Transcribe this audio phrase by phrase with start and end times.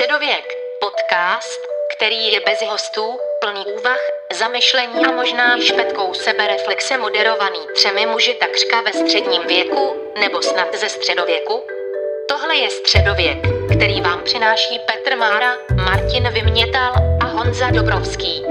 [0.00, 0.44] Středověk,
[0.80, 1.60] podcast,
[1.96, 3.98] který je bez hostů, plný úvah,
[4.38, 10.74] zamyšlení a možná i špetkou sebereflexe moderovaný třemi muži takřka ve středním věku, nebo snad
[10.74, 11.62] ze středověku.
[12.28, 13.38] Tohle je Středověk,
[13.74, 15.52] který vám přináší Petr Mára,
[15.84, 16.92] Martin Vymětal
[17.22, 18.42] a Honza Dobrovský.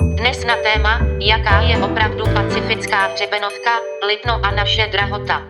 [0.00, 5.46] Dnes na téma, jaká je opravdu pacifická hřebenovka, Lipno a naše drahota.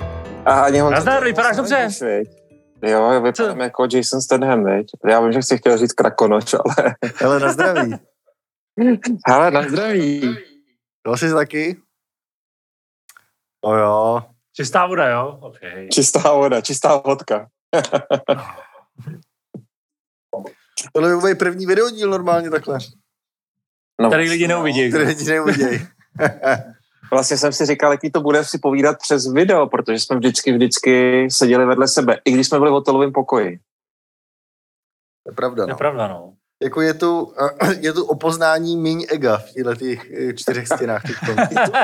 [0.46, 1.88] A ani on Nazdar, vypadáš dobře.
[2.82, 4.90] Jo, já vypadám jako Jason Statham, viď?
[5.08, 6.94] Já vím, že jsi chtěl říct krakonoč, ale...
[7.16, 7.94] Hele, na zdraví.
[9.26, 10.36] Hele, na zdraví.
[11.02, 11.76] To jsi taky?
[13.64, 14.22] No jo.
[14.56, 15.38] Čistá voda, jo?
[15.40, 15.88] Okay.
[15.88, 17.48] Čistá voda, čistá vodka.
[20.92, 22.78] Tohle je můj první videodíl normálně takhle.
[24.00, 24.88] No, Tady lidi neuvidí.
[24.88, 25.86] Které lidi neuvidějí.
[27.10, 31.26] Vlastně jsem si říkal, jaký to bude si povídat přes video, protože jsme vždycky, vždycky
[31.30, 33.58] seděli vedle sebe, i když jsme byli v hotelovém pokoji.
[35.22, 35.76] To je pravda, Je no.
[35.76, 36.32] pravda, no.
[36.62, 37.34] Jako je tu,
[37.80, 41.02] je tu opoznání míň ega v těchto těch eh, čtyřech stěnách.
[41.02, 41.36] teďkom.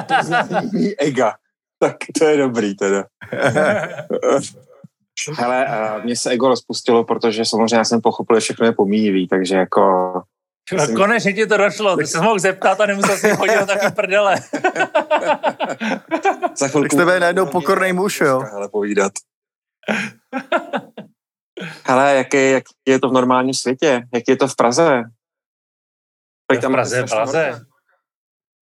[0.19, 1.35] Poznání ega.
[1.79, 3.05] Tak to je dobrý teda.
[5.39, 9.29] Hele, a mně se ego rozpustilo, protože samozřejmě já jsem pochopil, že všechno je pomíjivý,
[9.29, 10.23] takže jako...
[10.73, 13.93] No, konečně ti to došlo, ty jsi mohl zeptat a nemusel si chodit na takový
[13.93, 14.37] prdele.
[16.57, 16.83] Za chvilku...
[16.83, 18.41] Tak z tebe je najednou pokornej muž, jo?
[18.41, 19.13] Hele, povídat.
[21.85, 24.03] Hele, jak je, jak je to v normálním světě?
[24.15, 25.03] Jak je to v Praze?
[26.53, 27.61] V Praze, v Praze.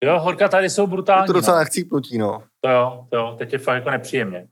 [0.05, 1.27] Jo, horka tady jsou Je brutální.
[1.27, 1.61] to docela no.
[1.61, 2.45] nachcípnutí, no.
[2.61, 4.49] To jo, to jo, teď je fakt jako nepříjemně.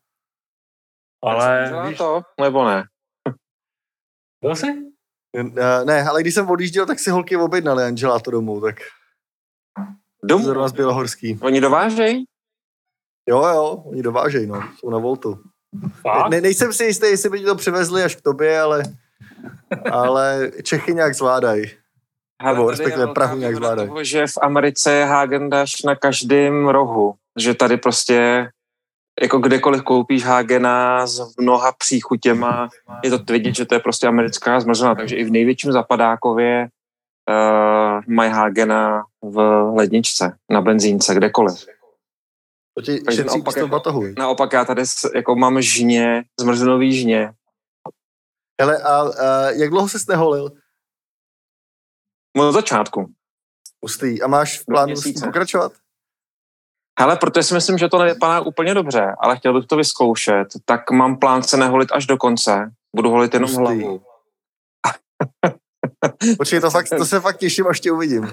[1.24, 2.84] Ale Ale víš, to, nebo ne?
[4.40, 4.66] byl jsi?
[5.36, 8.76] Eh, Ne, ale když jsem odjížděl, tak si holky objednali Angela to domů, tak
[10.24, 10.44] Domů?
[10.44, 11.38] zrovna z Bělohorský.
[11.42, 12.24] Oni dovážejí?
[13.28, 15.38] Jo, jo, oni dovážejí, no, jsou na Voltu.
[16.00, 16.30] Fakt?
[16.30, 18.82] Ne, nejsem si jistý, jestli by ti to přivezli až k tobě, ale,
[19.92, 21.64] ale Čechy nějak zvládají.
[22.44, 23.88] Nebo respektive Prahu nějak zvládají.
[23.88, 27.14] Toho, že v Americe je Hagendash na každém rohu.
[27.38, 28.48] Že tady prostě
[29.22, 32.68] jako kdekoliv koupíš Hagena s mnoha příchutěma,
[33.04, 36.68] je to vidět, že to je prostě americká zmrzlina, takže i v největším zapadákově
[37.30, 39.38] uh, mají Hagena v
[39.74, 41.66] ledničce, na benzínce, kdekoliv.
[42.74, 44.04] To ti Takže naopak jako- batohu.
[44.18, 44.82] Naopak já tady
[45.14, 47.32] jako mám žně, zmrzlinový žně.
[48.60, 50.50] Hele, a, a jak dlouho se neholil?
[52.38, 53.12] Od začátku.
[53.80, 54.22] Pustý.
[54.22, 55.26] A máš v plánu s tím měsíce.
[55.26, 55.72] pokračovat?
[57.00, 60.90] Hele, protože si myslím, že to nevypadá úplně dobře, ale chtěl bych to vyzkoušet, tak
[60.90, 62.70] mám plán se neholit až do konce.
[62.96, 63.62] Budu holit jenom Hustý.
[63.62, 64.00] hlavu.
[66.38, 68.32] Počkej, to, fakt, to se fakt těším, až tě uvidím.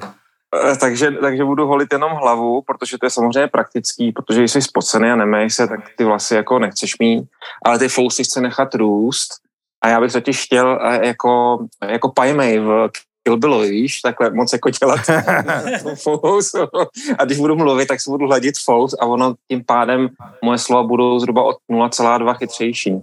[0.71, 4.61] Eh, Takže, takže budu holit jenom hlavu, protože to je samozřejmě praktický, protože když jsi
[4.61, 7.25] spocený a nemej se, tak ty vlasy jako nechceš mít,
[7.65, 9.29] ale ty fousy chce nechat růst.
[9.83, 11.57] A já bych totiž chtěl eh, jako,
[11.87, 12.89] jako Paimej v
[13.23, 14.99] Kill Billu, víš, takhle moc jako dělat
[16.03, 16.55] fous.
[17.17, 20.09] A když budu mluvit, tak si budu hladit fous a ono tím pádem
[20.43, 22.99] moje slova budou zhruba od 0,2 chytřejší.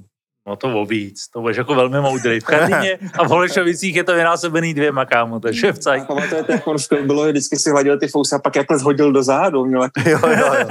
[0.48, 2.40] No to o víc, to budeš jako velmi moudrý.
[2.40, 6.04] V Karlíně a v Holešovicích je to vynásobený dvěma, kámo, to je ševcaj.
[6.06, 9.22] Pamatujete, jak on Kill Billu vždycky si hladil ty fousy a pak jakhle zhodil do
[9.22, 9.64] zádu.
[9.64, 10.68] Měl jako, Jo, jo, jo.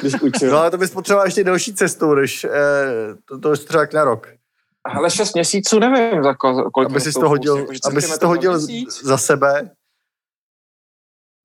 [0.00, 0.50] když učil.
[0.50, 2.50] No ale to bys potřeboval ještě další cestu, než eh,
[3.28, 4.28] to, to už třeba na rok.
[4.84, 8.28] Ale šest měsíců nevím, za ko, kolik Aby si to hodil, jako, aby si to
[8.28, 8.58] hodil
[9.02, 9.58] za sebe.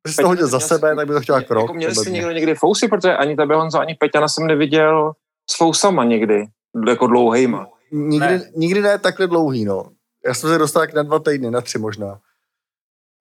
[0.05, 1.61] Aby si to hodil za sebe, tak by to chtěl jak rok.
[1.63, 2.11] Jako měli mě.
[2.11, 5.13] někdo někdy fousy, protože ani tebe Honzo, ani Peťana jsem neviděl
[5.51, 6.45] s fousama někdy,
[6.87, 7.67] jako dlouhejma.
[7.91, 8.51] Nikdy, Ne.
[8.55, 9.91] nikdy ne takhle dlouhý, no.
[10.25, 12.19] Já jsem se dostal tak na dva týdny, na tři možná.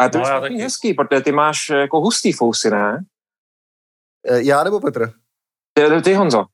[0.00, 0.54] A ty No, už taky.
[0.58, 3.04] hezký, protože ty máš jako hustý fousy, ne?
[4.28, 5.12] Eh, Já nebo Petr?
[5.72, 6.44] Ty, ty Honzo.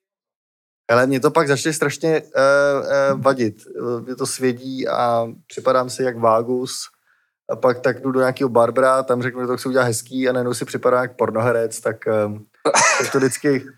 [0.90, 3.56] Ale mě to pak začne strašně uh, uh, vadit.
[4.04, 6.72] Mě to svědí a připadám si jak vágus.
[7.50, 10.32] A pak tak jdu do nějakého barbera, tam řeknu, že to chci udělat hezký a
[10.32, 11.96] najednou si připadá jak pornoherec, tak,
[12.26, 12.46] um,
[12.98, 13.64] tak to vždycky...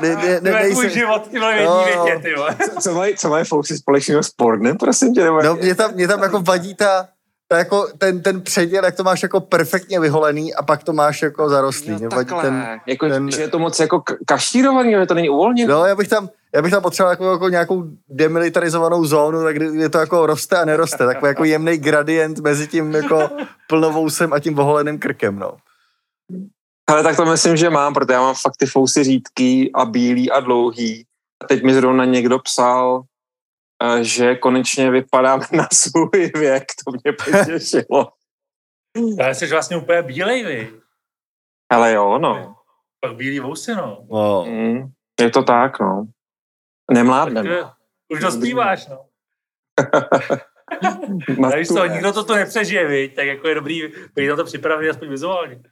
[0.00, 2.56] Ne, ne, ne, nejsem, život, ty vole, No, větě, ty vole.
[2.74, 5.24] co, co, mají, co mají fousy společného s pornem, prosím tě?
[5.24, 7.08] Nebo no, mě, tam, mě tam jako vadí ta,
[7.52, 11.22] ta jako ten, ten předěl, jak to máš jako perfektně vyholený a pak to máš
[11.22, 11.92] jako zarostlý.
[11.92, 15.28] Vadí takhle, ten, jako, ten- že je to moc jako k- kašírovaný, že to není
[15.28, 15.72] uvolněné.
[15.72, 19.68] No, já bych tam, já bych tam potřeboval jako, jako nějakou demilitarizovanou zónu, tak kdy
[19.70, 21.06] kdy to jako roste a neroste.
[21.06, 23.28] Takový jako jemný gradient mezi tím jako
[23.68, 25.52] plnovousem a tím oholeným krkem, no.
[26.90, 30.30] Ale tak to myslím, že mám, protože já mám fakt ty fousy řídký a bílý
[30.30, 31.04] a dlouhý.
[31.44, 33.02] A teď mi zrovna někdo psal,
[34.02, 38.12] že konečně vypadám na svůj věk, to mě potěšilo.
[39.20, 40.72] Ale jsi vlastně úplně bílej, vy.
[41.70, 42.56] Ale jo, no.
[43.00, 44.06] Pak bílý vousy, no.
[44.10, 44.44] no.
[44.48, 44.92] Mm.
[45.20, 46.06] Je to tak, no.
[46.90, 47.44] Nemládnem.
[47.44, 47.62] Takže
[48.12, 49.06] Už dospíváš, no.
[51.56, 53.14] Víš co, nikdo to tu nepřežije, viď?
[53.16, 53.82] tak jako je dobrý
[54.14, 55.62] být na to připravený aspoň vizuálně.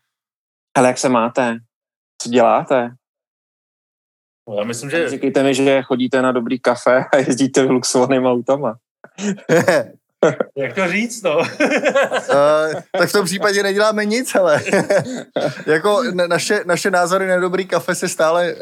[0.76, 1.58] Ale jak se máte?
[2.22, 2.90] Co děláte?
[4.50, 5.08] No, já myslím, že...
[5.08, 8.76] Říkejte mi, že chodíte na dobrý kafe a jezdíte v luxovanými autama.
[10.56, 11.38] Jak to říct, no?
[11.38, 11.44] uh,
[12.98, 14.62] tak v tom případě neděláme nic, ale
[15.66, 18.60] jako naše, naše názory na dobrý kafe se stále uh,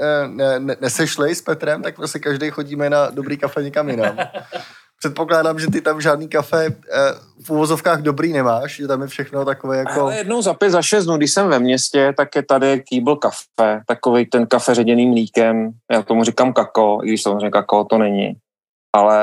[0.58, 4.18] ne, nesešly s Petrem, tak prostě každý chodíme na dobrý kafe někam jinam.
[4.98, 6.74] Předpokládám, že ty tam žádný kafe uh,
[7.44, 10.00] v uvozovkách dobrý nemáš, že tam je všechno takové jako...
[10.00, 13.16] Ale jednou za pět, za šest dnů, když jsem ve městě, tak je tady kýbl
[13.16, 17.98] kafe, takový ten kafe ředěným mlíkem, já tomu říkám kako, i když samozřejmě kako to
[17.98, 18.36] není,
[18.96, 19.18] ale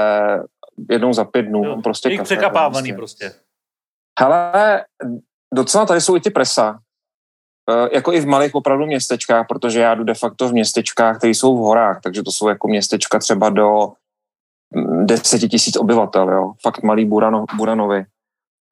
[0.89, 1.65] jednou za pět dnů.
[1.65, 3.31] Jo, prostě kafe, překapávaný prostě.
[4.19, 4.85] Hele,
[5.53, 6.79] docela tady jsou i ty presa.
[7.69, 11.31] E, jako i v malých opravdu městečkách, protože já jdu de facto v městečkách, které
[11.31, 13.93] jsou v horách, takže to jsou jako městečka třeba do
[15.05, 16.51] deseti tisíc obyvatel, jo.
[16.61, 18.05] Fakt malý Burano, Buranovi.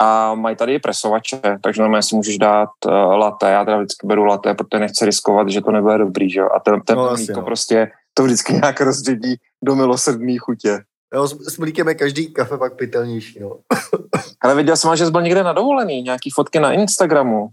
[0.02, 3.50] A mají tady i presovače, takže normálně si můžeš dát uh, latte.
[3.50, 6.50] Já teda vždycky beru latte, protože nechci riskovat, že to nebude dobrý, že jo.
[6.56, 7.46] A ten, ten no, mlíko no.
[7.46, 10.80] prostě to vždycky nějak rozředí do milosrdný chutě.
[11.14, 13.60] Jo, s, s mlíkem je každý kafe pak pitelnější, no.
[14.42, 17.50] Ale viděl jsem, že jsi byl někde na dovolený, nějaký fotky na Instagramu.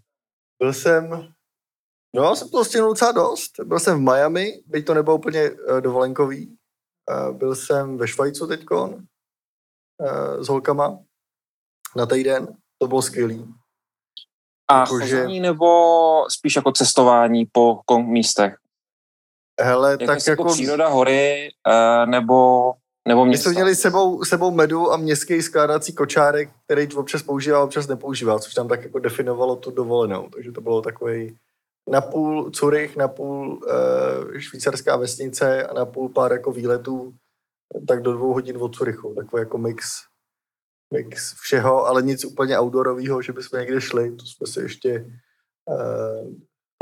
[0.63, 1.29] Byl jsem,
[2.17, 3.51] no, jsem to stihnul docela dost.
[3.65, 6.57] Byl jsem v Miami, byť to nebylo úplně uh, dovolenkový.
[7.11, 10.99] Uh, byl jsem ve Švajcu teďkon uh, s holkama
[11.97, 12.57] na týden.
[12.79, 13.55] To bylo skvělý.
[14.71, 15.67] A jako, chození nebo
[16.29, 18.57] spíš jako cestování po místech?
[19.61, 20.45] Hele, jako tak jako...
[20.45, 22.73] Příroda, hory, uh, nebo
[23.09, 27.87] nebo My jsme měli sebou, sebou medu a městský skládací kočárek, který občas používá, občas
[27.87, 30.29] nepoužívá, což tam tak jako definovalo tu dovolenou.
[30.29, 31.39] Takže to bylo takový
[31.89, 37.15] napůl Curych, napůl e, švýcarská vesnice a napůl pár jako výletů,
[37.89, 39.15] tak do dvou hodin od Curychu.
[39.15, 40.03] Takový jako mix,
[40.95, 44.17] mix všeho, ale nic úplně outdoorového, že bychom někde šli.
[44.17, 45.77] To jsme si ještě e,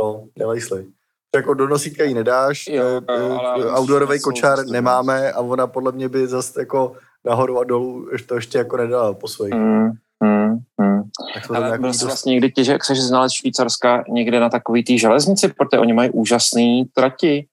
[0.00, 0.92] no, nelajsli
[1.36, 6.08] jako do nosítka ji nedáš, jo, eh, ale outdoorový kočár nemáme a ona podle mě
[6.08, 9.54] by zase jako nahoru a dolů to ještě jako nedala po svých.
[9.54, 9.90] Mm,
[10.24, 10.97] mm, mm.
[11.54, 15.48] Ale byl jsi vlastně někdy těže, jak jsi znalec Švýcarska někde na takový té železnici,
[15.48, 17.46] protože oni mají úžasný trati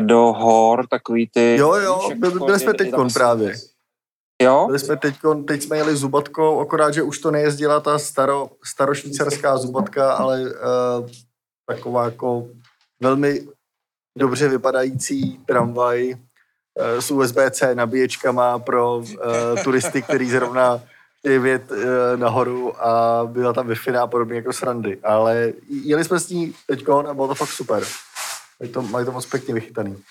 [0.00, 1.56] do hor, takový ty...
[1.56, 3.54] Jo, jo, byli, byli jsme teď právě.
[4.42, 4.64] Jo?
[4.66, 5.14] Byli jsme teď,
[5.46, 11.08] teď jsme jeli zubatkou, akorát, že už to nejezdila ta staro, starošvýcarská zubatka, ale uh,
[11.66, 12.48] taková jako
[13.00, 13.46] velmi
[14.18, 19.04] dobře vypadající tramvaj uh, s USB-C nabíječkama pro uh,
[19.64, 20.82] turisty, který zrovna
[21.28, 21.78] je vět uh,
[22.16, 24.98] nahoru a byla tam wi a podobně jako srandy.
[25.02, 27.82] Ale jeli jsme s ní teďko a bylo to fakt super.
[28.60, 30.02] Mají to, mají to moc pěkně vychytaný.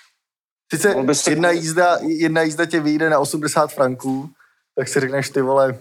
[0.73, 0.95] Sice
[1.29, 4.29] jedna jízda, jedna jízda tě vyjde na 80 franků,
[4.75, 5.79] tak si řekneš ty vole,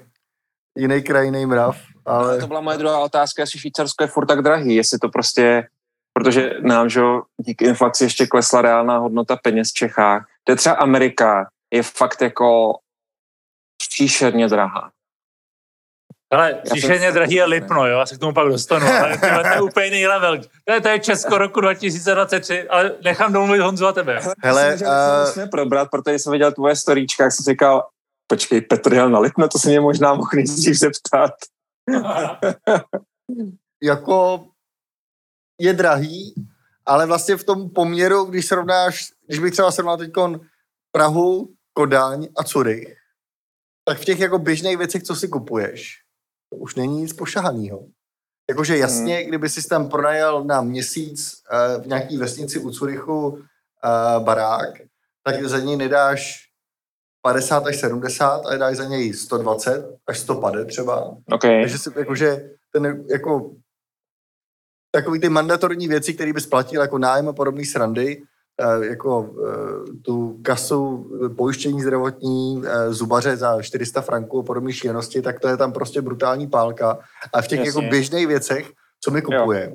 [0.78, 1.76] jiný kraj, jiný mrav.
[2.06, 2.38] Ale...
[2.38, 5.69] To byla moje druhá otázka, jestli Švýcarsko je furt tak drahý, jestli to prostě
[6.14, 7.00] protože nám, že
[7.36, 10.26] díky inflaci ještě klesla reálná hodnota peněz v Čechách.
[10.44, 12.78] To je třeba Amerika, je fakt jako
[13.78, 14.90] příšerně drahá.
[16.32, 19.60] Ale příšerně drahý je Lipno, jo, já se k tomu pak dostanu, ale to je
[19.60, 20.38] úplně jiný level.
[20.64, 24.20] To je, to je Česko roku 2023, ale nechám domluvit Honzu a tebe.
[24.43, 25.34] Hele, uh...
[25.34, 27.86] to probrat, protože jsem viděl tvoje storíčka, jak jsem říkal,
[28.26, 31.32] počkej, Petr jel na Lipno, to se mě možná mohl nejdřív zeptat.
[33.82, 34.44] jako
[35.60, 36.34] je drahý,
[36.86, 40.10] ale vlastně v tom poměru, když srovnáš, když bych třeba srovnal teď
[40.93, 42.96] Prahu, Kodaň a Curych,
[43.84, 46.04] tak v těch jako běžných věcech, co si kupuješ,
[46.55, 47.84] to už není nic pošahanýho.
[48.51, 49.29] Jakože jasně, hmm.
[49.29, 53.39] kdyby si tam pronajal na měsíc uh, v nějaký vesnici u Curychu uh,
[54.25, 54.70] barák,
[55.23, 56.44] tak za něj nedáš
[57.23, 61.17] 50 až 70, ale dáš za něj 120 až 150 třeba.
[61.32, 61.61] Okay.
[61.61, 63.51] Takže si, jakože ten jako
[64.91, 68.23] takový ty mandatorní věci, které by splatil jako nájem a podobné srandy,
[68.82, 75.41] jako eh, tu kasu pojištění zdravotní, eh, zubaře za 400 franků a podobné šílenosti, tak
[75.41, 76.99] to je tam prostě brutální pálka.
[77.32, 77.69] A v těch Jasně.
[77.69, 79.73] jako běžných věcech, co my kupujeme,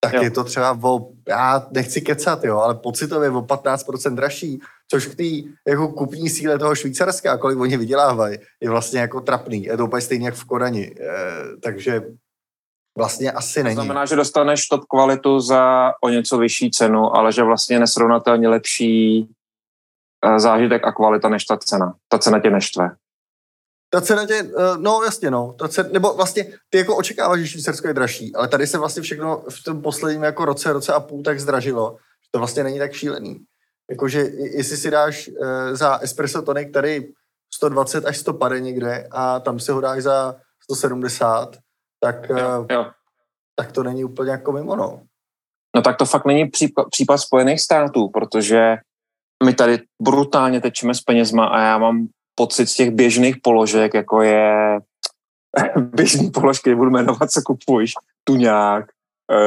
[0.00, 0.22] tak jo.
[0.22, 5.14] je to třeba o, já nechci kecat, jo, ale pocitově o 15% dražší, což k
[5.14, 9.64] té jako kupní síle toho Švýcarska, kolik oni vydělávají, je vlastně jako trapný.
[9.64, 10.94] Je to úplně stejně jak v Kodani.
[11.00, 11.16] E,
[11.60, 12.02] takže
[12.98, 13.76] vlastně asi není.
[13.76, 18.48] To znamená, že dostaneš top kvalitu za o něco vyšší cenu, ale že vlastně nesrovnatelně
[18.48, 19.28] lepší
[20.24, 21.94] eh, zážitek a kvalita než ta cena.
[22.08, 22.90] Ta cena tě neštve.
[23.90, 27.46] Ta cena tě, eh, no jasně no, ta cena, nebo vlastně ty jako očekáváš, že
[27.46, 31.00] Švýcarsko je dražší, ale tady se vlastně všechno v tom posledním jako roce, roce a
[31.00, 33.40] půl tak zdražilo, že to vlastně není tak šílený.
[33.90, 37.12] Jakože jestli si dáš uh, za espresso tonic tady
[37.54, 41.56] 120 až 100 pade někde a tam si ho dáš za 170,
[42.00, 42.90] tak, Jo, jo.
[43.54, 45.02] tak to není úplně jako mimo, no.
[45.76, 48.76] No tak to fakt není případ, případ Spojených států, protože
[49.44, 54.22] my tady brutálně tečíme s penězma a já mám pocit z těch běžných položek, jako
[54.22, 54.78] je
[55.76, 57.92] běžný položky, budu jmenovat, co kupuješ,
[58.24, 58.84] tuňák,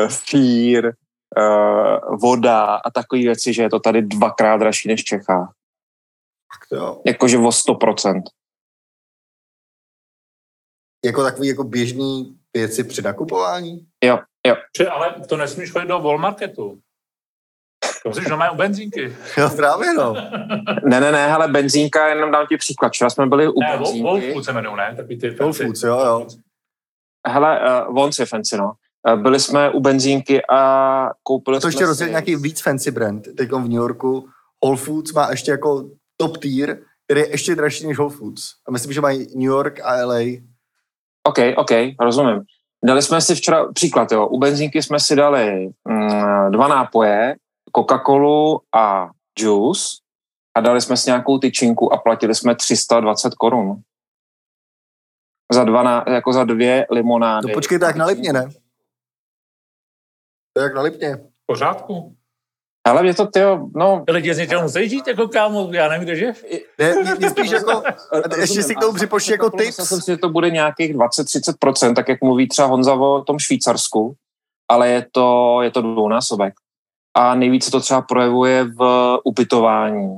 [0.07, 0.93] fír,
[1.37, 5.53] uh, voda a takové věci, že je to tady dvakrát dražší než v Čechách.
[6.71, 7.01] Jo.
[7.05, 8.21] Jakože o 100%.
[11.05, 13.79] Jako takový jako běžný věci při nakupování.
[14.03, 14.55] Jo, jo.
[14.77, 16.79] Či, ale to nesmíš chodit do Walmarketu.
[18.03, 19.15] To musíš normálně u benzínky.
[19.37, 20.13] Jo, právě no.
[20.85, 22.89] Ne, ne, ne, hele, benzínka, jenom dám ti příklad.
[22.89, 24.03] Včera jsme byli u Ne, benzínky.
[24.03, 24.93] Whole Foods se jmenují, ne?
[24.95, 25.63] Takový ty fancy.
[25.63, 26.27] Foods, jo, jo.
[27.27, 28.71] Hele, uh, Vons je fancy, no.
[29.13, 32.91] Uh, byli jsme u benzínky a koupili To ještě jsme rozdělit si- nějaký víc fancy
[32.91, 33.27] brand.
[33.37, 34.29] Teď v New Yorku
[34.65, 38.43] Whole Foods má ještě jako top tier, který je ještě dražší než Whole Foods.
[38.67, 40.19] A myslím, že mají New York a LA.
[41.23, 42.41] OK, OK, rozumím.
[42.85, 47.35] Dali jsme si včera, příklad, jo, u benzínky jsme si dali mm, dva nápoje,
[47.77, 49.09] Coca-Colu a
[49.39, 49.83] juice
[50.57, 53.81] a dali jsme si nějakou tyčinku a platili jsme 320 korun.
[55.53, 57.47] Za, dva, na, jako za dvě limonády.
[57.47, 58.49] No počkej, jak na Lipně, ne?
[60.53, 61.15] To je jak na Lipně.
[61.15, 62.15] V pořádku.
[62.87, 66.07] Ale mě to, tyjo, no, Ty lidi z něčeho musí žít, jako kámo, já nevím,
[66.07, 66.33] kde.
[66.79, 67.83] Ne, mě, spíš jako,
[68.37, 69.89] ještě si k tomu připočti jako Myslel tips.
[69.89, 74.13] jsem si, že to bude nějakých 20-30%, tak jak mluví třeba Honza o tom Švýcarsku,
[74.71, 76.53] ale je to, je to dvounásobek.
[77.17, 80.17] A nejvíce to třeba projevuje v ubytování,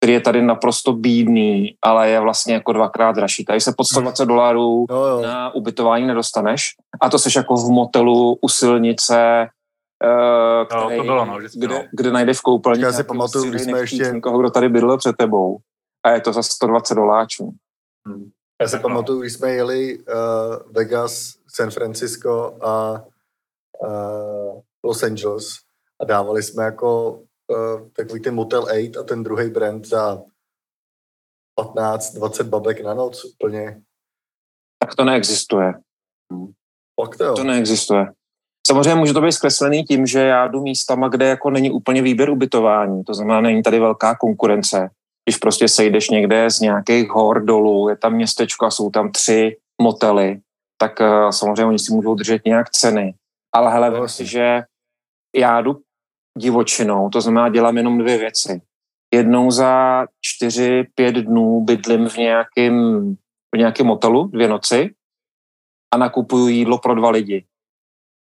[0.00, 3.44] který je tady naprosto bídný, ale je vlastně jako dvakrát dražší.
[3.44, 5.22] Tady se pod 120 dolarů Jo, jo.
[5.22, 6.70] na ubytování nedostaneš.
[7.00, 9.48] A to seš jako v motelu u silnice,
[10.02, 11.84] eh, No, který, to bylo, no, vždycky, kde, no.
[11.92, 15.16] kde najdeš v koupelně Já si pamatuju, když jsme ještě- někoho, kdo tady bydlel před
[15.16, 15.58] tebou.
[16.06, 17.52] A je to za 120 doláčů.
[18.62, 20.04] Já si pamatuju, když jsme jeli uh,
[20.72, 23.04] Vegas, San Francisco a
[23.86, 25.46] uh, Los Angeles
[26.00, 30.22] a dávali jsme jako uh, takový ten Motel 8 a ten druhý brand za
[31.58, 33.82] 15-20 babek na noc úplně.
[34.78, 35.72] Tak to neexistuje.
[37.00, 37.34] Fakt to jo.
[37.34, 38.06] To neexistuje.
[38.66, 42.30] Samozřejmě může to být zkreslený tím, že já jdu místama, kde jako není úplně výběr
[42.30, 43.04] ubytování.
[43.04, 44.90] To znamená, není tady velká konkurence.
[45.24, 49.56] Když prostě sejdeš někde z nějakých hor dolů, je tam městečko a jsou tam tři
[49.82, 50.40] motely,
[50.78, 53.14] tak uh, samozřejmě oni si můžou držet nějak ceny.
[53.54, 54.62] Ale hele, vem si, že
[55.36, 55.80] já jdu
[56.38, 58.60] divočinou, to znamená, dělám jenom dvě věci.
[59.14, 63.16] Jednou za čtyři, pět dnů bydlím v nějakém,
[63.54, 64.94] v nějakém motelu, dvě noci,
[65.94, 67.44] a nakupuju jídlo pro dva lidi.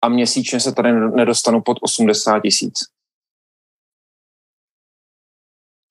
[0.03, 2.75] A měsíčně se tady nedostanu pod 80 tisíc.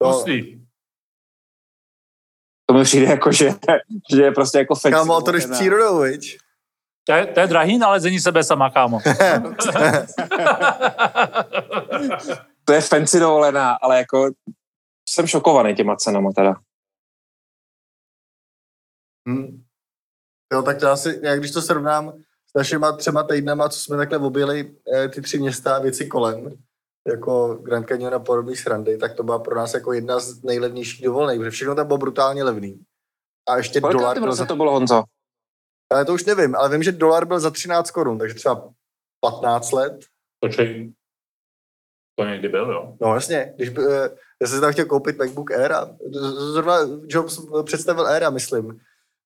[0.02, 0.26] To.
[2.66, 3.50] To mi přijde jako, že,
[4.16, 4.94] že je prostě jako fancy.
[4.94, 6.38] kámo, to jdeš přírodou, viď?
[7.04, 9.00] To je, to je drahý nalezení sebe sama, kámo.
[12.66, 14.32] To je fancy dovolená, ale jako
[15.10, 16.56] jsem šokovaný těma cenama teda.
[19.28, 19.64] Hmm.
[20.54, 22.14] Jo, tak to asi, jak když to srovnám
[22.50, 26.58] s našima třema týdnama, co jsme takhle objeli eh, ty tři města a věci kolem,
[27.08, 31.06] jako Grand Canyon a podobný srandy, tak to byla pro nás jako jedna z nejlevnějších
[31.06, 32.80] dovolených, protože všechno tam bylo brutálně levný.
[33.50, 34.46] A ještě Kolik dolar byl za...
[34.46, 35.04] to bylo, Honzo?
[35.92, 38.70] Ale to už nevím, ale vím, že dolar byl za 13 korun, takže třeba
[39.22, 40.06] 15 let.
[40.40, 40.94] Počkej.
[42.20, 42.98] To někdy byl, jo.
[43.02, 44.10] No jasně, když by, eh,
[44.42, 45.98] já jsem si tam chtěl koupit MacBook Air a
[46.54, 46.78] zrovna
[47.08, 48.80] Jobs představil Aira, myslím.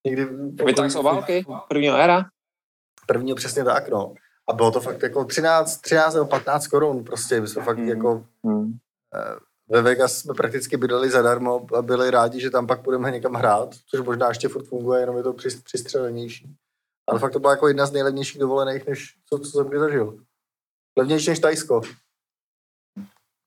[0.06, 0.26] Někdy
[0.66, 1.46] Vytáh z obálky?
[1.70, 2.26] Prvního éra?
[3.08, 4.14] První přesně tak, no.
[4.50, 7.42] A bylo to fakt jako 13, 13 nebo 15 korun prostě.
[7.42, 7.88] My jsme fakt Hmm.
[7.90, 8.72] jako Hmm.
[9.70, 13.70] ve Vegas jsme prakticky bydleli zadarmo a byli rádi, že tam pak budeme někam hrát,
[13.90, 16.56] což možná ještě furt funguje, jenom je to přis- přistřelenější.
[17.10, 20.18] Ale fakt to byla jako jedna z nejlevnějších dovolených, než co, co jsem kdy zažil.
[20.98, 21.82] Levnější než Tajsko.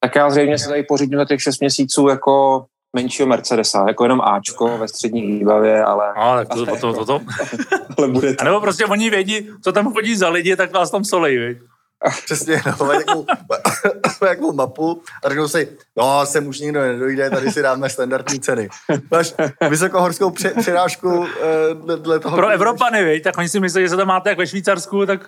[0.00, 4.20] Tak já zřejmě se tady pořídím za těch 6 měsíců jako menšího Mercedesa, jako jenom
[4.20, 7.20] Ačko ve střední výbavě, ale, No, tak to, to, to, to, to.
[7.98, 11.04] ale bude A nebo prostě oni vědí, co tam chodí za lidi, tak vás tam
[11.04, 11.58] solej, viď?
[12.24, 13.26] Přesně, no, mají takovou,
[14.20, 18.40] mají takovou mapu a řeknou si, no, sem už nikdo nedojde, tady si dáme standardní
[18.40, 18.68] ceny.
[19.10, 19.34] Máš
[19.70, 22.36] vysokohorskou pře- přirážku eh, dle, dle toho...
[22.36, 23.22] Pro Evropany, viď?
[23.22, 25.26] Tak oni si myslí, že se tam máte jak ve Švýcarsku, tak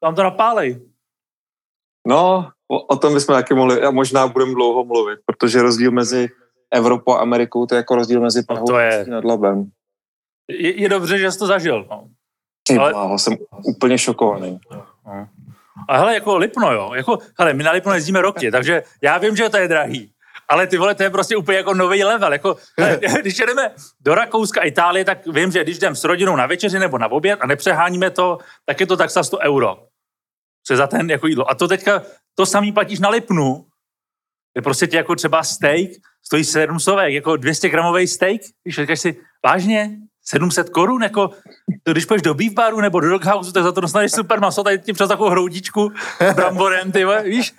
[0.00, 0.80] tam to napálej.
[2.06, 6.28] No, o, o tom bychom taky mohli, a možná budeme dlouho mluvit, protože rozdíl mezi
[6.70, 9.70] Evropou a Amerikou, to je jako rozdíl mezi Prahou to je- a nad Labem.
[10.48, 11.86] Je, je dobře, že jsi to zažil.
[11.90, 12.04] No.
[12.66, 14.60] Ty Ale- bláho, jsem úplně šokovaný.
[15.88, 16.92] A hele, jako Lipno, jo.
[16.94, 20.12] Jako, hele, my na Lipno jezdíme roky, takže já vím, že to je drahý.
[20.48, 22.32] ale ty vole, to je prostě úplně jako nový level.
[22.32, 22.56] Jako,
[23.20, 26.98] když jdeme do Rakouska, Itálie, tak vím, že když jdem s rodinou na večeři nebo
[26.98, 29.78] na oběd a nepřeháníme to, tak je to tak za 100 euro.
[30.66, 31.50] Co je za ten jako jídlo.
[31.50, 32.02] A to teďka,
[32.34, 33.64] to samý platíš na Lipnu,
[34.56, 35.90] je prostě ti jako třeba steak
[36.22, 39.90] stojí 700, jako 200 gramový steak, když říkáš si, vážně,
[40.24, 41.30] 700 korun, jako
[41.82, 44.62] to, když půjdeš do beef baru nebo do doghouse, tak za to dostaneš super maso,
[44.62, 45.92] tady tím přes takovou hroudičku
[46.36, 47.54] bramborem, ty víš?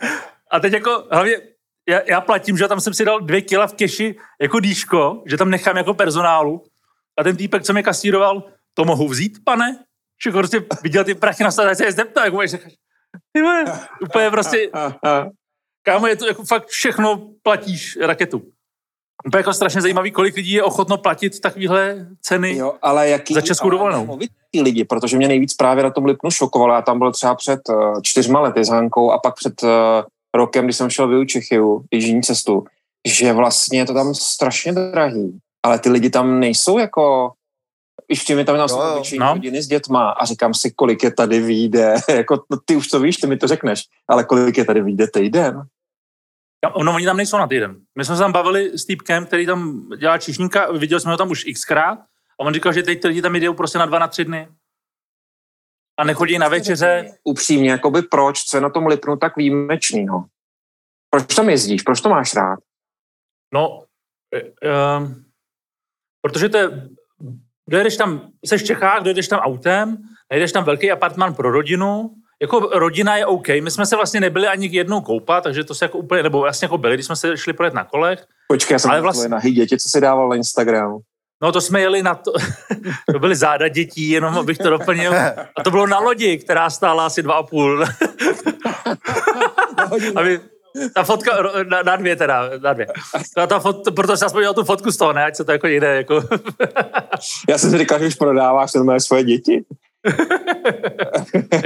[0.52, 1.34] A teď jako, hlavně,
[1.90, 5.38] já, já, platím, že tam jsem si dal dvě kila v keši jako dýško, že
[5.38, 6.64] tam nechám jako personálu.
[7.20, 8.44] A ten týpek, co mě kasíroval,
[8.74, 9.80] to mohu vzít, pane?
[10.24, 12.52] Že prostě viděl ty prachy na stadaci, je zeptal, jako máš,
[13.32, 13.66] ty vole,
[14.02, 14.70] úplně prostě,
[15.84, 18.42] kámo, je to jako fakt všechno platíš raketu.
[19.28, 23.42] Úplně jako strašně zajímavý, kolik lidí je ochotno platit takovéhle ceny jo, ale jaký, za
[23.42, 24.20] českou dovolenou.
[24.52, 26.74] Ty lidi, protože mě nejvíc právě na tom Lipnu šokovalo.
[26.74, 29.70] Já tam byl třeba před uh, čtyřma lety s Hankou a pak před uh,
[30.36, 32.66] rokem, když jsem šel v Čechyu, jižní cestu,
[33.08, 35.40] že vlastně je to tam strašně drahý.
[35.66, 37.32] Ale ty lidi tam nejsou jako
[38.12, 39.34] Víš, mi tam jsou obyčejní no.
[39.34, 41.96] rodiny s dětma a říkám si, kolik je tady výjde.
[42.16, 45.08] jako, no, ty už to víš, ty mi to řekneš, ale kolik je tady výjde
[45.08, 45.64] týden?
[46.84, 47.82] No, oni tam nejsou na týden.
[47.98, 51.32] My jsme se tam bavili s týpkem, který tam dělá čišníka, viděli jsme ho tam
[51.32, 54.08] už xkrát a on říkal, že teď ty lidi tam jdou prostě na dva, na
[54.08, 54.48] tři dny.
[56.00, 57.18] A nechodí na večeře.
[57.24, 60.26] Upřímně, jakoby proč, co je na tom Lipnu tak výjimečný, no?
[61.10, 62.60] Proč tam jezdíš, proč to máš rád?
[63.54, 63.84] No,
[65.00, 65.26] um,
[66.22, 66.90] protože to je,
[67.70, 69.98] dojedeš tam, jsi v Čechách, dojedeš tam autem,
[70.32, 72.10] najdeš tam velký apartman pro rodinu,
[72.42, 73.48] jako rodina je OK.
[73.48, 76.66] My jsme se vlastně nebyli ani jednou koupat, takže to se jako úplně, nebo vlastně
[76.66, 78.26] jako byli, když jsme se šli projet na kolech.
[78.48, 79.30] Počkej, já jsem ale vlastně...
[79.30, 81.00] na děti, co si dával na Instagramu.
[81.42, 82.32] No to jsme jeli na to,
[83.14, 85.14] to byly záda dětí, jenom abych to doplnil.
[85.56, 87.86] A to bylo na lodi, která stála asi dva a půl.
[90.16, 90.40] Aby,
[90.96, 91.32] ta fotka,
[91.70, 92.88] na, na, dvě teda, na dvě.
[93.36, 95.68] Ta, ta fot, proto jsem aspoň tu fotku z toho, ne, ať se to jako
[95.68, 95.96] jde.
[95.96, 96.22] Jako.
[97.50, 99.66] Já jsem si říkal, že už prodáváš normálně svoje děti.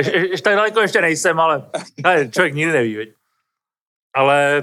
[0.06, 1.66] ještě, tak daleko ještě nejsem, ale,
[2.04, 3.10] ale člověk nikdy neví, veď.
[4.16, 4.62] Ale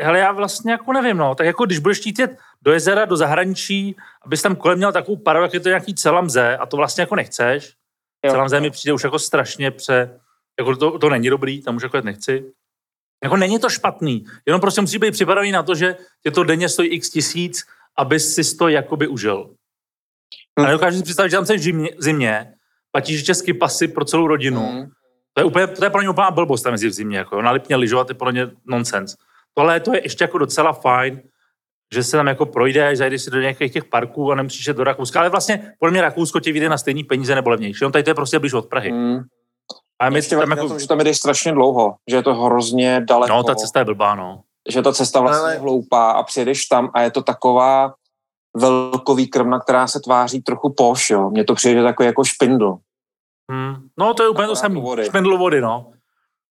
[0.00, 1.34] hele, já vlastně jako nevím, no.
[1.34, 5.16] Tak jako když budeš chtít jet do jezera, do zahraničí, abys tam kolem měl takovou
[5.16, 7.74] paru, jak je to nějaký celamze, a to vlastně jako nechceš.
[8.24, 8.30] Jo.
[8.30, 10.20] Celamze mi přijde už jako strašně pře...
[10.58, 12.44] Jako to, to není dobrý, tam už jako jet nechci.
[13.24, 16.68] Jako není to špatný, jenom prostě musí být připravený na to, že tě to denně
[16.68, 17.66] stojí x tisíc,
[17.98, 19.50] aby si to jakoby užil.
[20.58, 22.54] A nedokážeš si představit, že tam jsi v zimě,
[22.92, 24.72] platíš český pasy pro celou rodinu.
[24.72, 24.86] Mm.
[25.34, 27.18] To je, úplně, to je pro ně úplná blbost tam v zimě.
[27.18, 29.14] Jako, na Lipně lyžovat je pro ně nonsens.
[29.54, 31.22] Tohle to je ještě jako docela fajn,
[31.94, 34.84] že se tam jako projdeš, zajdeš si do nějakých těch parků a nemusíš jít do
[34.84, 35.20] Rakouska.
[35.20, 37.84] Ale vlastně podle mě Rakousko ti vyjde na stejný peníze nebo levnější.
[37.84, 38.92] On tady to je prostě blíž od Prahy.
[38.92, 39.20] Mm.
[40.00, 40.68] A my tam jako...
[40.68, 43.32] Tom, že tam jdeš strašně dlouho, že je to hrozně daleko.
[43.32, 44.42] No, ta cesta je blbá, no.
[44.68, 45.58] Že ta cesta vlastně Ale...
[45.58, 47.94] hloupá a přijedeš tam a je to taková
[48.56, 51.30] velkový krmna, která se tváří trochu poš, jo.
[51.30, 52.76] Mně to přijde takový jako špindl.
[53.52, 53.74] Hmm.
[53.98, 54.80] No, to je úplně to samé.
[55.04, 55.92] Špindl vody, no.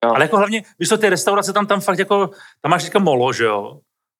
[0.05, 0.11] Jo.
[0.11, 2.29] Ale jako hlavně, víš co, ty restaurace tam, tam fakt jako,
[2.61, 3.79] tam máš teďka molo, že jo?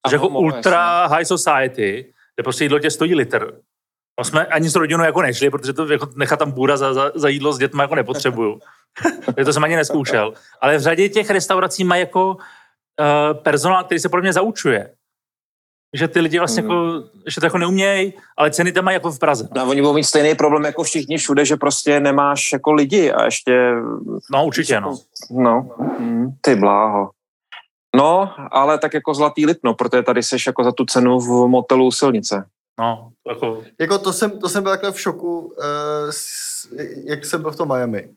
[0.09, 1.15] Že jako molo, ultra jasně.
[1.15, 3.59] high society, kde prostě jídlo tě stojí litr.
[4.19, 7.11] No jsme ani s rodinou jako nešli, protože to jako nechat tam bůra za, za,
[7.15, 8.59] za jídlo s dětmi jako nepotřebuju.
[9.45, 10.33] to jsem ani neskoušel.
[10.61, 14.89] Ale v řadě těch restaurací má jako uh, personál, který se pro mě zaučuje
[15.93, 16.69] že ty lidi vlastně mm.
[16.69, 19.49] jako, že to jako neumějí, ale ceny tam mají jako v Praze.
[19.55, 23.25] No, oni budou mít stejný problém jako všichni všude, že prostě nemáš jako lidi a
[23.25, 23.71] ještě...
[24.31, 24.97] No určitě, no.
[25.31, 27.09] No, mm, ty bláho.
[27.95, 31.91] No, ale tak jako zlatý lipno, protože tady seš jako za tu cenu v motelu
[31.91, 32.45] silnice.
[32.79, 33.63] No, jako...
[33.79, 35.53] Jako to jsem, to jsem byl takhle v šoku, uh,
[36.09, 36.67] s,
[37.05, 38.09] jak jsem byl v tom Miami.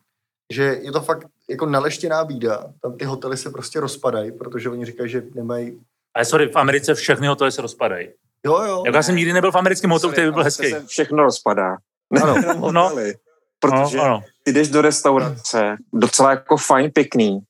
[0.53, 2.73] Že je to fakt jako naleštěná bída.
[2.83, 5.81] Tam ty hotely se prostě rozpadají, protože oni říkají, že nemají
[6.14, 8.09] ale sorry, v Americe všechny hotely se rozpadají.
[8.46, 8.83] Jo, jo.
[8.87, 10.70] Jako já jsem nikdy nebyl v americkém hotelu, který by byl hezký.
[10.70, 11.77] Se všechno rozpadá.
[12.23, 12.92] Ano, no.
[13.59, 14.20] Protože no, ano.
[14.44, 17.40] ty jdeš do restaurace, docela jako fajn, pěkný,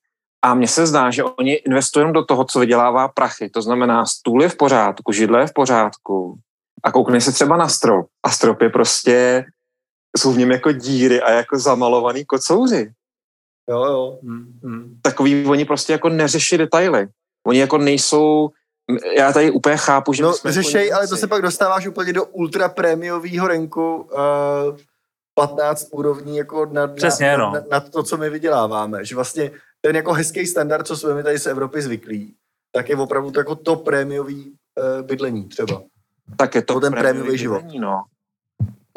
[0.43, 3.51] a mně se zdá, že oni investují do toho, co vydělává prachy.
[3.51, 6.39] To znamená, stůl je v pořádku, židle je v pořádku
[6.85, 8.07] a koukne se třeba na strop.
[8.23, 9.45] A strop je prostě,
[10.19, 12.93] jsou v něm jako díry a jako zamalovaný kocouři.
[13.71, 14.19] Jo, jo.
[14.23, 14.99] Hmm, hmm.
[15.03, 17.09] Takový oni prostě jako neřeší detaily.
[17.47, 18.51] Oni jako nejsou,
[19.17, 20.23] já tady úplně chápu, že...
[20.23, 24.77] No, řešej, ale to se pak dostáváš úplně do ultra prémiového renku uh,
[25.35, 27.53] 15 úrovní jako nad, Přesně, na, no.
[27.53, 29.05] nad, nad, to, co my vyděláváme.
[29.05, 32.35] Že vlastně ten jako hezký standard, co jsme my tady z Evropy zvyklí,
[32.73, 35.83] tak je opravdu to jako to prémiový uh, bydlení třeba.
[36.37, 37.63] Tak je to ten prémiový život.
[37.79, 38.05] No.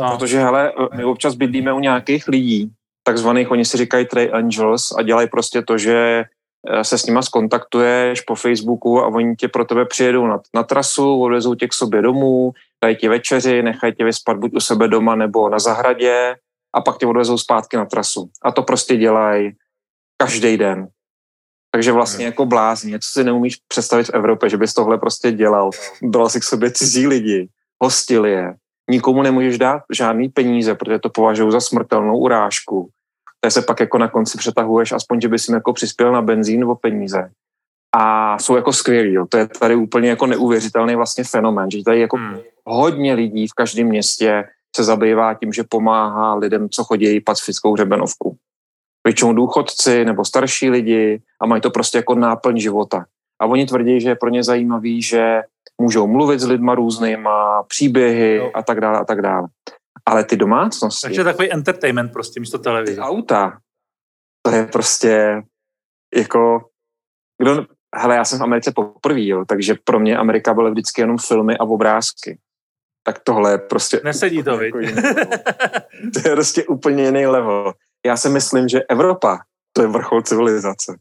[0.01, 0.17] no.
[0.17, 2.71] Protože, hele, my občas bydlíme u nějakých lidí,
[3.03, 6.25] takzvaných, oni si říkají Trey Angels a dělají prostě to, že
[6.69, 10.63] eh, se s nima skontaktuješ po Facebooku a oni tě pro tebe přijedou na, na
[10.63, 14.87] trasu, odvezou tě k sobě domů, dají ti večeři, nechají tě vyspat buď u sebe
[14.87, 16.35] doma nebo na zahradě
[16.73, 18.29] a pak tě odvezou zpátky na trasu.
[18.41, 19.51] A to prostě dělají
[20.17, 20.87] každý den.
[21.75, 25.69] Takže vlastně jako blázni, něco si neumíš představit v Evropě, že bys tohle prostě dělal.
[26.01, 27.49] Byl si k sobě cizí lidi,
[27.83, 28.55] hostil je,
[28.89, 32.89] nikomu nemůžeš dát žádný peníze, protože to považují za smrtelnou urážku.
[33.41, 36.59] Tak se pak jako na konci přetahuješ, aspoň, že bys jim jako přispěl na benzín
[36.59, 37.29] nebo peníze.
[37.95, 39.13] A jsou jako skvělí.
[39.13, 39.25] Jo.
[39.29, 42.37] To je tady úplně jako neuvěřitelný vlastně fenomén, že tady jako hmm.
[42.65, 44.43] hodně lidí v každém městě
[44.75, 48.32] se zabývá tím, že pomáhá lidem, co chodí pacifickou hřebenovku.
[49.07, 53.05] Většinou důchodci nebo starší lidi a mají to prostě jako náplň života.
[53.41, 55.41] A oni tvrdí, že je pro ně zajímavý, že
[55.81, 58.51] můžou mluvit s lidma různýma, příběhy no.
[58.53, 59.47] a tak dále a tak dále.
[60.05, 61.07] Ale ty domácnosti...
[61.07, 62.95] Takže takový entertainment prostě místo televize.
[62.95, 63.57] Ty auta,
[64.41, 65.41] to je prostě
[66.15, 66.69] jako...
[67.41, 71.17] Kdo, hele, já jsem v Americe poprvé, jo, takže pro mě Amerika byla vždycky jenom
[71.17, 72.39] filmy a obrázky.
[73.03, 74.01] Tak tohle je prostě...
[74.03, 74.77] Nesedí to, jako
[76.13, 77.73] To je prostě úplně jiný level.
[78.05, 79.39] Já si myslím, že Evropa,
[79.73, 80.97] to je vrchol civilizace.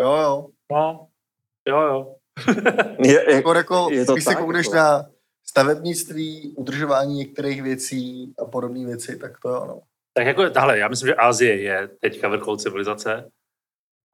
[0.00, 0.48] Jo, jo.
[0.72, 1.08] No,
[1.68, 2.14] jo, jo.
[3.04, 4.76] je, je, jako, jako, je to když tak, se koukneš jako...
[4.76, 5.06] na
[5.46, 9.80] stavebnictví, udržování některých věcí a podobné věci, tak to jo, no.
[10.14, 13.30] Tak jako, tahle, já myslím, že Asie je teďka vrchol civilizace,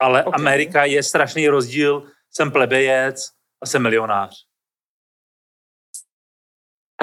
[0.00, 0.40] ale okay.
[0.40, 3.30] Amerika je strašný rozdíl, jsem plebejec
[3.62, 4.49] a jsem milionář.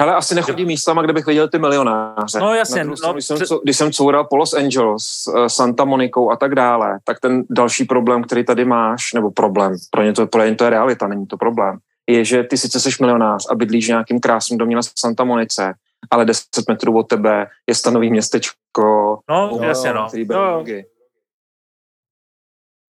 [0.00, 2.38] Hele, asi nechodí místama, kde bych viděl ty milionáře.
[2.40, 2.84] No jasně.
[2.84, 3.48] No, když, jsem, před...
[3.62, 5.02] když jsem coural po Los Angeles,
[5.36, 9.76] eh, Santa Monikou a tak dále, tak ten další problém, který tady máš, nebo problém,
[9.90, 12.80] pro ně to, pro ně to je realita, není to problém, je, že ty sice
[12.80, 15.74] jsi milionář a bydlíš v nějakým krásným domě na Santa Monice,
[16.10, 19.18] ale 10 metrů od tebe je stanový městečko.
[19.30, 20.08] No, jo, jasně, no.
[20.28, 20.64] no.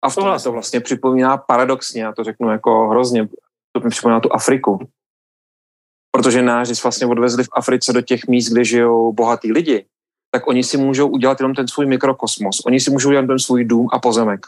[0.02, 3.28] A v tom to vlastně připomíná paradoxně, já to řeknu jako hrozně,
[3.72, 4.80] to mi připomíná tu Afriku
[6.18, 9.86] protože náři vlastně odvezli v Africe do těch míst, kde žijou bohatí lidi,
[10.32, 12.66] tak oni si můžou udělat jenom ten svůj mikrokosmos.
[12.66, 14.40] Oni si můžou udělat ten svůj dům a pozemek.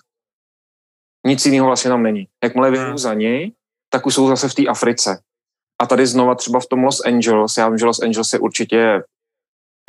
[1.28, 2.28] Nic jiného vlastně tam není.
[2.44, 2.98] Jakmile vyjdou hmm.
[2.98, 3.52] za něj,
[3.90, 5.22] tak už jsou zase v té Africe.
[5.82, 9.04] A tady znova třeba v tom Los Angeles, já vím, že Los Angeles je určitě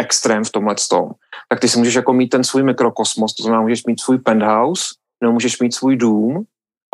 [0.00, 1.10] extrém v tomhle tom,
[1.48, 4.84] tak ty si můžeš jako mít ten svůj mikrokosmos, to znamená, můžeš mít svůj penthouse,
[5.20, 6.44] nebo můžeš mít svůj dům,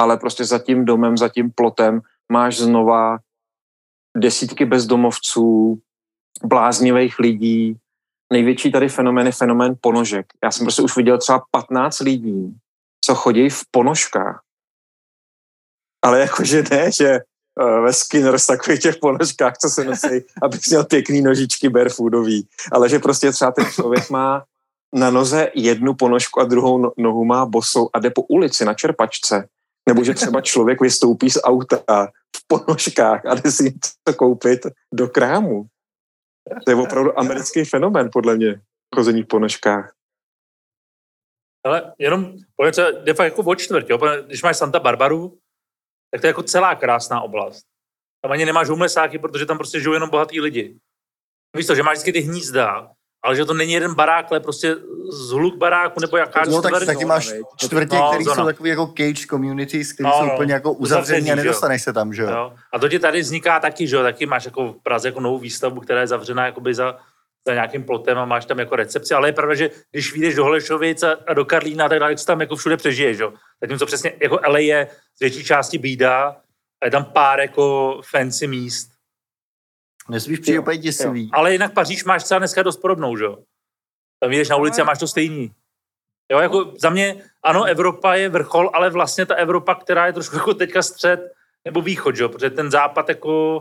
[0.00, 2.00] ale prostě za tím domem, za tím plotem
[2.32, 3.18] máš znova
[4.16, 5.78] desítky bezdomovců,
[6.44, 7.76] bláznivých lidí.
[8.32, 10.26] Největší tady fenomén je fenomén ponožek.
[10.44, 12.56] Já jsem prostě už viděl třeba 15 lidí,
[13.04, 14.42] co chodí v ponožkách.
[16.04, 17.18] Ale jakože ne, že
[17.60, 22.48] uh, ve Skinners takových těch ponožkách, co se nosí, aby měl pěkný nožičky barefoodový.
[22.72, 24.44] Ale že prostě třeba ten člověk má
[24.92, 28.74] na noze jednu ponožku a druhou no, nohu má bosou a jde po ulici na
[28.74, 29.48] čerpačce.
[29.88, 35.08] Nebo že třeba člověk vystoupí z auta v ponožkách a jde si něco koupit do
[35.08, 35.66] krámu.
[36.64, 38.60] To je opravdu americký fenomén, podle mě,
[38.94, 39.94] chození v ponožkách.
[41.64, 43.98] Ale jenom, pojď se, jde fakt jako o čtvrt, jo?
[44.26, 45.38] když máš Santa Barbaru,
[46.10, 47.66] tak to je jako celá krásná oblast.
[48.22, 50.78] Tam ani nemáš humlesáky, protože tam prostě žijou jenom bohatý lidi.
[51.56, 54.76] Víš to, že máš vždycky ty hnízda, ale že to není jeden barák, ale prostě
[55.10, 58.36] zhluk baráku nebo jaká No tak taky máš čtvrtě, no, který zóna.
[58.36, 61.92] jsou takový jako cage communities, který no, jsou no, úplně jako uzavření a nedostaneš se
[61.92, 62.52] tam, že jo?
[62.72, 64.02] A to ti tady vzniká taky, že jo?
[64.02, 66.96] Taky máš jako v Praze jako novou výstavbu, která je zavřená jakoby za,
[67.46, 70.44] za nějakým plotem a máš tam jako recepci, ale je pravda, že když vyjdeš do
[70.44, 73.32] Holešovic a, do Karlína, tak dále, tam jako všude přežiješ, jo?
[73.60, 76.36] Zatímco přesně jako LA je z větší části bída
[76.82, 78.95] a je tam pár jako fancy míst,
[80.08, 81.30] Nesmíš přijít úplně děsivý.
[81.32, 83.38] Ale jinak Paříž máš třeba dneska dost podobnou, že jo?
[84.20, 85.52] Tam jdeš na ulici a máš to stejný.
[86.32, 90.36] Jo, jako za mě, ano, Evropa je vrchol, ale vlastně ta Evropa, která je trošku
[90.36, 91.32] jako teďka střed
[91.64, 92.28] nebo východ, že jo?
[92.28, 93.58] Protože ten západ jako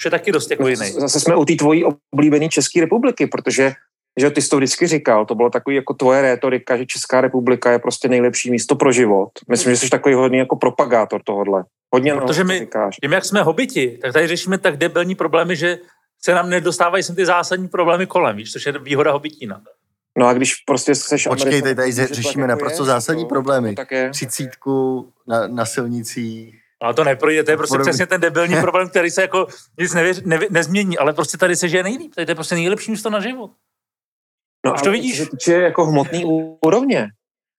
[0.00, 0.92] už je taky dost jako jiný.
[0.92, 3.72] Zase jsme u té tvojí oblíbené České republiky, protože
[4.18, 7.72] že ty jsi to vždycky říkal, to bylo takový jako tvoje rétorika, že Česká republika
[7.72, 9.28] je prostě nejlepší místo pro život.
[9.48, 11.64] Myslím, že jsi takový hodný jako propagátor tohohle.
[11.94, 12.96] Hodně Protože my, říkáš.
[13.02, 15.78] tím, jak jsme hobiti, tak tady řešíme tak debilní problémy, že
[16.22, 19.60] se nám nedostávají sem ty zásadní problémy kolem, víš, což je výhoda hobitína.
[20.18, 21.26] No a když prostě chceš...
[21.26, 23.74] Počkej, tady, tady řešíme naprosto zásadní zásadní to, problémy.
[24.10, 29.10] Třicítku na, na silnicích, ale to neprojde, to je prostě přesně ten debilní problém, který
[29.10, 29.46] se jako
[29.78, 32.90] nic nevěř, ne, nezmění, ale prostě tady se žije nejlíp, tady to je prostě nejlepší
[32.90, 33.50] místo na život.
[34.66, 35.18] No Už to vidíš?
[35.18, 36.24] To týče jako hmotný
[36.64, 37.08] úrovně,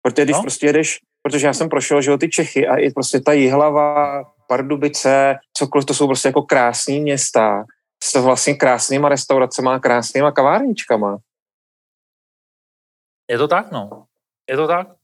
[0.02, 0.42] protože když no?
[0.42, 5.36] prostě jedeš, protože já jsem prošel, že ty Čechy a i prostě ta Jihlava, Pardubice,
[5.58, 7.64] cokoliv, to jsou prostě jako krásné města
[8.04, 11.18] s vlastně krásnýma restauracemi a krásnýma kavárničkama.
[13.30, 14.06] Je to tak, no.
[14.50, 15.01] Je to tak.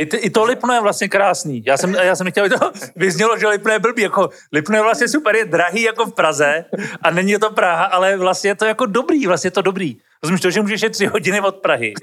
[0.00, 1.62] I, ty, I to Lipno je vlastně krásný.
[1.66, 4.02] Já jsem, já jsem nechtěl, aby to vyznělo, že Lipno je blbý.
[4.02, 6.64] Jako, Lipno je vlastně super, je drahý jako v Praze
[7.02, 9.96] a není to Praha, ale vlastně je to jako dobrý, vlastně je to dobrý.
[10.22, 11.94] Rozumíš to, že můžeš jít tři hodiny od Prahy,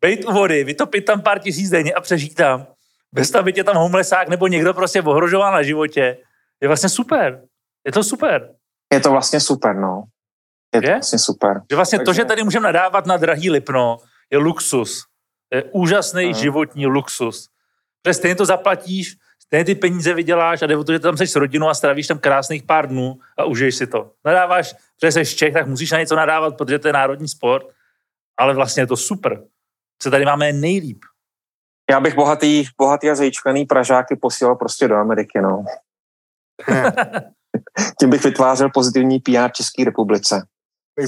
[0.00, 2.66] být u vody, vytopit tam pár tisíc denně a přežít tam.
[3.12, 6.16] Bez toho, aby tě tam homelessák nebo někdo prostě ohrožoval na životě.
[6.60, 7.42] Je vlastně super.
[7.86, 8.50] Je to super.
[8.92, 10.02] Je to vlastně super, no.
[10.74, 10.92] Je to Je?
[10.94, 11.60] vlastně super.
[11.70, 13.98] Že vlastně to, Takže- že tady můžeme nadávat na drahý Lipno,
[14.30, 15.04] je luxus.
[15.48, 16.32] To je úžasný Aha.
[16.32, 17.48] životní luxus.
[18.02, 21.26] Protože stejně to zaplatíš, stejně ty peníze vyděláš a jde o to, že tam jsi
[21.26, 24.12] s rodinou a strávíš tam krásných pár dnů a užiješ si to.
[24.24, 27.66] Nadáváš, protože jsi Čech, tak musíš na něco nadávat, protože to je národní sport,
[28.36, 29.42] ale vlastně je to super.
[30.02, 31.04] Se tady máme nejlíp.
[31.90, 35.64] Já bych bohatý, bohatý a zajíčkaný Pražáky posílal prostě do Ameriky, no.
[38.00, 40.46] Tím bych vytvářel pozitivní PR České republice.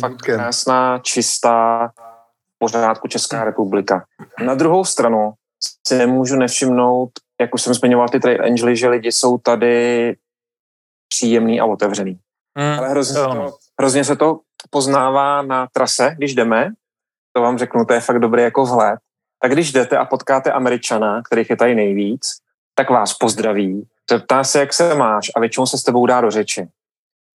[0.00, 1.92] Fakt krásná, čistá,
[2.60, 4.04] pořádku Česká republika.
[4.44, 5.32] Na druhou stranu
[5.86, 10.16] si nemůžu nevšimnout, jak už jsem zmiňoval ty trail angely, že lidi jsou tady
[11.08, 12.18] příjemný a otevřený.
[12.58, 12.78] Hmm.
[12.78, 13.34] Ale hrozně, no.
[13.34, 16.70] to, hrozně se to poznává na trase, když jdeme,
[17.32, 18.98] to vám řeknu, to je fakt dobrý jako vhled.
[19.42, 22.26] Tak když jdete a potkáte Američana, kterých je tady nejvíc,
[22.74, 26.30] tak vás pozdraví, zeptá se, jak se máš a většinou se s tebou dá do
[26.30, 26.68] řeči.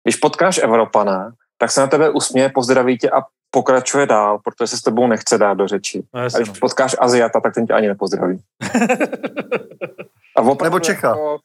[0.04, 1.32] Když potkáš Evropana,
[1.62, 5.38] tak se na tebe usměje, pozdraví tě a pokračuje dál, protože se s tebou nechce
[5.38, 6.02] dát do řeči.
[6.14, 8.42] No, A když potkáš Aziata, tak ten tě ani nepozdraví.
[10.36, 11.08] A opravdu Nebo Čecha.
[11.08, 11.38] Jako,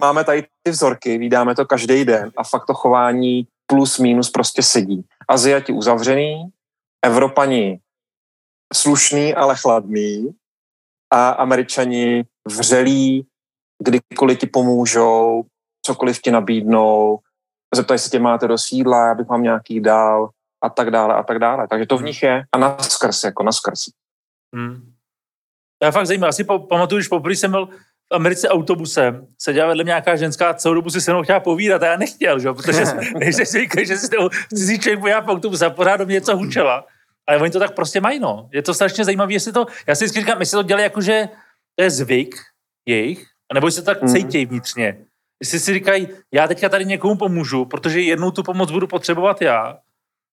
[0.00, 4.62] máme tady ty vzorky, vydáme to každý den a fakt to chování plus minus prostě
[4.62, 5.04] sedí.
[5.28, 6.50] Aziati uzavřený,
[7.04, 7.80] Evropani
[8.74, 10.34] slušný, ale chladný
[11.12, 13.26] a Američani vřelí,
[13.82, 15.44] kdykoliv ti pomůžou,
[15.82, 17.18] cokoliv ti nabídnou,
[17.74, 20.30] zeptají se tě, máte do sídla, já bych vám nějaký dál
[20.62, 21.68] a tak dále a tak dále.
[21.68, 23.84] Takže to v nich je a naskrz, jako naskrz.
[24.54, 24.92] Hmm.
[25.78, 26.28] To je fakt zajímavé.
[26.28, 27.66] Asi po, pamatuju, když poprvé jsem byl
[28.12, 31.82] v Americe autobusem, seděla vedle mě nějaká ženská, celou dobu si se mnou chtěla povídat
[31.82, 32.52] a já nechtěl, že?
[32.52, 32.84] protože
[33.18, 36.06] nejsi si říkal, že si s tou cizí člověk pojá v autobuse a pořád do
[36.06, 36.86] mě něco hučela.
[37.28, 38.48] Ale oni to tak prostě mají, no.
[38.52, 41.28] Je to strašně zajímavé, jestli to, já si vždycky říkám, jestli to dělají jako, že
[41.76, 42.34] to je zvyk
[42.88, 44.14] jejich, nebo jestli to tak Mhm.
[44.14, 45.04] cítějí vnitřně.
[45.40, 49.78] Jestli si říkají, já teďka tady někomu pomůžu, protože jednou tu pomoc budu potřebovat já,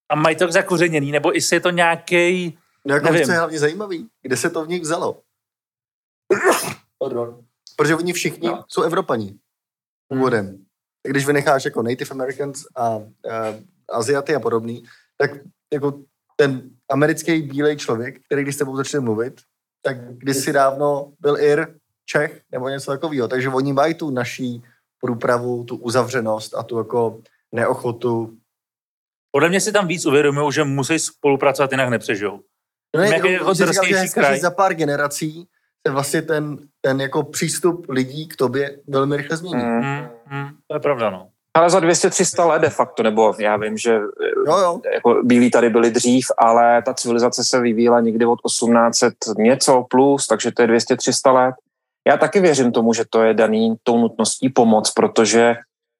[0.09, 3.25] a mají to zakořeněný, nebo jestli je to nějaký No jako Nevím.
[3.25, 5.21] co je hlavně zajímavý, kde se to v nich vzalo.
[6.99, 7.41] Pardon.
[7.75, 8.63] Protože oni všichni No.
[8.67, 9.39] jsou Evropaní
[10.07, 10.57] původem.
[11.03, 13.05] Tak Když vynecháš jako Native Americans a uh,
[13.89, 14.83] Aziaty a podobný,
[15.17, 15.31] tak
[15.73, 15.99] jako
[16.35, 19.41] ten americký bílej člověk, který když s tebou začne mluvit,
[19.81, 21.67] tak kdysi dávno byl Ir,
[22.05, 23.27] Čech nebo něco takového.
[23.27, 24.63] Takže oni mají tu naší
[25.01, 27.19] průpravu, tu uzavřenost a tu jako
[27.51, 28.33] neochotu.
[29.31, 32.39] Podle mě si tam víc uvědomují, že musí spolupracovat, jinak nepřežijou.
[32.95, 34.35] No je jako, jako říkal, že kraj.
[34.35, 35.47] že za pár generací
[35.87, 39.63] se vlastně ten, ten jako přístup lidí k tobě velmi rychle změní.
[39.63, 40.07] Mm.
[40.25, 41.29] Hmm, to je pravda, no.
[41.53, 43.99] Ale za 200-300 let de facto, nebo já vím, že
[44.47, 44.81] Jo, jo.
[44.93, 50.27] jako bílí tady byli dřív, ale ta civilizace se vyvíjela někdy od 1800 něco plus,
[50.27, 51.55] takže to je 200-300 let.
[52.07, 55.55] Já taky věřím tomu, že to je daný tou nutností pomoc, protože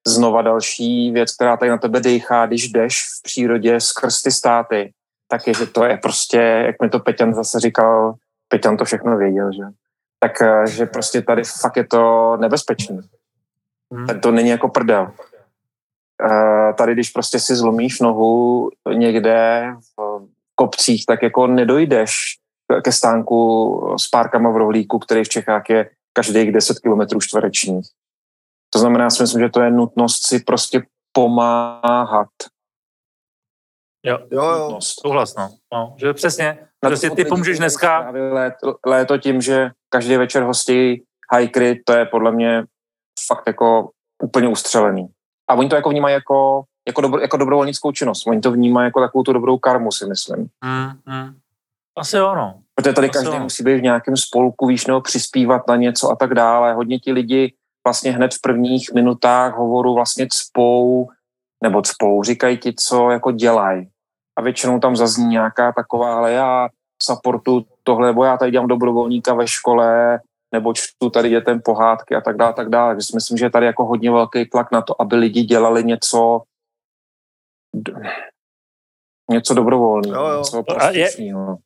[0.08, 4.93] znova další věc, která tady na tebe dejchá, když jdeš v přírodě skrz ty státy,
[5.28, 8.13] tak je, že to je prostě, jak mi to Peťan zase říkal,
[8.48, 9.63] Peťan to všechno věděl, že?
[10.20, 13.00] Tak, eh, že prostě tady fakt je to nebezpečný.
[13.93, 14.08] Hmm.
[14.08, 15.12] Tak to není jako prdel.
[16.24, 20.22] Eh, Tady, když prostě si zlomíš nohu někde v
[20.56, 22.13] kopcích, tak jako nedojdeš
[22.84, 27.86] ke stánku s párkama v rohlíku, který v Čechách je každých 10 km čtverečních.
[28.73, 32.30] To znamená, já si myslím, že to je nutnost si prostě pomáhat.
[34.06, 34.63] Jo, Jo, jo.
[34.63, 35.01] Nutnost.
[35.01, 35.49] souhlas, no.
[35.73, 35.95] no.
[35.97, 41.82] Že přesně, Na prostě ty pomůžeš dneska, Léto, léto tím, že každý večer hostí hajkry,
[41.86, 42.63] to je podle mě
[43.27, 43.89] fakt jako
[44.23, 45.08] úplně ustřelený.
[45.49, 48.27] A oni to jako vnímají jako, jako, dobro, jako dobrovolnickou činnost.
[48.27, 50.49] Oni to vnímají jako takovou tu dobrou karmu, si myslím.
[50.63, 51.39] hmm, hmm.
[51.97, 52.62] asi jo, no.
[52.88, 56.34] Protože tady každý musí být v nějakém spolku, víš, nebo přispívat na něco a tak
[56.34, 56.73] dále.
[56.73, 57.54] Hodně ti lidi
[57.88, 61.10] vlastně hned v prvních minutách hovoru vlastně cpou,
[61.63, 63.89] nebo cpou, říkají ti, co jako dělají.
[64.38, 66.69] A většinou tam zazní nějaká taková, ale já
[67.04, 70.19] supportu tohle, nebo já tady dělám dobrovolníka ve škole,
[70.52, 72.93] nebo čtu tady dětem pohádky a tak dále, tak dále.
[72.93, 75.84] Takže si myslím, že je tady jako hodně velký tlak na to, aby lidi dělali
[75.84, 76.41] něco
[79.32, 81.58] něco dobrovolného, něco prospěšného.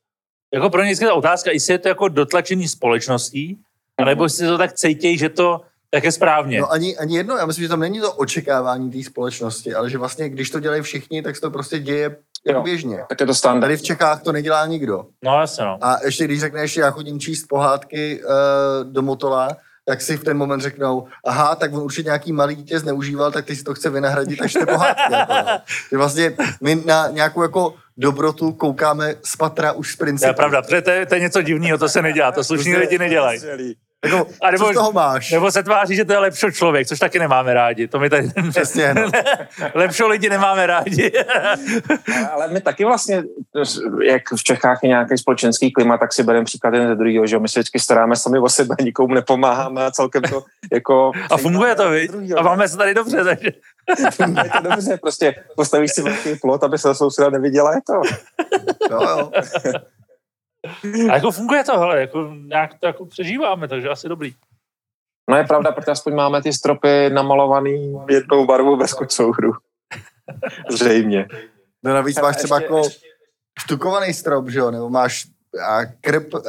[0.54, 3.60] Jako pro ně ta otázka, jestli je to jako dotlačený společností,
[4.06, 5.62] nebo jestli to tak cítějí, že to
[5.94, 6.62] tak je správně.
[6.62, 9.98] No ani, ani jedno, já myslím, že tam není to očekávání té společnosti, ale že
[9.98, 12.16] vlastně, když to dělají všichni, tak se to prostě děje
[12.48, 13.04] jako běžně.
[13.10, 13.62] Tak je to standard.
[13.62, 15.06] Tady v Čechách to nedělá nikdo.
[15.24, 15.78] No jasně, no.
[15.82, 20.38] A ještě když řekneš, já chodím číst pohádky uh, do Motola, tak si v ten
[20.38, 23.90] moment řeknou, aha, tak on určitě nějaký malý dítě zneužíval, tak ty si to chce
[23.90, 25.14] vynahradit až ty pohádky.
[25.14, 25.34] jako.
[25.92, 30.34] Že vlastně my na nějakou jako dobrotu koukáme z patra už z To je principu.
[30.34, 33.40] pravda, protože to je, to je něco divného, to se nedělá, to slušní lidi nedělají.
[34.06, 35.32] Jako, A nebo- co z toho máš?
[35.32, 37.88] Nebo se tváří, že to je lepší člověk, což taky nemáme rádi.
[37.88, 38.30] To my tady...
[38.50, 39.12] Přesně, no.
[39.74, 41.12] Lepšího lidi nemáme rádi.
[42.32, 43.24] Ale my taky vlastně,
[44.04, 47.36] jak v Čechách je nějaký společenský klima, tak si bereme příklad jeden ze druhého, že
[47.36, 47.40] jo?
[47.40, 51.12] my se vždycky staráme sami o sebe, nikomu nepomáháme a celkem to jako...
[51.32, 52.12] A funguje to, viď?
[52.38, 53.50] A máme se tady dobře, takže...
[54.12, 57.94] Funguje to dobře, prostě postavíš si velký plot, aby se souseda neviděla, je to.
[58.92, 59.32] Jo, jo.
[61.10, 64.36] A jako funguje to, hele, jako nějak to jako přežíváme, takže asi dobrý.
[65.30, 69.52] No je pravda, protože aspoň máme ty stropy namalovaný jednou barvou bez kocouhru.
[70.70, 71.28] Zřejmě.
[71.84, 72.82] No navíc máš třeba jako
[73.60, 75.28] štukovaný strop, že jo, nebo máš
[75.68, 76.42] a krb uh,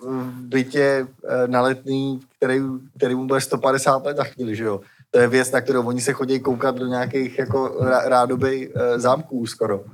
[0.00, 2.60] v bytě uh, na letný, který,
[2.96, 4.80] který mu bude 150 let za chvíli, že jo.
[5.10, 8.82] To je věc, na kterou oni se chodí koukat do nějakých jako rá- rádoby uh,
[8.96, 9.84] zámků skoro.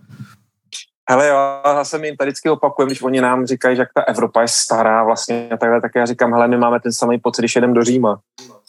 [1.10, 4.02] Hele jo, zase my jim tady vždycky opakujeme, když oni nám říkají, že jak ta
[4.02, 7.42] Evropa je stará vlastně a takhle, tak já říkám, hele, my máme ten samý pocit,
[7.42, 8.20] když jedeme do Říma.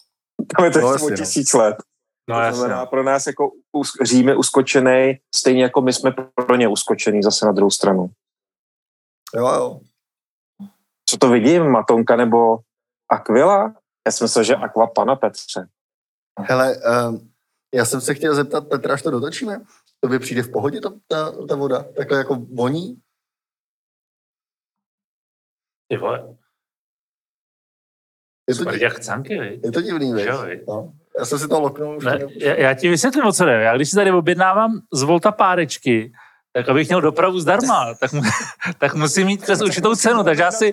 [0.57, 1.17] Tam je to No, no, jasně, no.
[1.17, 1.77] tisíc let.
[2.29, 2.59] No to jasně.
[2.59, 3.51] znamená pro nás jako
[4.01, 6.11] Řím je uskočený, stejně jako my jsme
[6.45, 8.09] pro ně uskočený zase na druhou stranu.
[9.35, 9.79] Jo, jo.
[11.09, 12.59] Co to vidím, Matonka nebo
[13.11, 13.75] Aquila?
[14.07, 15.67] Já jsem myslel, že Aqua pana Petře.
[16.39, 16.75] Hele,
[17.09, 17.31] um,
[17.75, 19.61] já jsem se chtěl zeptat, Petra, až to dotočíme,
[20.03, 21.83] to by přijde v pohodě to, ta, ta voda?
[21.97, 23.01] Takhle jako voní?
[25.91, 26.35] Ty vole,
[28.49, 28.93] Je to, smrdí di- jak
[29.29, 29.63] viď?
[29.63, 30.27] je to divný, viď?
[30.45, 30.61] Viď?
[30.67, 30.93] No.
[31.19, 31.97] Já jsem si to loknul.
[31.97, 33.51] Už Ne, já, já ti vysvětlím, o co jde.
[33.51, 36.11] Já když si tady objednávám z Volta párečky,
[36.53, 38.21] tak abych měl dopravu zdarma, tak, mu,
[38.77, 40.71] tak musím mít přes určitou cenu, takže já si,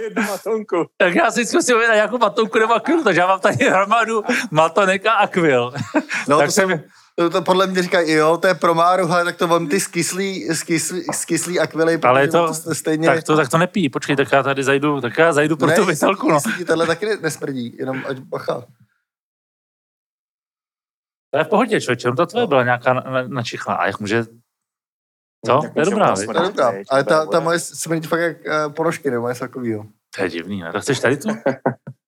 [0.96, 5.06] tak já si musím objednat nějakou matonku nebo akvilu, takže já mám tady hromadu matonek
[5.06, 5.72] a akvil.
[6.28, 6.82] No, tak to, jsem,
[7.18, 9.80] to, to, podle mě říkají, jo, to je pro Máru, ale tak to vám ty
[9.80, 13.08] skyslí, skyslí, skyslí akvily, Ale protože to- to, to stejně...
[13.08, 15.74] tak, to, tak to nepí, počkej, tak já tady zajdu, tak já zajdu pro ne,
[15.76, 16.38] tu vytelku, no.
[16.66, 18.66] tohle taky ne- nesmrdí, jenom ať bacha.
[21.32, 23.74] To je v pohodě, člověče, no ta tvoje byla nějaká na- na- načichlá.
[23.74, 24.24] A jak může...
[25.46, 25.60] To?
[25.62, 26.14] Tak To je dobrá?
[26.14, 29.40] To je dobrá, ale ta, to ta moje smrdí fakt jak uh, ponožky nebo něco
[29.40, 29.86] takového.
[30.16, 30.72] To je divný, ne?
[30.72, 31.28] Tak chceš tady tu?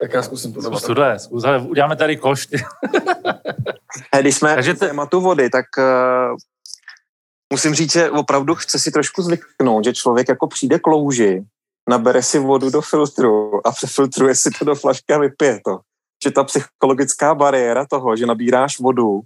[0.00, 2.48] Tak já zkusím to Zkus tuhle, zkus, ale uděláme tady koš.
[4.20, 6.36] když jsme Takže te- tématu vody, tak uh,
[7.52, 11.44] musím říct, že opravdu chce si trošku zvyknout, že člověk jako přijde k louži,
[11.88, 15.80] nabere si vodu do filtru a přefiltruje si to do flašky a vypije to.
[16.24, 19.20] Že ta psychologická bariéra toho, že nabíráš vodu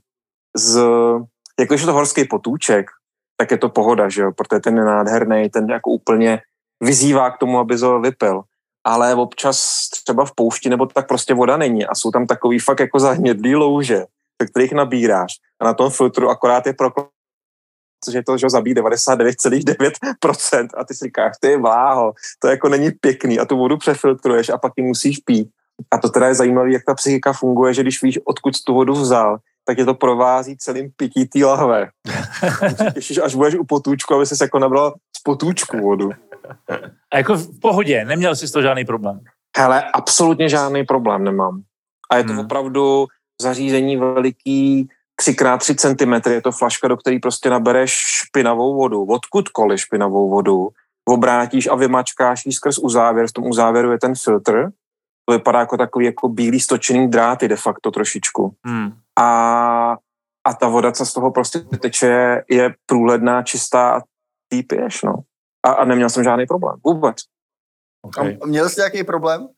[0.57, 0.79] z,
[1.61, 2.87] jako když je to horský potůček,
[3.37, 6.41] tak je to pohoda, že jo, protože ten je nádherný, ten jako úplně
[6.81, 8.43] vyzývá k tomu, aby to vypil.
[8.85, 12.81] Ale občas třeba v poušti nebo tak prostě voda není a jsou tam takový fakt
[12.81, 14.05] jako zahnědlý louže,
[14.43, 17.09] do kterých nabíráš a na tom filtru akorát je prokl
[18.13, 23.39] že to že zabíjí 99,9% a ty si říkáš, ty bláho, to jako není pěkný
[23.39, 25.49] a tu vodu přefiltruješ a pak ji musíš pít.
[25.91, 28.93] A to teda je zajímavé, jak ta psychika funguje, že když víš, odkud tu vodu
[28.93, 31.89] vzal, tak je to provází celým pití té lahve.
[32.95, 36.11] Těšíš, až budeš u potůčku, aby se jako nabral z potůčku vodu.
[37.13, 39.21] A jako v pohodě, neměl jsi toho žádný problém.
[39.57, 41.63] Hele, absolutně žádný problém nemám.
[42.11, 42.39] A je to Hmm.
[42.39, 43.07] opravdu
[43.43, 44.89] zařízení veliký,
[45.23, 50.69] 3x3 cm, je to flaška, do které prostě nabereš špinavou vodu, odkudkoliv špinavou vodu,
[51.09, 54.71] obrátíš a vymačkáš ji skrz uzávěr, v tom uzávěru je ten filtr,
[55.29, 58.55] to vypadá jako takový jako bílý stočený dráty de facto trošičku.
[58.67, 58.93] Hmm.
[59.19, 59.97] A,
[60.47, 64.01] a ta voda, co z toho prostě teče, je průhledná, čistá a
[64.49, 65.15] ty piješ, no.
[65.65, 67.17] A, a neměl jsem žádný problém, vůbec.
[68.03, 68.39] Okay.
[68.43, 69.49] A měl jsi nějaký problém?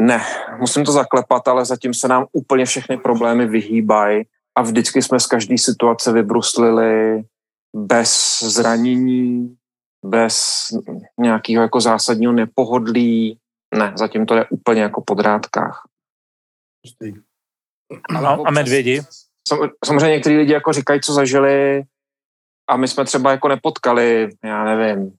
[0.00, 0.20] Ne,
[0.58, 4.24] musím to zaklepat, ale zatím se nám úplně všechny problémy vyhýbají
[4.56, 7.24] a vždycky jsme z každé situace vybruslili
[7.76, 9.56] bez zranění,
[10.04, 10.66] bez
[11.20, 13.38] nějakého jako zásadního nepohodlí.
[13.74, 15.82] Ne, zatím to je úplně jako po drátkách.
[18.16, 19.02] A, a medvědi?
[19.48, 21.84] Sam- Samozřejmě některý lidi jako říkají, co zažili
[22.68, 25.16] a my jsme třeba jako nepotkali, já nevím,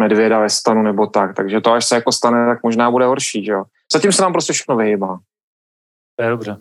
[0.00, 3.44] medvěda ve stanu nebo tak, takže to až se jako stane, tak možná bude horší,
[3.44, 3.64] že jo.
[3.92, 5.18] Zatím se nám prostě všechno vyhýbá.
[6.16, 6.56] To je dobře.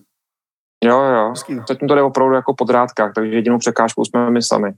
[0.83, 1.33] Jo, jo.
[1.67, 4.73] Zatím to jde opravdu jako po drátkách, takže jedinou překážkou jsme my sami.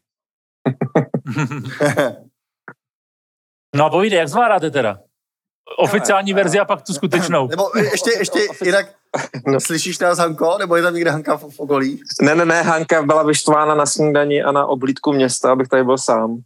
[3.75, 4.99] no a povídej, jak zvládáte teda?
[5.77, 7.47] Oficiální verzi a pak tu skutečnou.
[7.47, 8.85] Nebo ještě, ještě jinak,
[9.47, 9.59] no.
[9.59, 12.01] slyšíš nás Hanko, nebo je tam někde Hanka v, v okolí?
[12.21, 15.97] Ne, ne, ne, Hanka byla vyštvána na snídani a na oblídku města, abych tady byl
[15.97, 16.39] sám.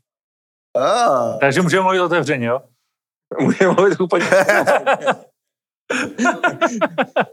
[0.77, 1.37] Ah.
[1.39, 2.61] Takže můžeme mluvit otevřeně, jo?
[3.39, 4.25] Můžeme mluvit úplně.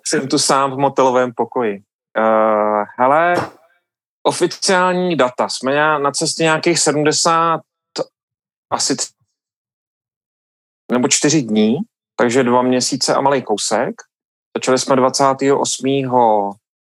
[0.06, 1.82] Jsem tu sám v motelovém pokoji.
[2.18, 3.34] Uh, hele,
[4.22, 5.48] oficiální data.
[5.48, 7.60] Jsme na cestě nějakých 70,
[8.70, 8.96] asi
[10.90, 11.76] nebo čtyři dní,
[12.16, 13.94] takže dva měsíce a malý kousek.
[14.56, 15.86] Začali jsme 28.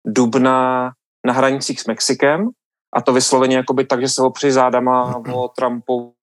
[0.07, 0.91] dubna
[1.27, 2.49] na hranicích s Mexikem
[2.95, 6.15] a to vysloveně jakoby tak, že se opři zádama o Trumpu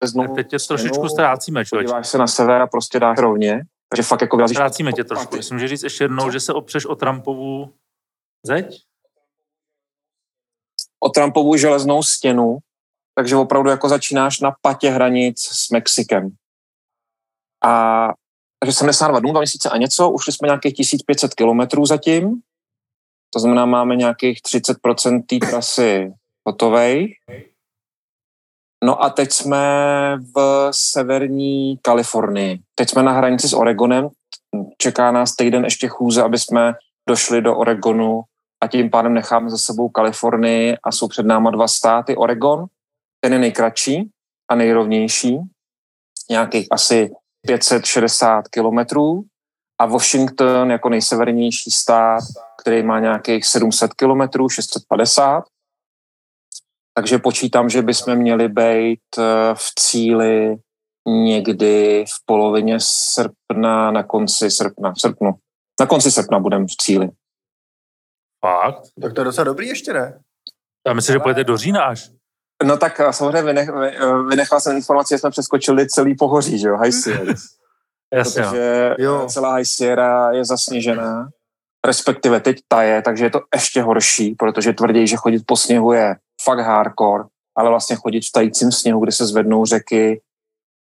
[0.00, 1.86] tak teď tě trošičku ztrácíme, člověk.
[1.86, 3.62] Podíváš se na sever a prostě dáš rovně.
[3.88, 4.56] Takže fakt jako vyrazíš...
[4.56, 5.36] Ztrácíme tě trošku.
[5.36, 7.74] Jestli můžeš říct ještě jednou, že se opřeš o Trumpovu
[8.46, 8.82] zeď?
[11.00, 12.58] O Trumpovu železnou stěnu,
[13.18, 16.30] takže opravdu jako začínáš na patě hranic s Mexikem.
[17.64, 18.08] A
[18.60, 22.40] takže 72 dnů, 2 měsíce a něco, ušli jsme nějakých 1500 kilometrů zatím,
[23.34, 26.12] to znamená, máme nějakých 30% té trasy
[26.46, 27.14] hotovej.
[28.84, 29.66] No a teď jsme
[30.36, 32.58] v severní Kalifornii.
[32.74, 34.08] Teď jsme na hranici s Oregonem.
[34.76, 36.74] Čeká nás týden ještě chůze, aby jsme
[37.08, 38.22] došli do Oregonu
[38.62, 42.16] a tím pádem necháme za sebou Kalifornii a jsou před náma dva státy.
[42.16, 42.66] Oregon,
[43.20, 44.10] ten je nejkratší
[44.50, 45.38] a nejrovnější,
[46.30, 47.10] nějakých asi
[47.46, 49.22] 560 kilometrů
[49.80, 52.20] a Washington jako nejsevernější stát,
[52.60, 55.44] který má nějakých 700 kilometrů, 650
[56.98, 60.56] takže počítám, že bychom měli být eh, v cíli
[61.08, 65.34] někdy v polovině srpna, na konci srpna, srpnu.
[65.80, 67.08] Na konci srpna budeme v cíli.
[68.46, 68.82] Fakt?
[69.02, 70.20] Tak to je docela dobrý ještě, ne?
[70.86, 72.10] Já myslím, že pojede do října až.
[72.64, 76.68] No tak eh, samozřejmě vynech, eh, vynechal jsem informaci, že jsme přeskočili celý pohoří, že
[76.68, 77.40] jo, High Sierras.
[78.14, 78.42] Jasně.
[78.42, 79.26] Protože jo.
[79.28, 81.28] celá High Sierra je zasněžená,
[81.86, 85.92] respektive teď ta je, takže je to ještě horší, protože tvrdí, že chodit po sněhu
[85.92, 87.24] je fakt hardcore,
[87.56, 90.20] ale vlastně chodit v tajícím sněhu, kde se zvednou řeky,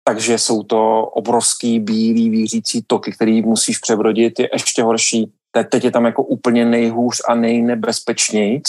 [0.04, 5.34] takže jsou to obrovský bílý vířící toky, který musíš přebrodit, je ještě horší.
[5.72, 8.64] Teď je tam jako úplně nejhůř a nejnebezpečnějc,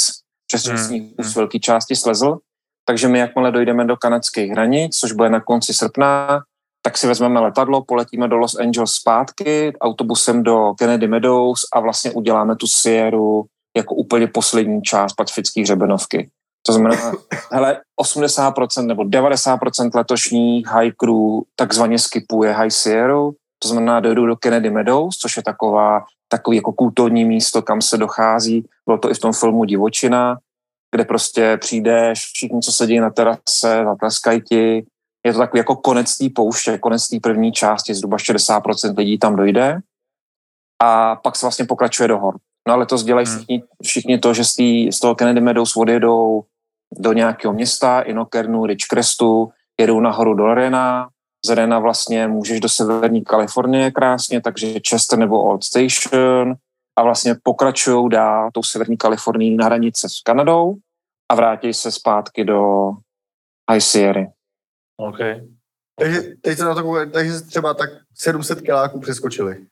[0.46, 0.86] přestože hmm.
[0.86, 2.38] sníh z velké části slezl.
[2.84, 6.42] Takže my, jakmile dojdeme do kanadských hranic, což bude na konci srpna,
[6.82, 12.12] tak si vezmeme letadlo, poletíme do Los Angeles zpátky, autobusem do Kennedy Meadows a vlastně
[12.12, 13.44] uděláme tu Sierru
[13.76, 16.30] jako úplně poslední část pacifické hřebenovky.
[16.66, 17.12] To znamená,
[17.52, 23.30] hele, 80% nebo 90% letošních hikerů takzvaně skipuje High Sierra,
[23.62, 27.96] to znamená, dojdu do Kennedy Meadows, což je taková, takový jako kulturní místo, kam se
[27.96, 28.64] dochází.
[28.86, 30.38] Bylo to i v tom filmu Divočina,
[30.90, 34.86] kde prostě přijdeš, všichni, co sedí na terase, zatleskají ti.
[35.26, 39.36] Je to takový jako konec té pouště, konec té první části, zhruba 60% lidí tam
[39.36, 39.78] dojde.
[40.82, 42.36] A pak se vlastně pokračuje do hor.
[42.68, 43.36] No ale to dělají hmm.
[43.36, 46.44] všichni, všichni to, že z, tý, z toho Kennedy Meadows odjedou
[46.98, 51.08] do nějakého města, Inokernu, Ridgecrestu, jedou nahoru do Rena,
[51.46, 56.54] z Rena vlastně můžeš do severní Kalifornie krásně, takže Chester nebo Old Station
[56.96, 60.76] a vlastně pokračují dál tou severní Kalifornií na hranice s Kanadou
[61.28, 62.90] a vrátí se zpátky do
[63.70, 64.26] High Sierra.
[64.96, 65.18] OK.
[65.98, 69.66] Takže teď se na to takže třeba tak 700 kiláků přeskočili.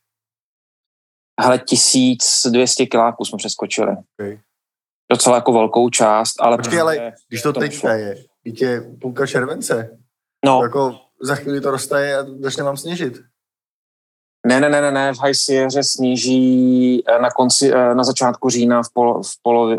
[1.40, 3.96] Hele, 1200 kiláků jsme přeskočili.
[4.18, 4.40] Okay.
[5.10, 6.56] Docela jako velkou část, ale...
[6.56, 9.98] Počkej, ale když to, to teď je, je půlka července,
[10.44, 10.62] no.
[10.62, 13.14] jako za chvíli to roztaje a začne vám sněžit.
[14.46, 18.50] Ne, ne, ne, ne, ne, v High Sierra sníží eh, na konci, eh, na začátku
[18.50, 19.78] října v, polo, v polovi,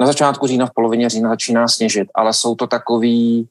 [0.00, 3.48] na začátku října v polovině října začíná sněžit, ale jsou to takový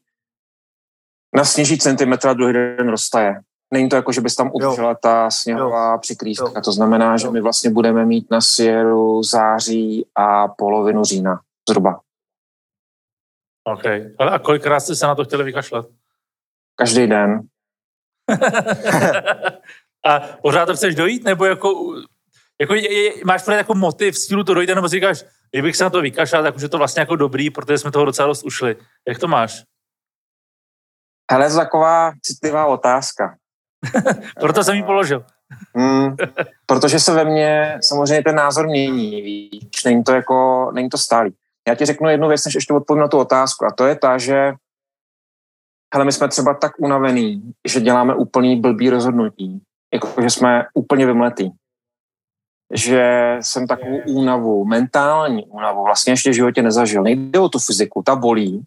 [1.36, 3.42] na sněží centimetra druhý den roztaje.
[3.74, 5.98] Není to jako, že bys tam udržela ta sněhová jo.
[5.98, 6.52] přikrývka.
[6.56, 6.62] Jo.
[6.62, 7.18] To znamená, jo.
[7.18, 12.00] že my vlastně budeme mít na Sierru září a polovinu října zhruba.
[13.64, 13.86] OK.
[14.20, 15.86] Ale a kolikrát jste se na to chtěli vykašlat?
[16.76, 17.42] Každý den.
[20.08, 21.24] a pořád to chceš dojít?
[21.24, 21.96] Nebo jako,
[22.62, 25.84] jako je, je, máš právě jako motiv, sílu to dojde, nebo si říkáš, kdybych se
[25.84, 28.44] na to vykašlal, tak už je to vlastně jako dobrý, protože jsme toho docela dost
[28.44, 28.76] ušli.
[29.08, 29.64] Jak to máš?
[31.32, 33.38] Hele, to taková citlivá otázka.
[34.40, 35.26] Proto jsem ji položil.
[35.76, 36.16] Hmm,
[36.66, 41.34] protože se ve mně samozřejmě ten názor mění, víš, není to jako, není to stálý.
[41.68, 44.18] Já ti řeknu jednu věc, než ještě odpovím na tu otázku a to je ta,
[44.18, 44.54] že
[45.94, 49.62] hele, my jsme třeba tak unavený, že děláme úplný blbý rozhodnutí,
[49.94, 51.52] jako že jsme úplně vymletý.
[52.74, 57.04] Že jsem takovou únavu, mentální únavu, vlastně ještě v životě nezažil.
[57.04, 58.64] Nejde o tu fyziku, ta bolí,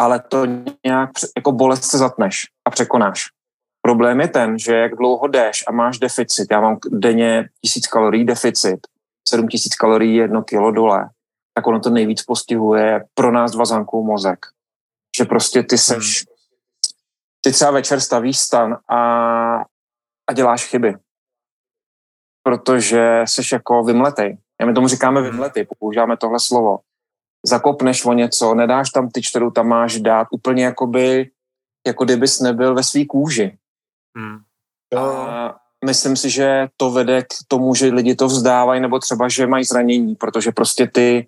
[0.00, 0.46] ale to
[0.86, 3.24] nějak jako bolest se zatneš a překonáš.
[3.82, 8.24] Problém je ten, že jak dlouho jdeš a máš deficit, já mám denně tisíc kalorií
[8.24, 8.80] deficit,
[9.28, 11.10] 7 tisíc kalorií jedno kilo dole,
[11.54, 14.46] tak ono to nejvíc postihuje pro nás dva zankou mozek.
[15.16, 16.24] Že prostě ty seš,
[17.40, 19.64] ty třeba večer stavíš stan a,
[20.30, 20.94] a děláš chyby.
[22.42, 24.38] Protože seš jako vymletej.
[24.60, 25.30] Já my tomu říkáme hmm.
[25.30, 26.78] vymletej, používáme tohle slovo.
[27.46, 31.30] Zakopneš o něco, nedáš tam ty, kterou tam máš dát, úplně jakoby,
[31.86, 33.58] jako kdybys nebyl ve svý kůži.
[34.18, 34.38] Hmm.
[34.98, 39.46] A myslím si, že to vede k tomu, že lidi to vzdávají, nebo třeba, že
[39.46, 41.26] mají zranění, protože prostě ty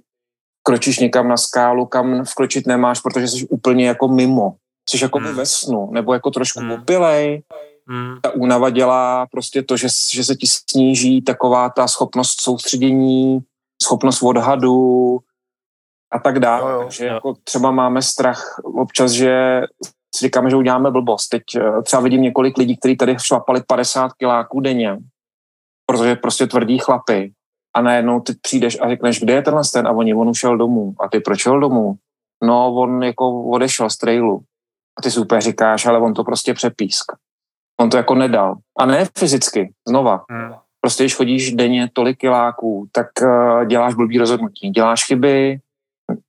[0.63, 4.57] kročíš někam na skálu, kam vkročit nemáš, protože jsi úplně jako mimo.
[4.91, 5.35] Jsi jako hmm.
[5.35, 6.73] ve snu, nebo jako trošku hmm.
[6.73, 7.43] opilej.
[7.89, 8.21] Hmm.
[8.23, 13.41] Ta únava dělá prostě to, že, že se ti sníží taková ta schopnost soustředění,
[13.83, 15.19] schopnost odhadu
[16.13, 16.71] a tak dále.
[16.71, 16.83] Jo, jo.
[16.83, 19.63] Takže jako třeba máme strach občas, že
[20.17, 21.29] si říkáme, že uděláme blbost.
[21.29, 24.99] Teď eh, třeba vidím několik lidí, kteří tady šlapali 50 kiláků denně,
[25.87, 27.33] protože prostě tvrdí chlapy.
[27.77, 29.87] A najednou ty přijdeš a řekneš, kde je tenhle ten?
[29.87, 30.95] A oni, on ušel domů.
[31.01, 31.95] A ty proč šel domů?
[32.45, 34.41] No, on jako odešel z trailu.
[34.99, 37.13] A ty super říkáš, ale on to prostě přepísk.
[37.81, 38.55] On to jako nedal.
[38.79, 40.25] A ne fyzicky, znova.
[40.31, 40.55] Hmm.
[40.81, 44.71] Prostě když chodíš denně tolik kiláků, tak uh, děláš blbý rozhodnutí.
[44.71, 45.61] Děláš chyby,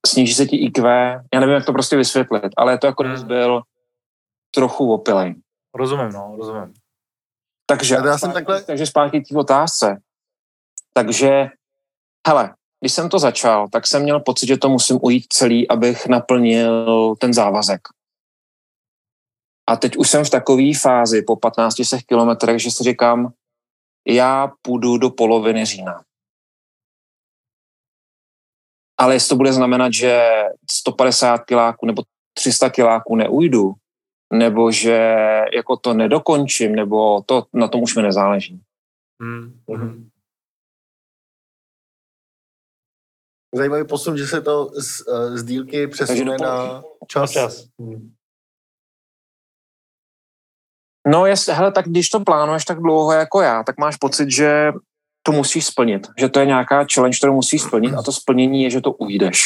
[0.06, 0.90] sníží se ti IQ.
[1.34, 3.26] Já nevím, jak to prostě vysvětlit, ale je to jako, hmm.
[3.26, 3.62] byl
[4.54, 5.34] trochu opilej.
[5.74, 6.74] Rozumím, no, rozumím.
[7.66, 8.62] Takže, já jsem takhle...
[8.62, 10.00] takže zpátky k té otázce.
[10.92, 11.48] Takže,
[12.28, 16.06] hele, když jsem to začal, tak jsem měl pocit, že to musím ujít celý, abych
[16.06, 17.80] naplnil ten závazek.
[19.68, 21.74] A teď už jsem v takové fázi po 15
[22.06, 23.32] kilometrech, že si říkám,
[24.06, 26.02] já půjdu do poloviny října.
[28.98, 30.22] Ale jestli to bude znamenat, že
[30.70, 32.02] 150 kiláků nebo
[32.34, 33.74] 300 kiláků neujdu,
[34.32, 35.16] nebo že
[35.54, 38.60] jako to nedokončím, nebo to, na tom už mi nezáleží.
[39.22, 39.60] Hmm.
[39.68, 40.10] hmm
[43.54, 45.02] Zajímavý posun, že se to z,
[45.34, 47.30] z dílky přesune na čas.
[47.30, 47.68] čas.
[47.78, 48.15] Hmm.
[51.06, 54.72] No jest, hele, tak když to plánuješ tak dlouho jako já, tak máš pocit, že
[55.22, 56.06] to musíš splnit.
[56.18, 59.42] Že to je nějaká challenge, kterou musíš splnit a to splnění je, že to ujdeš.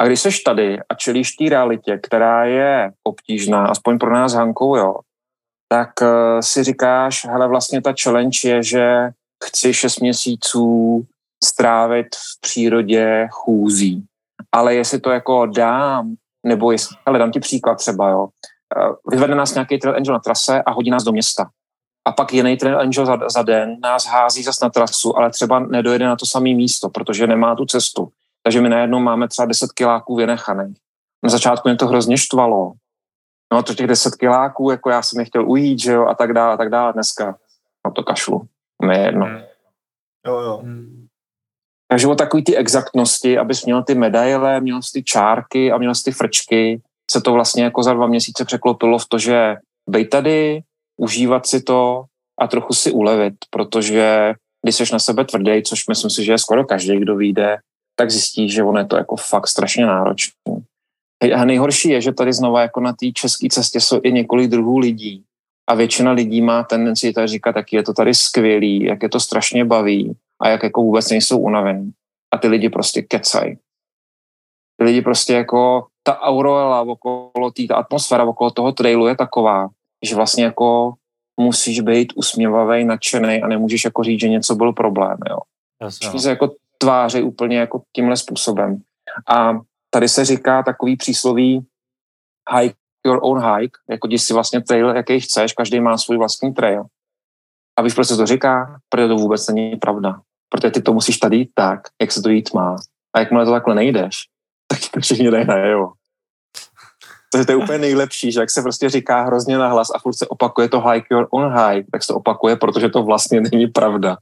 [0.00, 4.76] A když seš tady a čelíš té realitě, která je obtížná, aspoň pro nás Hankou,
[4.76, 4.94] jo,
[5.68, 6.08] tak uh,
[6.40, 9.10] si říkáš, hele, vlastně ta challenge je, že
[9.44, 11.02] chci šest měsíců
[11.44, 14.04] strávit v přírodě chůzí.
[14.52, 16.14] Ale jestli to jako dám,
[16.46, 18.28] nebo jestli, ale dám ti příklad třeba, jo,
[19.10, 21.50] vyvede nás nějaký trail angel na trase a hodí nás do města.
[22.04, 25.58] A pak jiný trail angel za, za den nás hází zas na trasu, ale třeba
[25.58, 28.12] nedojede na to samé místo, protože nemá tu cestu
[28.46, 30.76] takže my najednou máme třeba 10 kiláků vynechaných.
[31.22, 32.72] Na začátku mě to hrozně štvalo.
[33.52, 36.32] No to těch 10 kiláků, jako já jsem je chtěl ujít, že jo, a tak
[36.32, 36.92] dále, a tak dále.
[36.92, 37.38] Dneska,
[37.86, 38.42] no to kašlu.
[38.82, 39.26] Mě jedno.
[39.26, 39.40] Hmm.
[40.26, 40.62] Jo, jo.
[41.88, 46.12] Takže o takový ty exaktnosti, abys měl ty medaile, měl ty čárky a měl ty
[46.12, 49.56] frčky, se to vlastně jako za dva měsíce překlopilo v to, že
[49.90, 50.62] bej tady,
[50.96, 52.04] užívat si to
[52.40, 56.38] a trochu si ulevit, protože když jsi na sebe tvrdý, což myslím si, že je
[56.38, 57.58] skoro každý, kdo vyjde,
[57.96, 60.34] tak zjistí, že ono je to jako fakt strašně náročné.
[61.34, 64.78] A nejhorší je, že tady znova jako na té české cestě jsou i několik druhů
[64.78, 65.24] lidí.
[65.68, 69.20] A většina lidí má tendenci tady říkat, jak je to tady skvělý, jak je to
[69.20, 71.92] strašně baví a jak jako vůbec nejsou unavení.
[72.34, 73.58] A ty lidi prostě kecají.
[74.76, 79.68] Ty lidi prostě jako ta aureola okolo té, ta atmosféra okolo toho trailu je taková,
[80.02, 80.94] že vlastně jako
[81.40, 85.38] musíš být usměvavý, nadšený a nemůžeš jako říct, že něco byl problém, jo.
[85.82, 86.20] Jasně.
[86.20, 88.82] se jako tváři úplně jako tímhle způsobem.
[89.28, 89.58] A
[89.90, 91.66] tady se říká takový přísloví
[92.56, 92.76] hike
[93.06, 96.84] your own hike, jako když si vlastně trail, jaký chceš, každý má svůj vlastní trail.
[97.78, 98.80] A víš, proč se to říká?
[98.88, 100.20] Protože to vůbec není pravda.
[100.48, 102.76] Protože ty to musíš tady jít tak, jak se to jít má.
[103.14, 104.16] A jakmile to takhle nejdeš,
[104.66, 105.92] tak to všichni dají najevo.
[107.32, 110.14] To je, to je úplně nejlepší, že jak se prostě říká hrozně nahlas a furt
[110.14, 113.66] se opakuje to hike your own hike, tak se to opakuje, protože to vlastně není
[113.66, 114.18] pravda.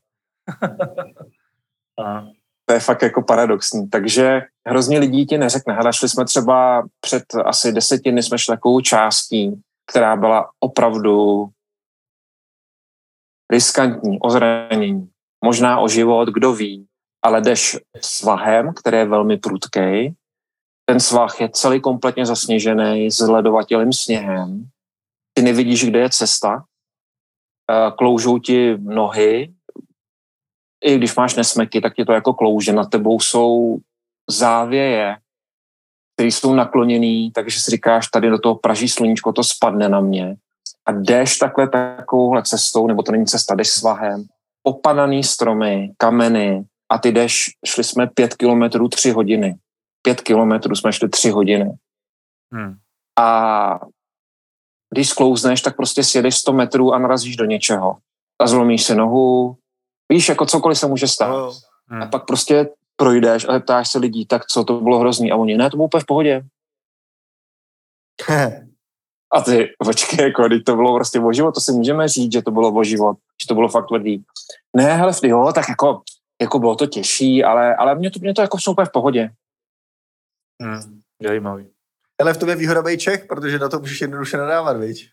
[2.67, 3.89] To je fakt jako paradoxní.
[3.89, 5.75] Takže hrozně lidí ti neřekne.
[5.75, 11.49] Hada, šli jsme třeba před asi desetiny, jsme šli takovou částí, která byla opravdu
[13.53, 15.09] riskantní, o zranění,
[15.45, 16.87] možná o život, kdo ví,
[17.23, 20.15] ale jdeš svahem, který je velmi prudký.
[20.85, 24.69] Ten svah je celý kompletně zasněžený s ledovatělým sněhem.
[25.33, 26.65] Ty nevidíš, kde je cesta.
[27.71, 29.55] Eh, kloužou ti nohy,
[30.85, 32.73] i když máš nesmeky, tak ti to jako klouže.
[32.73, 33.79] Nad tebou jsou
[34.31, 35.17] závěje
[36.15, 40.37] který jsou nakloněný, takže si říkáš, tady do toho praží sluníčko, to spadne na mě.
[40.87, 44.25] A jdeš takhle takovouhle cestou, nebo to není cesta, jdeš svahem,
[44.63, 49.57] opadaný stromy, kameny a ty jdeš, šli jsme pět kilometrů, tři hodiny.
[50.05, 51.77] Pět kilometrů jsme šli tři hodiny.
[52.53, 52.77] Hmm.
[53.19, 53.81] A
[54.95, 57.97] když sklouzneš, tak prostě sjedeš 100 metrů a narazíš do něčeho.
[58.41, 59.57] A zlomíš si nohu.
[60.13, 61.53] Víš, jako cokoliv se může stát.
[61.89, 62.03] Hmm.
[62.03, 65.33] A pak prostě projdeš a ptáš se lidí, tak co, to bylo hrozný.
[65.33, 66.45] A oni, ne, to bylo úplně v pohodě.
[69.35, 72.43] a ty, počkej, jako, když to bylo prostě o život, to si můžeme říct, že
[72.43, 74.25] to bylo o život, že to bylo fakt tvrdý.
[74.77, 76.03] Ne, hele, jo, tak jako,
[76.43, 79.31] jako bylo to těžší, ale, ale mě to, mě to jako úplně v pohodě.
[80.63, 81.67] Hmm, zajímavý.
[82.21, 85.09] Ale v tom je výhoda být Čech, protože na to můžeš jednoduše nadávat, viď?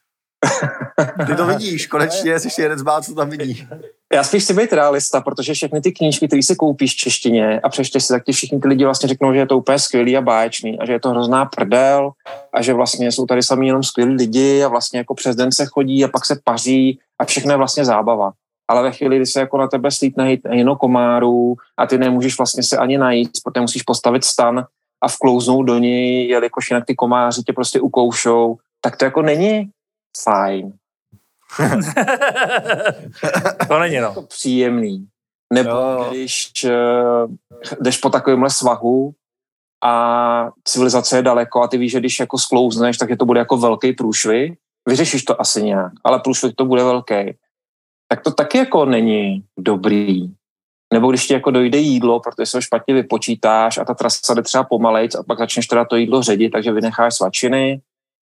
[1.27, 3.67] Ty to vidíš, konečně jsi jeden z bát, co tam vidí.
[4.13, 7.69] Já spíš chci být realista, protože všechny ty knížky, které si koupíš v češtině a
[7.69, 10.21] přečteš si, tak ti všichni ty lidi vlastně řeknou, že je to úplně skvělý a
[10.21, 12.11] báječný a že je to hrozná prdel
[12.53, 15.65] a že vlastně jsou tady sami jenom skvělí lidi a vlastně jako přes den se
[15.65, 18.31] chodí a pak se paří a všechno je vlastně zábava.
[18.67, 22.63] Ale ve chvíli, kdy se jako na tebe slítne jenom komárů a ty nemůžeš vlastně
[22.63, 24.65] se ani najít, protože musíš postavit stan
[25.02, 29.70] a vklouznout do něj, jelikož jinak ty komáři tě prostě ukoušou, tak to jako není
[30.24, 30.74] fajn.
[33.68, 34.14] to není, no.
[34.14, 35.08] To příjemný.
[35.54, 36.08] Nebo jo.
[36.10, 37.32] když uh,
[37.82, 39.14] jdeš po takovémhle svahu
[39.84, 43.39] a civilizace je daleko a ty víš, že když jako sklouzneš, tak je to bude
[43.39, 44.54] jako velký průšvih.
[44.89, 47.38] Vyřešíš to asi nějak, ale průšvih to bude velký.
[48.08, 50.32] Tak to taky jako není dobrý.
[50.93, 54.41] Nebo když ti jako dojde jídlo, protože se ho špatně vypočítáš a ta trasa jde
[54.41, 57.81] třeba pomalejc a pak začneš teda to jídlo ředit, takže vynecháš svačiny,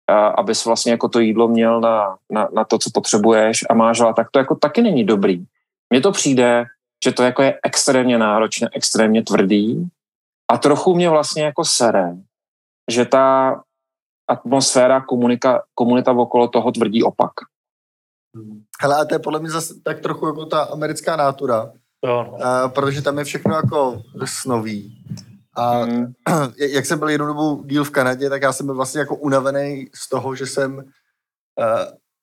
[0.07, 3.99] a abys vlastně jako to jídlo měl na, na, na to, co potřebuješ a máš
[3.99, 5.45] ale tak to jako taky není dobrý.
[5.89, 6.65] Mně to přijde,
[7.05, 9.89] že to jako je extrémně náročné, extrémně tvrdý
[10.51, 12.17] a trochu mě vlastně jako sere,
[12.91, 13.55] že ta
[14.27, 17.31] atmosféra, komunika, komunita okolo toho tvrdí opak.
[18.81, 21.71] Hele, a to je podle mě zase tak trochu jako ta americká nátura,
[22.05, 22.65] Jo, no.
[22.65, 25.03] uh, protože tam je všechno jako snový.
[25.57, 26.13] A mm.
[26.57, 29.89] jak jsem byl jednu dobu díl v Kanadě, tak já jsem byl vlastně jako unavený
[29.93, 30.83] z toho, že jsem uh,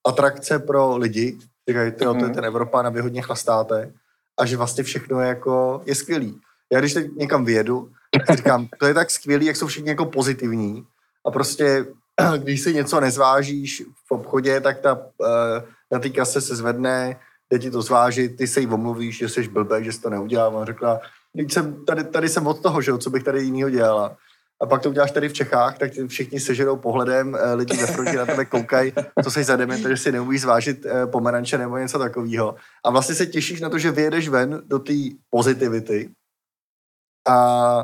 [0.07, 1.39] atrakce pro lidi.
[1.69, 2.21] Říkají, to, mm.
[2.21, 3.93] to je ten Evropa, a vy hodně chlastáte.
[4.41, 6.41] A že vlastně všechno je jako, je skvělý.
[6.73, 7.91] Já když teď někam vyjedu,
[8.27, 10.85] tak říkám, to je tak skvělý, jak jsou všichni jako pozitivní.
[11.27, 11.87] A prostě,
[12.39, 15.29] když si něco nezvážíš v obchodě, tak ta, uh,
[15.93, 17.17] na té kase se zvedne
[17.53, 20.59] jde ti to zvážit, ty se jí omluvíš, že jsi blbý, že jsi to neudělal.
[20.59, 21.01] A řekla,
[21.35, 24.17] jsem, tady, tady jsem od toho, že co bych tady jinýho dělala.
[24.63, 28.17] A pak to uděláš tady v Čechách, tak všichni sežerou pohledem, eh, lidi ve frontě
[28.17, 28.93] na tebe koukají,
[29.25, 32.55] co jsi za dement, že si neumíš zvážit eh, pomeranče nebo něco takového.
[32.85, 34.93] A vlastně se těšíš na to, že vyjedeš ven do té
[35.31, 36.11] pozitivity,
[37.29, 37.35] a,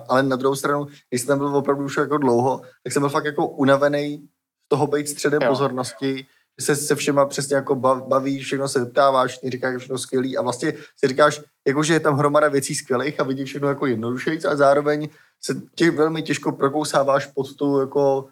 [0.08, 3.10] ale na druhou stranu, když jsem tam byl opravdu už jako dlouho, tak jsem byl
[3.10, 4.28] fakt jako unavený
[4.66, 5.48] z toho být středem jo.
[5.48, 6.26] pozornosti,
[6.60, 7.74] se se všema přesně jako
[8.08, 12.00] baví, všechno se vyptáváš, ti říkáš všechno skvělý a vlastně si říkáš, jako že je
[12.00, 15.08] tam hromada věcí skvělých a vidíš všechno jako jednodušejíc a zároveň
[15.40, 18.28] se tě velmi těžko prokousáváš pod tu jako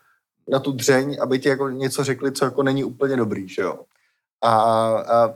[0.50, 3.80] na tu dřeň, aby ti jako něco řekli, co jako není úplně dobrý, že jo.
[4.42, 5.34] A, a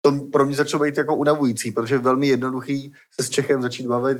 [0.00, 4.18] to pro mě začalo být jako unavující, protože velmi jednoduchý se s Čechem začít bavit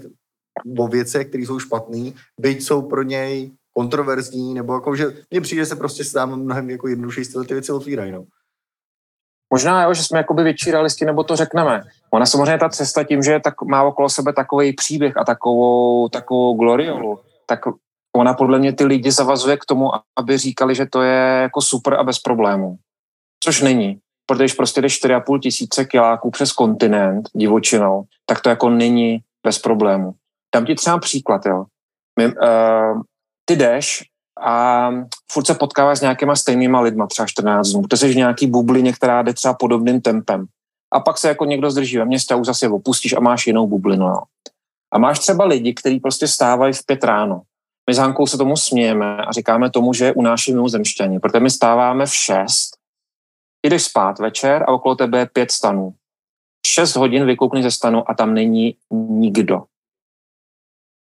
[0.79, 5.67] o věcech, které jsou špatné, byť jsou pro něj kontroverzní, nebo jako, že mně přijde
[5.67, 8.25] se prostě s námi mnohem jako jednodušší styl ty věci otvírají, no.
[9.53, 11.83] Možná, jo, že jsme jakoby větší realisti, nebo to řekneme.
[12.11, 16.55] Ona samozřejmě ta cesta tím, že tak má okolo sebe takový příběh a takovou, takovou
[16.55, 17.61] gloriolu, tak
[18.17, 21.95] ona podle mě ty lidi zavazuje k tomu, aby říkali, že to je jako super
[21.95, 22.77] a bez problémů.
[23.45, 23.99] Což není.
[24.27, 29.59] Protože když prostě jdeš 4,5 tisíce kiláků přes kontinent divočinou, tak to jako není bez
[29.59, 30.15] problému.
[30.55, 31.65] Dám ti třeba příklad, jo.
[32.19, 33.01] My, uh,
[33.53, 34.05] ty jdeš
[34.41, 34.89] a
[35.33, 38.93] furt se potkáváš s nějakýma stejnýma lidma, třeba 14 dnů, protože jsi v nějaký bublině,
[38.93, 40.47] která jde třeba podobným tempem.
[40.93, 43.67] A pak se jako někdo zdrží ve městě a už zase opustíš a máš jinou
[43.67, 44.07] bublinu.
[44.07, 44.23] Jo.
[44.93, 47.43] A máš třeba lidi, kteří prostě stávají v pět ráno.
[47.91, 52.07] My s Hankou se tomu smějeme a říkáme tomu, že unáší mimozemšťani, protože my stáváme
[52.07, 52.71] v šest,
[53.67, 55.95] jdeš spát večer a okolo tebe je pět stanů.
[56.67, 59.63] Šest hodin vykoukni ze stanu a tam není nikdo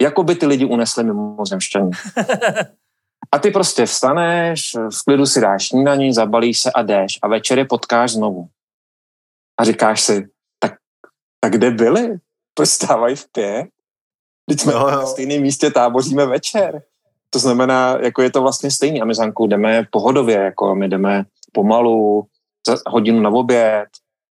[0.02, 1.90] jako by ty lidi unesli mimozemšťaní.
[3.32, 7.58] A ty prostě vstaneš, v klidu si dáš snídaní, zabalíš se a jdeš a večer
[7.58, 8.48] je potkáš znovu.
[9.60, 10.28] A říkáš si,
[10.58, 10.72] tak,
[11.40, 12.18] tak kde byli?
[12.54, 13.66] Proč stávají v pět?
[14.48, 16.82] Teď jsme no, na stejném místě táboříme večer.
[17.30, 19.02] To znamená, jako je to vlastně stejný.
[19.02, 22.26] A my s Hankou jdeme pohodově, jako my jdeme pomalu,
[22.66, 23.88] za hodinu na oběd,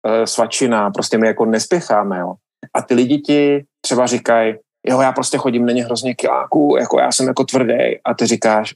[0.07, 2.35] e, svačina, prostě my jako nespěcháme, jo.
[2.73, 4.55] A ty lidi ti třeba říkají,
[4.87, 8.25] jo, já prostě chodím na ně hrozně kiláků, jako já jsem jako tvrdý a ty
[8.25, 8.75] říkáš,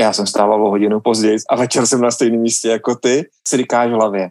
[0.00, 3.56] já jsem stával o hodinu později a večer jsem na stejném místě jako ty, si
[3.56, 4.30] říkáš v hlavě.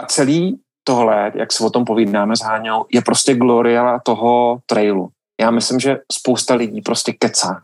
[0.00, 5.08] A celý tohle, jak se o tom povídáme s Háňou, je prostě gloria toho trailu.
[5.40, 7.62] Já myslím, že spousta lidí prostě kecá.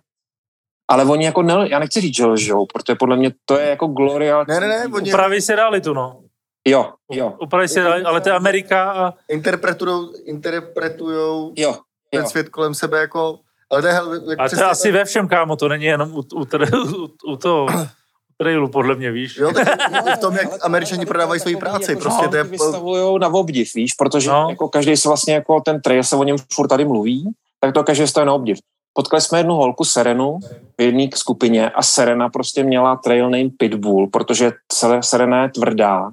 [0.91, 3.87] Ale oni jako, ne, já nechci říct, že lžou, protože podle mě to je jako
[3.87, 4.45] gloria.
[4.49, 6.23] Ne, ne, ne, oni Upraví si realitu, no.
[6.69, 11.77] Jo, jo, Upraví si realitu, ale to je Amerika a interpretujou, interpretujou jo.
[12.11, 12.31] Ten jo.
[12.31, 13.39] svět kolem sebe jako...
[13.71, 16.15] Ale to je, hele, jak A to je asi ve všem, kámo, to není jenom
[16.15, 17.69] u, u, u, u toho u
[18.39, 19.37] trailu, podle mě, víš.
[19.37, 19.69] Jo, tak
[20.17, 21.97] v tom, jak američani prodávají svoji práci.
[21.97, 22.45] Prostě to je...
[22.45, 24.43] vystavujou na obdiv, víš, protože No.
[24.43, 24.51] no.
[24.51, 27.85] jako každý se vlastně jako ten trail se o něm furt tady mluví, tak to
[27.85, 28.59] každý stojí na obdiv.
[28.93, 30.39] Potkali jsme jednu holku Serenu
[30.79, 36.11] v jedné skupině a Serena prostě měla trail name Pitbull, protože celé Serena je tvrdá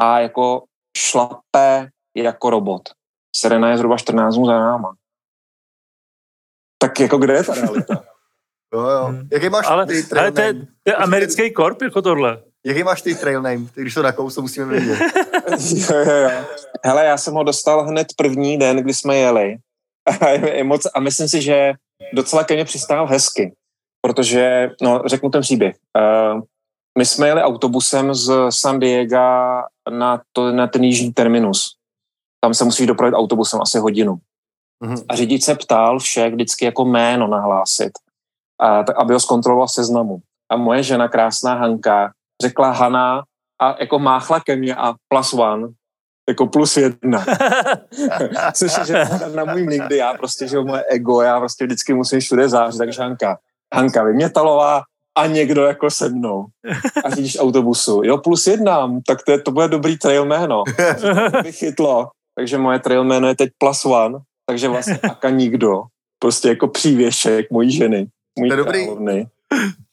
[0.00, 0.62] a jako
[0.98, 2.82] šlape jako robot.
[3.36, 4.94] Serena je zhruba 14 dnů za náma.
[6.78, 8.02] Tak jako kde je ta realita?
[8.74, 9.04] Jo, jo.
[9.04, 9.28] Hmm.
[9.32, 10.66] Jaký máš Ale, ty ale trail to je, name?
[10.82, 12.42] to je americký korp, jako tohle.
[12.66, 13.66] Jaký máš ty trail name?
[13.74, 14.98] Ty, když to nakous, to musíme vědět.
[15.90, 16.30] jo, jo, jo.
[16.84, 19.56] Hele, já jsem ho dostal hned první den, kdy jsme jeli.
[20.20, 21.72] A, je moc, a myslím si, že
[22.12, 23.54] docela ke mně přistál hezky,
[24.00, 25.76] protože, no, řeknu ten příběh.
[25.98, 26.40] Uh,
[26.98, 29.16] my jsme jeli autobusem z San Diego
[29.90, 31.76] na, to, na ten jižní terminus.
[32.40, 34.18] Tam se musíš dopravit autobusem asi hodinu.
[34.84, 34.96] Mhm.
[35.08, 37.92] A řidič se ptal všech vždycky jako jméno nahlásit,
[38.60, 40.18] a, tak, aby ho zkontroloval seznamu.
[40.50, 42.12] A moje žena, krásná Hanka,
[42.42, 43.22] řekla Hana
[43.62, 45.68] a jako máchla ke mně a plus one,
[46.28, 47.24] jako plus jedna.
[48.52, 52.20] Což je, že na můj nikdy, já prostě, že moje ego, já prostě vždycky musím
[52.20, 53.38] všude zářit, takže Hanka.
[53.74, 54.82] Hanka Vymětalová
[55.18, 56.46] a někdo jako se mnou.
[57.04, 58.02] A řidič autobusu.
[58.04, 60.64] Jo, plus jedna, tak to, je, to bude dobrý trail jméno.
[61.32, 62.08] To by chytlo.
[62.34, 64.18] Takže moje trail jméno je teď plus one,
[64.48, 65.82] takže vlastně aka nikdo.
[66.18, 68.08] Prostě jako přívěšek mojí ženy.
[68.38, 68.84] Mojí To je dobrý.
[68.84, 69.28] královny.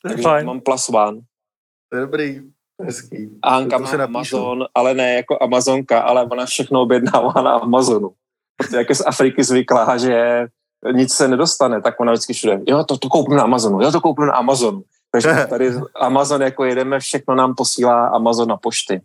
[0.01, 0.45] To je Takže fajn.
[0.45, 1.22] mám plus one.
[1.89, 2.41] To je dobrý.
[2.82, 3.39] Hezký.
[3.41, 4.03] A Hanka To má.
[4.03, 8.12] Amazon, ale ne jako Amazonka, ale ona všechno objednává na Amazonu.
[8.58, 10.47] Protože jak je z Afriky zvyklá, že
[10.91, 14.01] nic se nedostane, tak ona vždycky všude, jo, to, to koupím na Amazonu, jo, to
[14.01, 14.84] koupím na Amazonu.
[15.12, 19.01] Takže tady Amazon, jako jedeme, všechno nám posílá Amazon na pošty.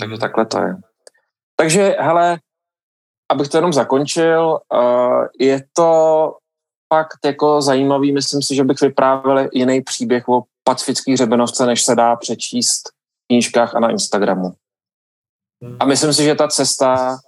[0.00, 0.76] Takže takhle to je.
[1.56, 2.38] Takže, hele,
[3.32, 6.36] abych to jenom zakončil, uh, je to
[6.94, 11.94] fakt jako zajímavý, myslím si, že bych vyprávěl jiný příběh o pacifický hřebenovce, než se
[11.94, 14.54] dá přečíst v knížkách a na Instagramu.
[15.80, 17.18] A myslím si, že ta cesta,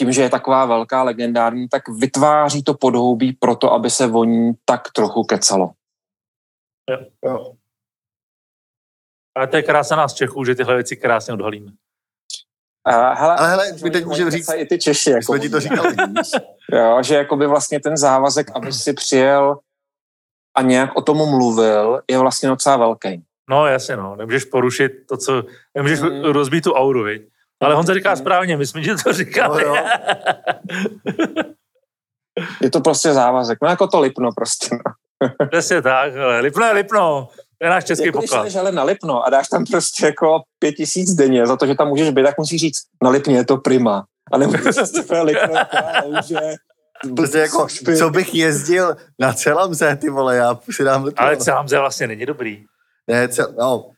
[0.00, 4.24] tím, že je taková velká, legendární, tak vytváří to podhoubí pro to, aby se o
[4.24, 5.70] ní tak trochu kecalo.
[7.24, 7.52] Jo.
[9.36, 11.72] Ale to je krása nás Čechů, že tyhle věci krásně odhalíme.
[12.86, 15.10] Uh, hele, Ale hele, my teď můžeme říct, i ty Češi.
[15.10, 15.94] Jako jsme ti to říkali.
[16.72, 19.58] Jo, že jakoby vlastně ten závazek, aby si přijel
[20.56, 23.22] a nějak o tom mluvil, je vlastně docela velký.
[23.50, 24.16] No jasně, no.
[24.16, 25.42] Nemůžeš porušit to, co...
[25.74, 26.24] Nemůžeš Mm.
[26.24, 27.22] rozbít tu auru, viď?
[27.62, 28.16] Ale Honza říká Mm.
[28.16, 29.64] správně, my jsme ti to říkali.
[29.64, 29.86] No, jo.
[32.62, 33.58] Je to prostě závazek.
[33.62, 34.68] No jako to lipno prostě.
[34.72, 35.46] No.
[35.48, 36.40] Přesně tak, hele.
[36.40, 37.28] Lipno je lipno.
[37.58, 38.44] To je náš český Jako když poklad.
[38.44, 41.74] jdeš ale na lipno a dáš tam prostě jako pět tisíc denně za to, že
[41.74, 44.04] tam můžeš být, tak musíš říct, na lipně je to prima.
[44.32, 44.76] A nemůžeš
[45.12, 46.36] je lipno, jako, že...
[47.16, 47.66] Prostě jako,
[47.98, 51.22] co bych jezdil na Celamze, ty vole, já si dám lito.
[51.22, 52.64] Ale Celamze vlastně není dobrý.
[53.06, 53.90] Ne, cel, no,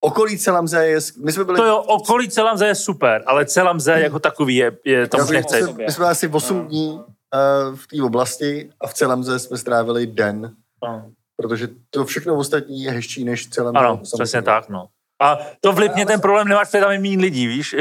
[0.00, 1.56] okolí Celamze je, my jsme byli...
[1.56, 5.64] To jo, okolí Celamze je super, ale Celamze jako takový je, je to bych- nechceš.
[5.76, 6.64] My jsme asi 8 No.
[6.64, 10.52] dní uh, v té oblasti a v Celamze jsme strávili den,
[10.82, 11.10] No.
[11.36, 13.78] Protože to všechno ostatní je hezčí než Celamze.
[13.78, 14.10] Ano, samotný.
[14.12, 14.88] přesně tak, no.
[15.22, 17.74] A to v Lipně ten problém nemáš, protože tam je méně lidí, víš?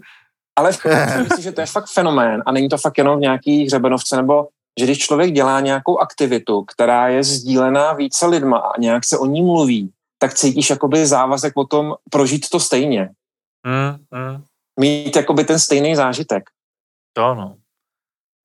[0.58, 3.66] Ale myslím si, že to je fakt fenomén a není to fakt jenom v nějaký
[3.66, 4.48] hřebenovce, nebo
[4.80, 9.26] že když člověk dělá nějakou aktivitu, která je sdílená více lidma a nějak se o
[9.26, 13.10] ní mluví, tak cítíš jakoby závazek o tom prožít to stejně.
[13.66, 14.44] Hmm, hmm.
[14.80, 16.50] Mít jakoby ten stejný zážitek.
[17.12, 17.56] To no.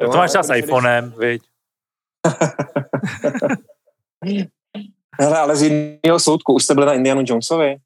[0.02, 1.44] Jo, to máš třeba s jako když- iPhonem, viď?
[5.20, 7.78] Hele, ale z jiného soudku, už jste byli na Indianu Jonesovi?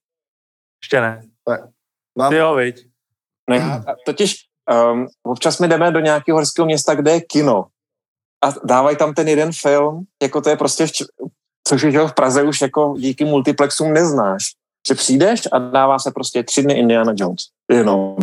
[0.83, 1.23] Ještě ne.
[2.17, 2.87] Mám, Ty jo, viď?
[3.87, 4.35] A totiž
[4.91, 7.65] um, občas my jdeme do nějakého horského města, kde je kino
[8.45, 11.05] a dávají tam ten jeden film, jako to je prostě, v, Č-
[11.67, 14.43] což už jo, v Praze už jako díky multiplexům neznáš.
[14.87, 17.41] Že přijdeš a dává se prostě tři dny Indiana Jones.
[17.71, 18.17] Jenom.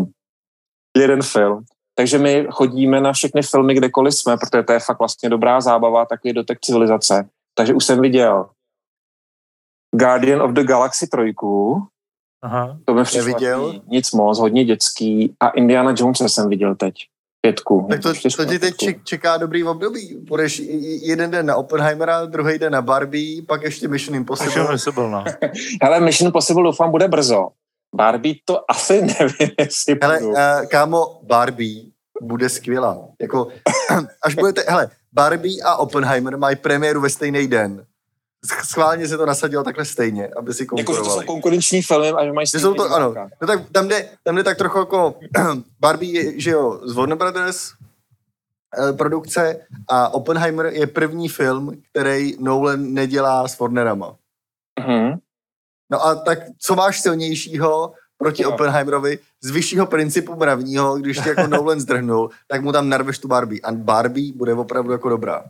[0.99, 1.65] Jeden film.
[1.95, 6.07] Takže my chodíme na všechny filmy, kdekoliv jsme, protože to je fakt vlastně dobrá zábava,
[6.07, 7.29] takový dotek civilizace.
[7.55, 8.49] Takže už jsem viděl
[9.95, 11.35] Guardian of the Galaxy 3,
[12.43, 12.79] Aha.
[12.85, 13.67] to mi přišlo Neviděl?
[13.73, 15.37] taky nic moc, hodně dětský.
[15.41, 16.95] A Indiana Jones jsem viděl teď.
[17.41, 17.87] Pětku.
[17.91, 18.85] Tak to, čtyřku, to tě teď pětku.
[18.85, 20.15] ček- čeká dobrý období.
[20.29, 20.59] Budeš
[21.03, 24.79] jeden den na Oppenheimera, druhý den na Barbie, pak ještě Mission Impossible.
[24.79, 25.25] se byl, no.
[25.83, 27.49] Hele, Mission Impossible doufám bude brzo.
[27.97, 30.31] Barbie to asi nevím, jestli Hele, budu.
[30.31, 30.37] uh,
[30.71, 31.85] kámo, Barbie
[32.23, 33.09] bude skvělá.
[33.21, 33.49] Jako,
[34.25, 37.87] až budete, hele, Barbie a Oppenheimer mají premiéru ve stejný den.
[38.47, 41.21] Sch- Schválně se to nasadilo takhle stejně, aby si Jako, že to konkurovali.
[41.21, 43.15] jsou konkurenční filmy a že mají Že jsou to, stejný ano.
[43.41, 45.15] No tak tam jde, tam jde tak trochu jako
[45.81, 47.73] Barbie že jo, z Warner Brothers
[48.79, 54.17] eh, produkce a Oppenheimer je první film, který Nolan nedělá s Warnerama.
[54.81, 55.19] Mhm.
[55.91, 57.93] No a tak co máš silnějšího
[58.23, 58.51] proti Jo.
[58.51, 63.29] Oppenheimerovi z vyššího principu mravního, když tě jako Nolan zdrhnul, tak mu tam narveš tu
[63.29, 63.61] Barbie.
[63.65, 65.45] A Barbie bude opravdu jako dobrá.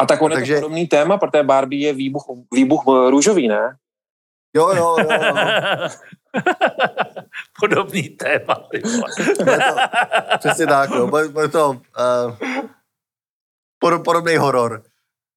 [0.00, 3.48] A tak on Takže- je to podobný téma, protože Barbie je výbuch, výbuch eh, růžový,
[3.48, 3.76] ne?
[4.56, 5.06] Jo, jo, jo.
[5.10, 5.88] jo.
[7.60, 8.56] Podobný téma.
[9.38, 9.76] Bude to,
[10.38, 11.06] přesně tak, no.
[11.06, 11.76] Bude, bude to uh,
[13.78, 14.82] pod, podobný horor.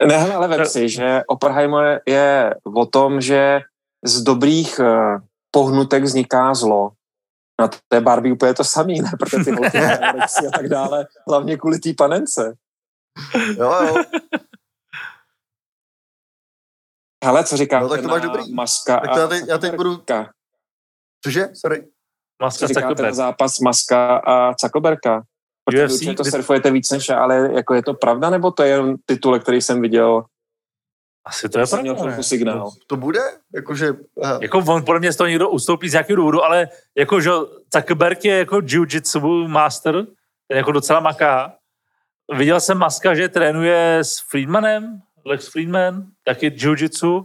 [0.08, 3.60] Ne, ale vem si, že Oppenheimer je o tom, že
[4.06, 5.22] z dobrých uh,
[5.52, 6.92] pohnutek vzniká zlo.
[7.62, 9.12] Na té Barbie úplně to samý, ne?
[9.20, 9.78] Protože ty holky
[10.48, 12.56] a tak dále, hlavně kvůli té panence.
[13.58, 13.96] Jo, jo.
[17.24, 18.54] Hele, co říkáte No, tak to na máš dobrý.
[18.54, 20.04] Maska Tak to já a teď, já teď budu...
[21.24, 21.50] Cože?
[21.54, 21.82] Sorry.
[21.82, 25.22] Co Maska říkáte na zápas Maska a Zuckerberga?
[25.66, 28.70] Protože UFC, to surfujete víc než já, ale jako je to pravda, nebo to je
[28.70, 30.26] jen titulek, který jsem viděl?
[31.26, 32.72] Asi to je jsem měl trochu signál.
[32.88, 33.20] To bude?
[33.56, 33.92] Jakože...
[33.92, 36.68] Uh, Jako on podle mě z toho někdo ustoupí z nějakého důvodu, ale
[36.98, 37.30] jako, že
[37.74, 40.06] Zuckerberg je jako jiu-jitsu master,
[40.48, 41.54] ten jako docela maká.
[42.34, 47.24] Viděl jsem Maska, že trénuje s Friedmanem, Lex Friedman, taky jiu-jitsu,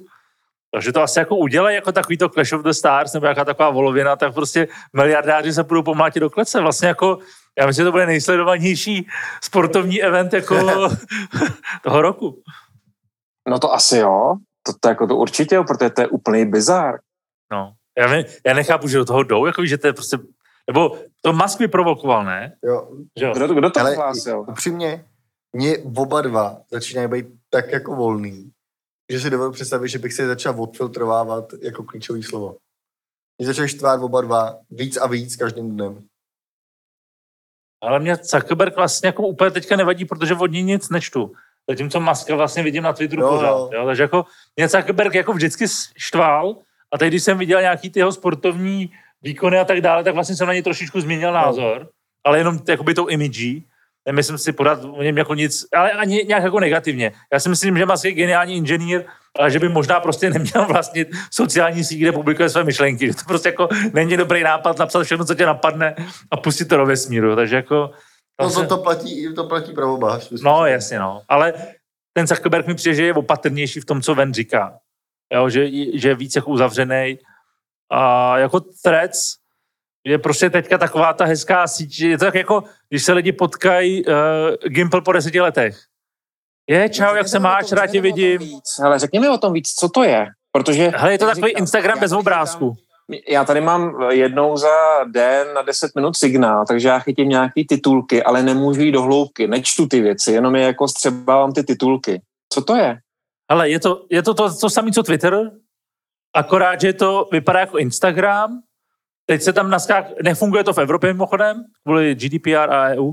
[0.73, 3.71] takže to asi jako udělají jako takový to Clash of the Stars nebo jaká taková
[3.71, 6.61] volovina, tak prostě miliardáři se budou pomlátit do klece.
[6.61, 7.19] Vlastně jako,
[7.59, 9.09] já myslím, že to bude nejsledovanější
[9.45, 10.57] sportovní event jako
[11.83, 12.43] toho roku.
[13.49, 14.37] No to asi jo.
[14.63, 16.99] To, to, jako to určitě, jo, protože to je úplný bizar.
[17.53, 17.73] No.
[17.99, 20.19] Já, ne, já nechápu, že do toho jdou, jako, že to je prostě,
[20.71, 22.57] nebo to Musk vyprovokoval, ne?
[22.65, 22.91] jo.
[23.19, 23.31] Že?
[23.35, 24.41] Kdo, kdo to hlásil?
[24.49, 25.05] upřímně,
[25.53, 28.53] mě oba dva začínají být tak jako volný,
[29.13, 32.57] že si dovedu představit, že bych si začal odfiltrovávat jako klíčový slovo.
[33.39, 36.07] Mě začali štvát oba dva víc a víc každým dnem.
[37.83, 41.33] Ale mě Zuckerberg vlastně jako úplně teďka nevadí, protože od ní nic nečtu.
[41.71, 43.49] Zatímco Muska vlastně vidím na Twitteru Jo, pořád.
[43.49, 43.71] jo.
[43.73, 43.87] Jo?
[43.87, 44.25] Takže jako
[44.57, 45.65] mě Zuckerberg jako vždycky
[45.97, 46.57] štval
[46.95, 48.91] a teď, když jsem viděl nějaký ty jeho sportovní
[49.23, 51.89] výkony a tak dále, tak vlastně jsem na něj trošičku změnil názor,
[52.25, 53.67] ale jenom jakoby tou imidží.
[54.07, 57.13] Nemyslím si podat o něm jako nic, ale ani nějak jako negativně.
[57.33, 59.05] Já si myslím, že Musk je geniální inženýr,
[59.39, 63.07] ale že by možná prostě neměl vlastnit sociální síť, kde publikuje své myšlenky.
[63.07, 65.95] Že to prostě jako není dobrý nápad napsat všechno, co tě napadne
[66.31, 67.37] a pustit to do vesmíru.
[67.37, 67.91] Takže jako...
[68.43, 70.21] No to, to, platí, to platí pro oba.
[70.43, 71.23] No, jasně, no.
[71.29, 71.55] Ale
[72.13, 74.79] ten Zuckerberg mi přijde, že je opatrnější v tom, co ven říká.
[75.33, 75.67] Jo, že,
[75.99, 77.19] že je víc jako uzavřený.
[77.93, 79.35] A jako Threads
[80.07, 84.05] je prostě teďka taková ta hezká síť, je to tak jako, když se lidi potkají
[84.07, 84.15] uh,
[84.69, 85.79] Gimple po deseti letech.
[86.69, 88.41] Je, čau, jak se máš, rád tě vidím.
[88.83, 90.27] Hele, řekněme o tom víc, co to je.
[90.53, 92.73] Protože, Hele, je to takový říkám, Instagram bez obrázku.
[92.73, 92.86] chytám-
[93.29, 98.23] Já tady mám jednou za den na 10 minut signál, takže já chytím nějaký titulky,
[98.23, 102.23] ale nemůžu jít do hloubky, nečtu ty věci, jenom je jako střebávám ty titulky.
[102.53, 102.99] Co to je?
[103.49, 105.51] Ale je to, je to to, to samé, co Twitter,
[106.35, 108.61] akorát, že to vypadá jako Instagram,
[109.27, 113.13] teď se tam naskák, nefunguje to v Evropě mimochodem, kvůli GDPR a EU,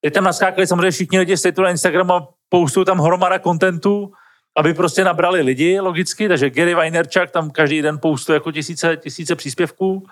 [0.00, 4.12] teď tam naskákali samozřejmě všichni lidi z Twitteru a Instagramu a poustují tam hromada kontentu,
[4.58, 9.36] aby prostě nabrali lidi logicky, takže Gary Vaynerchuk tam každý den postuje jako tisíce, tisíce
[9.36, 10.06] příspěvků.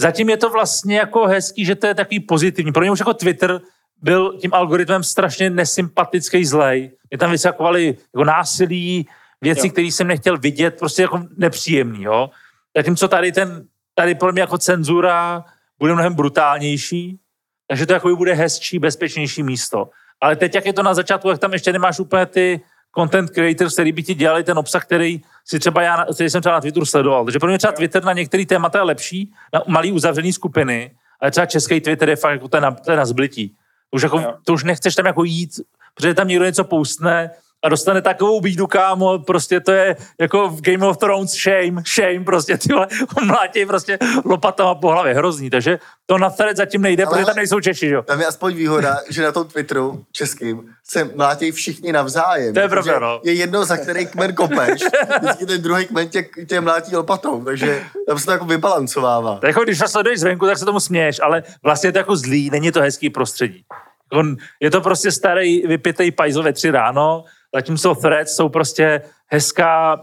[0.00, 2.72] Zatím je to vlastně jako hezký, že to je takový pozitivní.
[2.72, 3.60] Pro mě už jako Twitter
[4.02, 6.92] byl tím algoritmem strašně nesympatický, zlej.
[7.10, 9.08] Mě tam vysakovali jako násilí,
[9.40, 12.30] věci, které jsem nechtěl vidět, prostě jako nepříjemný, jo.
[12.76, 15.44] Zatímco tady ten, tady pro mě jako cenzura
[15.78, 17.20] bude mnohem brutálnější,
[17.68, 19.90] takže to jako bude hezčí, bezpečnější místo.
[20.20, 22.60] Ale teď, jak je to na začátku, jak tam ještě nemáš úplně ty
[22.98, 26.54] content creators, který by ti dělali ten obsah, který si třeba já, který jsem třeba
[26.54, 27.24] na Twitteru sledoval.
[27.24, 30.90] Takže pro mě třeba Twitter na některé témata je lepší, na malý uzavřený skupiny,
[31.20, 33.56] ale třeba český Twitter je fakt jako ten na, ten na zblití.
[33.90, 35.60] Už, jako, to už nechceš tam jako jít,
[35.94, 37.30] protože tam někdo něco poustne
[37.64, 42.24] a dostane takovou bídu, kámo, prostě to je jako v Game of Thrones shame, shame,
[42.24, 42.86] prostě ty vole,
[43.18, 47.26] on mlátí prostě lopatama po hlavě, hrozný, takže to na Thread zatím nejde, Ale- protože
[47.26, 48.02] tam nejsou Češi, jo.
[48.02, 52.54] Tam je aspoň výhoda, že na tom Twitteru českým se mlátějí všichni navzájem.
[52.54, 53.20] To je pravda, no.
[53.24, 54.82] Je jedno, za který kmen kopeš,
[55.20, 59.34] vždycky ten druhý kmen tě, tě mlátí lopatou, takže tam se to jako vybalancovává.
[59.34, 62.16] Tak jako když to sleduješ zvenku, tak se tomu směješ, ale vlastně je to jako
[62.16, 63.64] zlý, není to hezký prostředí.
[64.12, 67.24] On, je to prostě starý vypitej pajzl ve tři ráno,
[67.54, 69.96] zatímco Threads jsou prostě hezká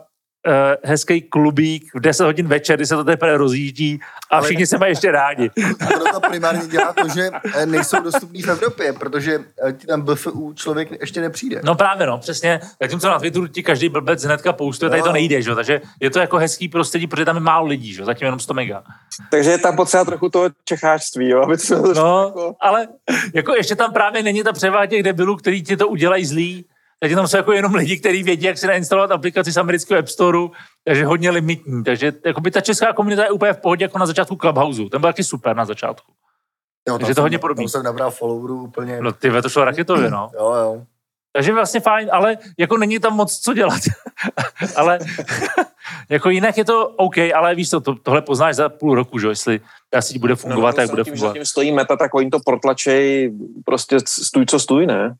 [0.47, 3.99] uh, hezký klubík v 10 hodin večer, kdy se to teprve rozjíždí
[4.31, 4.45] a Ale...
[4.45, 5.51] všichni se mají ještě rádi.
[5.79, 10.01] A to primárně dělá to, že eh, nejsou dostupní v Evropě, protože eh, ti tam
[10.01, 11.61] BFU člověk ještě nepřijde.
[11.63, 12.59] No právě, no, přesně.
[12.81, 14.91] Zatímco na Twitteru ti každý blbec hnedka poustuje, no.
[14.91, 15.13] tady to no.
[15.13, 15.55] nejde, že?
[15.55, 18.05] takže je to jako hezký prostředí, protože tam je málo lidí, že?
[18.05, 18.83] zatím jenom 100 mega.
[19.31, 21.41] Takže je tam potřeba trochu toho čechářství, jo?
[21.41, 22.55] Aby to no, jako...
[22.59, 22.87] ale
[23.33, 26.65] jako ještě tam právě není ta převáha těch debilů, který ti to udělají zlý,
[27.01, 30.07] takže tam jsou jako jenom lidi, kteří vědí, jak si nainstalovat aplikaci z amerického App
[30.07, 30.37] Store,
[30.83, 31.83] takže hodně limitní.
[31.83, 34.81] Takže by ta česká komunita je úplně v pohodě jako na začátku Clubhouse.
[34.91, 36.11] Ten byl taky super na začátku.
[36.87, 37.65] Jo, takže to hodně podobný.
[37.65, 39.01] Tam jsem nabral followerů úplně.
[39.01, 40.29] No ty to šlo raketově, no.
[40.39, 40.83] jo, jo.
[41.33, 43.81] Takže vlastně fajn, ale jako není tam moc co dělat.
[44.75, 44.99] ale
[46.09, 49.27] jako jinak je to OK, ale víš co, to, tohle poznáš za půl roku, že
[49.27, 51.33] jestli ta síť bude fungovat, no, no, tak bude tím, fungovat.
[51.33, 53.33] Tím stojí meta, tak oni to protlačej
[53.65, 55.15] prostě stůj, co stůj, ne?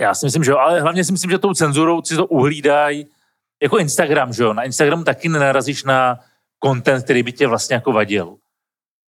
[0.00, 3.06] Já si myslím, že jo, ale hlavně si myslím, že tou cenzurou si to uhlídají
[3.62, 4.52] jako Instagram, že jo.
[4.52, 6.20] Na Instagramu taky nenarazíš na
[6.64, 8.36] content, který by tě vlastně jako vadil.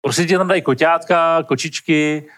[0.01, 2.29] Prostě ti tam dají koťátka, kočičky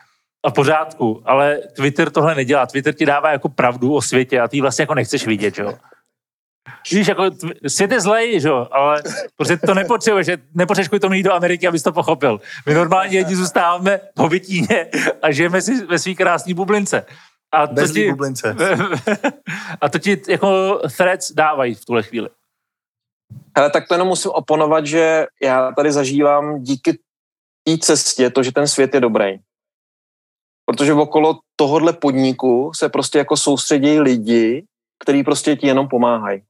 [0.45, 2.65] a pořádku, ale Twitter tohle nedělá.
[2.65, 5.77] Twitter ti dává jako pravdu o světě a ty vlastně jako nechceš vidět, že jo.
[6.91, 7.23] Víš, jako
[7.67, 9.03] svět je zlej, že jo, ale
[9.37, 12.41] prostě to nepotřebuješ, nepotřebuješ kvůli tomu jít do Ameriky, abys to pochopil.
[12.65, 14.87] My normálně lidi zůstáváme po vytíně
[15.21, 17.05] a žijeme si ve svý krásné bublince.
[17.53, 18.55] A to Bez ti, bublince.
[19.81, 22.29] a to ti jako threads dávají v tuhle chvíli.
[23.55, 26.93] Ale tak to jenom musím oponovat, že já tady zažívám díky
[27.63, 29.39] té cestě to, že ten svět je dobrý.
[30.65, 34.65] Protože okolo tohohle podniku se prostě jako soustředí lidi,
[35.03, 36.43] kteří prostě ti jenom pomáhají.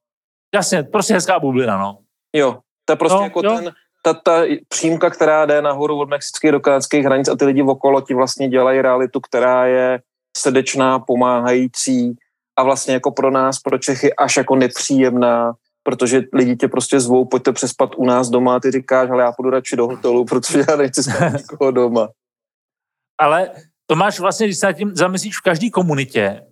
[0.56, 1.98] Jasně, prostě hezká bublina, no.
[2.36, 3.56] Jo, to je prostě no, jako jo.
[3.56, 3.74] ten,
[4.04, 8.02] ta, ta přímka, která jde nahoru od mexických do kanadských hranic a ty lidi okolo
[8.02, 10.02] ti vlastně dělají realitu, která je
[10.38, 12.18] srdečná, pomáhající
[12.58, 15.54] a vlastně jako pro nás, pro Čechy, až jako nepříjemná,
[15.84, 19.32] protože lidi tě prostě zvou, pojďte přespat u nás doma a ty říkáš, ale já
[19.32, 22.10] půjdu radši do hotelu, protože já nechci spát nikoho doma.
[23.18, 23.52] Ale
[23.86, 26.44] to máš vlastně, když se nad tím zamyslíš v každé komunitě,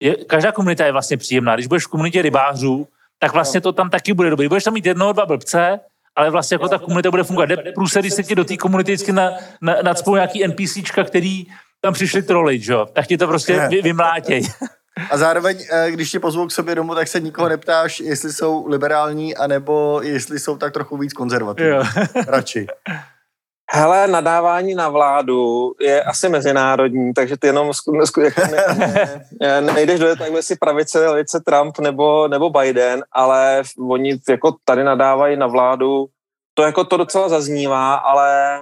[0.00, 1.54] je, každá komunita je vlastně příjemná.
[1.54, 2.88] Když budeš v komunitě rybářů,
[3.18, 4.48] tak vlastně to tam taky bude dobrý.
[4.48, 5.80] Budeš tam mít jednoho, dva blbce,
[6.16, 7.48] ale vlastně jako ta komunita bude fungovat.
[7.74, 9.30] Průse, když se ti do té komunity vždycky na,
[9.60, 11.46] na, nadspou nějaký NPCčka, který
[11.84, 12.86] tam přišli trolit, že jo?
[12.92, 14.42] Tak ti to prostě vy, vymlátěj.
[15.10, 18.66] A zároveň, eh, když tě pozvou k sobě domů, tak se nikoho neptáš, jestli jsou
[18.66, 21.72] liberální, anebo jestli jsou tak trochu víc konzervativní.
[22.26, 22.66] Radši.
[23.72, 27.70] Hele, nadávání na vládu je asi mezinárodní, takže ty jenom
[28.24, 34.20] jako ne, ne, nejdeš do tak si pravice, levice Trump nebo, nebo Biden, ale oni
[34.28, 36.06] jako tady nadávají na vládu.
[36.54, 38.60] To jako to docela zaznívá, ale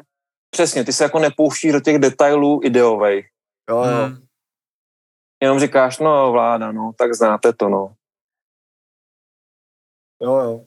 [0.55, 3.26] Přesně, ty se jako nepouští do těch detailů ideových.
[3.70, 4.07] Jo, jo.
[4.07, 4.26] Hmm.
[5.42, 7.94] Jenom říkáš, no vláda, no, tak znáte to, no.
[10.22, 10.64] Jo, jo.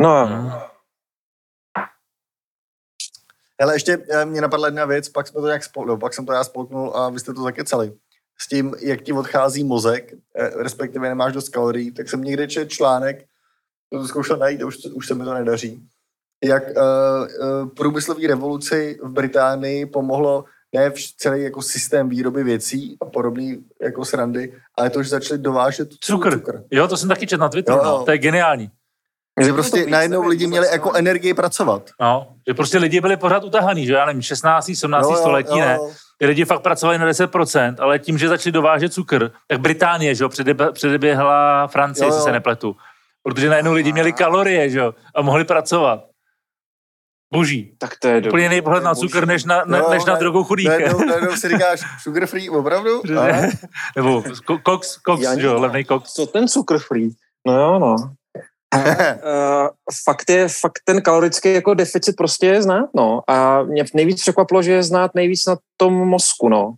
[0.00, 0.52] No, hmm.
[3.60, 6.26] Ale ještě eh, mě napadla jedna věc, pak jsme to nějak spol, no, pak jsem
[6.26, 7.98] to já spolknul a vy jste to zakecali.
[8.38, 12.70] S tím, jak ti odchází mozek, eh, respektive nemáš dost kalorií, tak jsem někde četl
[12.70, 13.28] článek,
[13.90, 15.88] to zkoušel najít, už, už se mi to nedaří,
[16.44, 22.96] jak uh, uh, průmyslový revoluci v Británii pomohlo ne v celý jako systém výroby věcí
[23.00, 26.32] a podobný jako srandy, ale to, že začali dovážet cukr.
[26.32, 26.62] cukr.
[26.70, 27.90] Jo, to jsem taky četl na Twitteru, jo, no.
[27.90, 28.02] jo.
[28.04, 28.70] to je geniální.
[29.40, 31.90] Že prostě najednou lidi měli jako energii pracovat.
[32.00, 34.70] No, že prostě lidi byli pořád utahaný, že já nevím, 16.
[34.74, 35.04] 17.
[35.04, 35.64] Jo, jo, století, jo, jo.
[35.64, 35.78] ne.
[36.18, 40.24] Ty lidi fakt pracovali na 10%, ale tím, že začali dovážet cukr, tak Británie, že
[40.24, 40.28] jo,
[40.72, 42.20] předeběhla Francie, jo, jo.
[42.20, 42.76] se nepletu.
[43.22, 46.04] Protože najednou lidi měli kalorie, že jo, a mohli pracovat.
[47.32, 47.74] Boží.
[47.78, 50.44] Tak to je Úplně jiný pohled na cukr, než na, ne, no, než na drogu
[50.44, 50.68] chudých.
[50.68, 53.02] Najednou, najednou si říkáš sugar free, opravdu?
[53.96, 54.22] Nebo
[54.62, 56.12] koks, koks, že jo, levný koks.
[56.12, 57.10] Co ten sugar free?
[57.46, 57.96] No jo, no.
[58.74, 59.68] uh,
[60.04, 63.20] fakt je, fakt ten kalorický jako deficit prostě je znát, no.
[63.28, 66.74] A mě nejvíc překvapilo, že je znát nejvíc na tom mozku, no.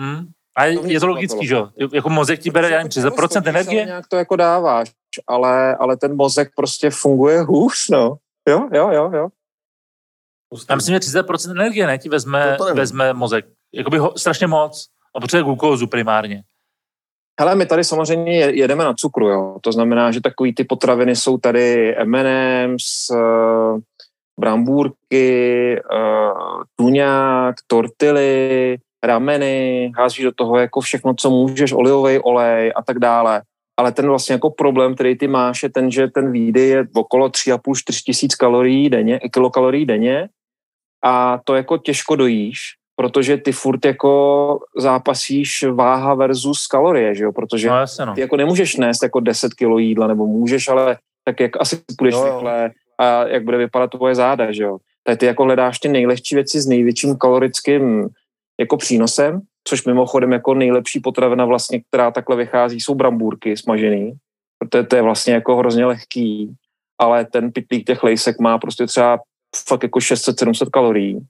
[0.00, 0.26] Hmm.
[0.56, 1.68] A je, je to logický, že jo?
[1.92, 3.84] Jako mozek ti bere, já nevím, 30% energie?
[3.84, 4.90] Nějak to jako dáváš,
[5.26, 8.16] ale, ale ten mozek prostě funguje hůř, no.
[8.48, 9.28] Jo, jo, jo, jo.
[10.70, 13.46] Já myslím, že 30% energie ne, ti vezme, vezme mozek.
[13.74, 14.86] Jakoby ho, strašně moc.
[15.16, 16.42] A potřebuje glukózu primárně.
[17.40, 19.56] Hele, my tady samozřejmě jedeme na cukru, jo.
[19.60, 23.80] To znamená, že takový ty potraviny jsou tady M&M's, uh,
[24.40, 32.82] brambůrky, uh, tuňák, tortily, rameny, házíš do toho jako všechno, co můžeš, olivový olej a
[32.82, 33.42] tak dále.
[33.76, 37.28] Ale ten vlastně jako problém, který ty máš, je ten, že ten výdej je okolo
[37.28, 40.28] 3,5-4 tisíc kalorií denně, kilokalorií denně
[41.04, 42.58] a to jako těžko dojíš
[42.96, 48.14] protože ty furt jako zápasíš váha versus kalorie, že jo, protože No jasně no.
[48.14, 52.14] ty jako nemůžeš nést jako 10 kilo jídla, nebo můžeš, ale tak jak asi půjdeš
[52.14, 52.24] jo.
[52.24, 54.78] rychle a jak bude vypadat tvoje záda, že jo.
[55.04, 58.08] Tak ty jako hledáš ty nejlehčí věci s největším kalorickým
[58.60, 64.12] jako přínosem, což mimochodem jako nejlepší potravina vlastně, která takhle vychází, jsou brambůrky smažený,
[64.58, 66.54] protože to je vlastně jako hrozně lehký,
[67.00, 69.18] ale ten pitlík těch lejsek má prostě třeba
[69.68, 71.20] fakt jako 600-700 kalorií.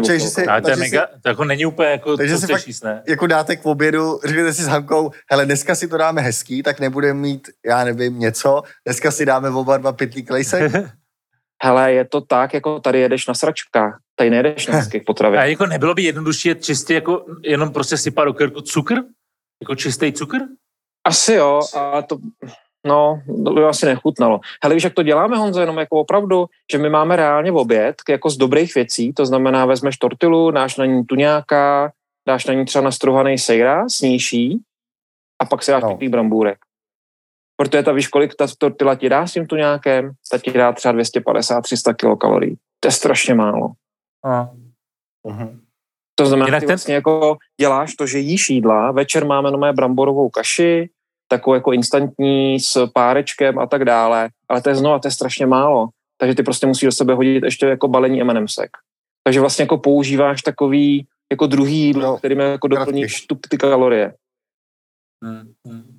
[0.00, 3.02] Nebo si- Ale to je mega, to jako není úplně jako, Takže si fakt- ne?
[3.08, 6.80] jako dáte k obědu, řeknete si s Hankou, hele, dneska si to dáme hezký, tak
[6.80, 10.72] nebudeme mít, já nevím, něco, dneska si dáme oba dva pytlík lejsek.
[11.62, 15.48] Hele, je to tak, jako tady jedeš na sračkách, tady nejedeš na hezkých A potravinách.
[15.48, 18.94] jako nebylo by jednodušší čistě jako jenom prostě sypat do krku cukr?
[19.62, 20.38] Jako čistý cukr?
[21.06, 22.18] Asi jo, a to,
[22.86, 24.40] no, to by asi nechutnalo.
[24.62, 27.96] Hele, víš, jak to děláme, Honzo, jenom jako opravdu, že my máme reálně v oběd
[28.08, 31.92] jako z dobrých věcí, to znamená, vezmeš tortilu, dáš na ní tuňáka,
[32.28, 34.60] dáš na ní třeba nastruhaný sejra, sníší
[35.42, 35.98] a pak si dáš No.
[36.02, 36.08] no.
[36.08, 36.58] brambůrek.
[37.56, 40.12] Protože ta, víš, kolik ta tortila ti dá s tím tuňákem?
[40.30, 42.56] Ta ti dá třeba 250-300 kilokalorií.
[42.80, 43.68] To je strašně málo.
[44.24, 44.54] No.
[45.26, 45.60] Mhm.
[46.14, 50.90] To znamená, ten- vlastně jako děláš to, že jíš jídla, večer máme nové bramborovou kaši,
[51.28, 55.46] takovou jako instantní s párečkem a tak dále, ale to je znova, to je strašně
[55.46, 55.88] málo.
[56.18, 58.70] Takže ty prostě musíš do sebe hodit ještě jako balení M&Msek.
[59.24, 64.14] Takže vlastně jako používáš takový jako druhý jídlo, No, kterým jako doplníš tu, ty kalorie.
[65.24, 65.52] Hmm.
[65.66, 65.93] Hmm.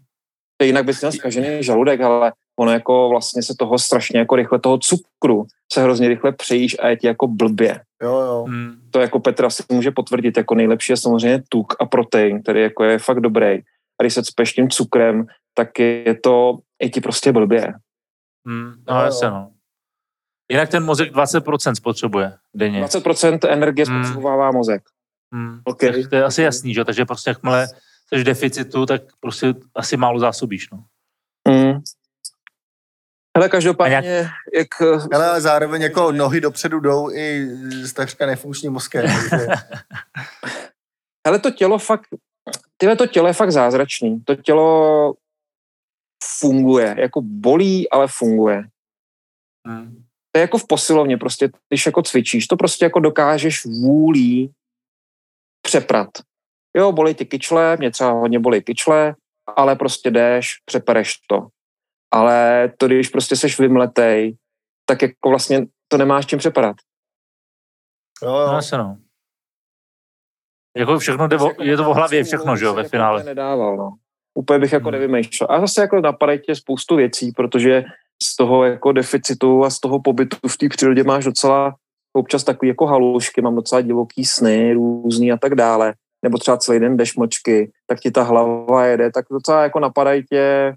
[0.63, 4.77] Jinak bys měl zkažený žaludek, ale ono jako vlastně se toho strašně jako rychle, toho
[4.77, 7.81] cukru se hrozně rychle přejíš a je ti jako blbě.
[8.03, 8.45] Jo, jo.
[8.47, 8.75] Hmm.
[8.91, 12.83] to jako Petr asi může potvrdit, jako nejlepší je samozřejmě tuk a protein, který jako
[12.83, 13.59] je fakt dobrý.
[13.99, 17.73] A když se cpeš tím cukrem, tak je to, je ti prostě blbě.
[18.47, 18.67] Hmm.
[18.67, 19.05] Jo, No jo.
[19.05, 19.51] jasně no.
[20.51, 22.83] Jinak ten mozek 20% spotřebuje denně.
[22.83, 24.03] 20% energie Hmm.
[24.03, 24.81] spotřebovává mozek.
[25.33, 25.59] Hmm.
[25.63, 25.79] OK.
[25.79, 26.79] Takže to je asi jasný, že?
[26.79, 26.85] jo?
[26.85, 27.67] Takže prostě jakmile
[28.09, 30.85] jsi v deficitu, tak prostě asi málo zásobíš, no.
[31.47, 31.81] Mm.
[33.37, 34.81] Hele, každopádně, jak...
[35.13, 37.45] Ale, ale zároveň jako nohy dopředu jdou i
[37.85, 39.05] s takřka nefunkčním mozkem.
[39.29, 39.47] takže-
[41.27, 42.07] Hele, to tělo fakt...
[42.77, 44.21] Tyhle to tělo je fakt zázračný.
[44.25, 45.13] To tělo
[46.39, 46.95] funguje.
[46.97, 48.63] Jako bolí, ale funguje.
[49.67, 50.03] Hmm.
[50.31, 54.53] to je jako v posilovně, prostě, když jako cvičíš, to prostě jako dokážeš vůlí
[55.61, 56.09] přeprat.
[56.75, 59.15] Jo, bolí ty kyčle, mě třeba hodně bolí kyčle,
[59.55, 61.47] ale prostě jdeš, přepereš to.
[62.13, 64.37] Ale to, když prostě seš vymletej,
[64.85, 66.75] tak jako vlastně to nemáš čím přepadat.
[68.23, 68.53] Jo, No jo.
[68.53, 68.97] jasně no.
[70.77, 73.23] Jako všechno jde, o, je to o hlavě všechno, že jo, ve Jako finále.
[73.23, 73.95] Nedával, no.
[74.33, 74.91] Úplně bych jako Hmm.
[74.91, 75.47] nevymýšlel.
[75.51, 77.83] A zase jako napadají tě spoustu věcí, protože
[78.23, 81.75] z toho jako deficitu a z toho pobytu v té přírodě máš docela
[82.13, 85.93] občas takový jako halušky, mám docela divoký sny různý a tak dále,
[86.23, 90.23] nebo třeba celý den jdeš mlčky, tak ti ta hlava jede, tak docela jako napadají
[90.23, 90.73] tě,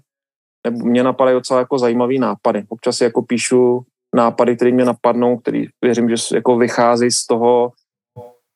[0.67, 2.63] nebo mě napadají docela jako zajímavý nápady.
[2.69, 3.85] Občas si jako píšu
[4.15, 7.71] nápady, které mě napadnou, který věřím, že jako vychází z toho,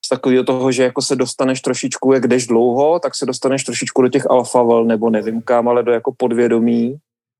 [0.04, 4.02] z takového toho, že jako se dostaneš trošičku, jak jdeš dlouho, tak se dostaneš trošičku
[4.02, 6.96] do těch alfa vln, nebo nevím kam, ale do jako podvědomí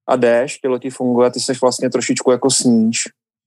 [0.09, 3.05] a jdeš, tělo ti funguje ty seš vlastně trošičku jako sníš.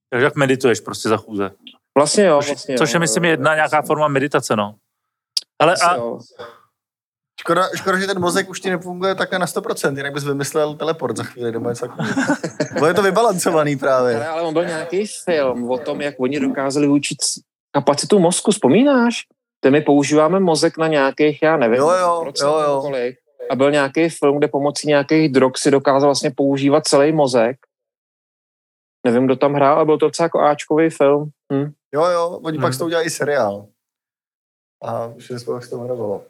[0.10, 1.52] Takže jak medituješ prostě za chůze.
[1.98, 4.76] Vlastně jo, Což, vlastně což je, myslím, jedna nějaká forma meditace, no.
[5.60, 6.20] Ale a, jo.
[7.40, 11.18] Škoda, škoda, že ten mozek už ti nefunguje takhle na 100%, jinak bys vymyslel teleport
[11.18, 12.14] za chvíli nebo něco takového.
[12.80, 14.28] Bo je to vybalancovaný Ale, právě.
[14.28, 17.18] ale on byl nějaký film o tom, jak oni dokázali učit
[17.72, 19.24] kapacitu mozku, vzpomínáš?
[19.62, 22.82] Kde my používáme mozek na nějakých, já nevím, Jo, jo, procent jo, jo.
[22.82, 23.18] kolik.
[23.50, 27.58] A byl nějaký film, kde pomocí nějakých drog si dokázal vlastně používat celý mozek.
[29.06, 31.30] Nevím, kdo tam hrál, ale byl to docela jako Ačkový film.
[31.54, 31.72] Hm.
[31.94, 32.62] Jo, jo, oni Hmm.
[32.66, 33.66] pak z toho udělali i seriál.
[34.84, 36.24] A už nevím, jak se to jmenovalo.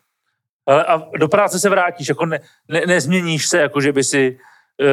[0.68, 4.40] ale a do práce se vrátíš, jako ne, ne, nezměníš se, jako že by si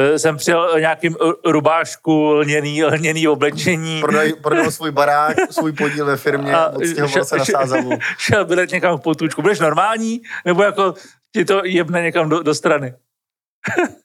[0.09, 6.05] uh, jsem přijel nějakým uh, rubášku, lněný, lněný oblečení, Prodaj, prodal svůj barák, svůj podíl
[6.05, 7.91] ve firmě, A odstěhoval se na Sázavu.
[8.17, 9.41] šel bylet někam v potůčku.
[9.41, 10.21] Budeš normální?
[10.45, 10.93] Nebo jako
[11.33, 12.93] ti to jebne někam do, do strany?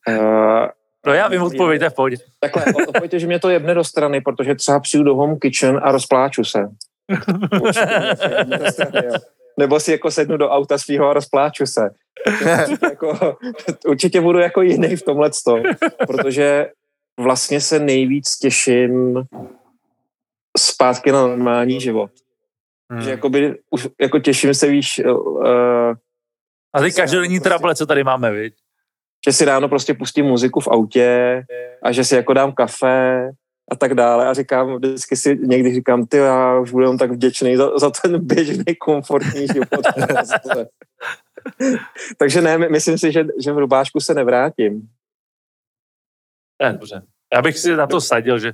[0.08, 0.66] Uh,
[1.06, 2.16] No já vím odpověď, to je v pohodě.
[2.40, 5.92] takhle, odpověďte, že mě to jebne do strany, protože třeba přijdu do home kitchen a
[5.92, 6.58] rozpláču se.
[7.62, 8.04] Určitě
[8.44, 9.12] do strany, jo.
[9.58, 11.90] Nebo si jako sednu do auta svého a rozpláču se.
[12.26, 13.36] Určitě, jako,
[13.86, 15.30] určitě budu jako jiný v tomhle
[16.06, 16.70] protože
[17.20, 19.22] vlastně se nejvíc těším
[20.58, 22.10] zpátky na normální život.
[22.90, 23.02] Hmm.
[23.02, 25.94] Že jakoby, už, jako těším se, víš, uh,
[26.74, 28.54] A ty každodenní trable, co tady máme, viď?
[29.24, 31.42] že si ráno prostě pustím muziku v autě
[31.82, 33.30] a že si jako dám kafe
[33.70, 34.28] a tak dále.
[34.28, 38.26] A říkám, vždycky si někdy říkám, ty já už budu tak vděčný za, za ten
[38.26, 39.86] běžný komfortní život.
[42.18, 44.88] Takže ne, myslím si, že, že v rubášku se nevrátím.
[46.62, 47.02] Ne, dobře.
[47.34, 48.52] Já bych si na to sadil, že...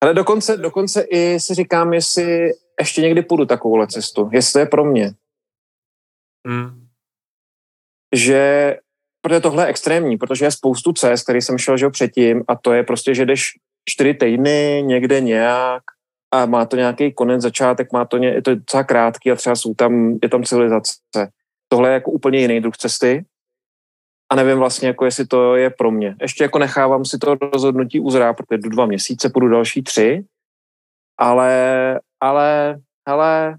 [0.00, 4.66] Ale dokonce, dokonce i si říkám, jestli ještě někdy půjdu takovouhle cestu, jestli to je
[4.66, 5.12] pro mě.
[6.46, 6.88] Hmm.
[8.14, 8.76] Že,
[9.20, 12.72] protože tohle je extrémní, protože je spoustu cest, který jsem šel že předtím a to
[12.72, 13.58] je prostě, že jdeš
[13.88, 15.82] čtyři týdny někde nějak
[16.30, 19.56] a má to nějaký konec, začátek, má to, ně, je to docela krátký a třeba
[19.56, 20.92] jsou tam, je tam civilizace.
[21.68, 23.24] Tohle je jako úplně jiný druh cesty
[24.32, 26.16] a nevím vlastně, jako jestli to je pro mě.
[26.22, 30.24] Ještě jako nechávám si to rozhodnutí uzrát, protože jdu dva měsíce, půjdu další tři,
[31.18, 33.56] ale, ale, ale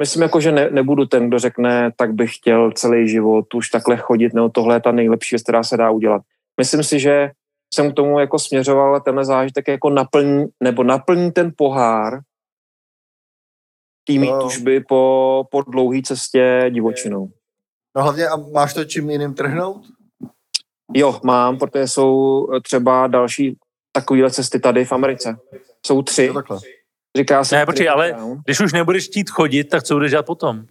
[0.00, 3.96] myslím jako, že ne, nebudu ten, kdo řekne, tak bych chtěl celý život už takhle
[3.96, 6.22] chodit, nebo tohle je ta nejlepší věc, která se dá udělat.
[6.60, 7.30] Myslím si, že
[7.74, 12.20] jsem k tomu jako směřoval, tenhle zážitek jako naplní, nebo naplní ten pohár
[14.04, 14.42] tými no.
[14.42, 17.30] tužby po, po dlouhé cestě divočinou.
[17.96, 19.86] No hlavně a máš to čím jiným trhnout?
[20.94, 23.56] Jo, mám, protože jsou třeba další
[23.92, 25.36] takovéhle cesty tady v Americe.
[25.86, 26.32] Jsou tři.
[27.16, 27.56] Říká se...
[27.56, 30.64] Ne, počkej, ale když už nebudeš chtít chodit, tak co budeš dělat potom?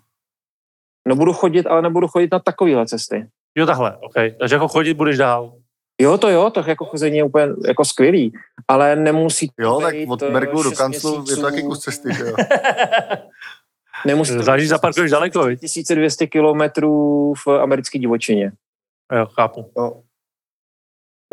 [1.08, 3.30] No budu chodit, ale nebudu chodit na takovéhle cesty.
[3.56, 4.14] Jo, takhle, OK.
[4.40, 5.57] Takže jako chodit budeš dál.
[6.02, 8.34] Jo, to jo, to jako chození je úplně jako skvělý,
[8.68, 12.14] ale nemusí to Jo, tak od eh, Merklu do kanclu je to taky kus cesty,
[12.14, 12.36] že jo?
[14.06, 15.60] Nemusí to Záleží, zaparkuješ daleko, viď?
[15.60, 18.52] 1200 kilometrů v americké divočině.
[19.14, 19.72] Jo, chápu.
[19.78, 20.02] Jo.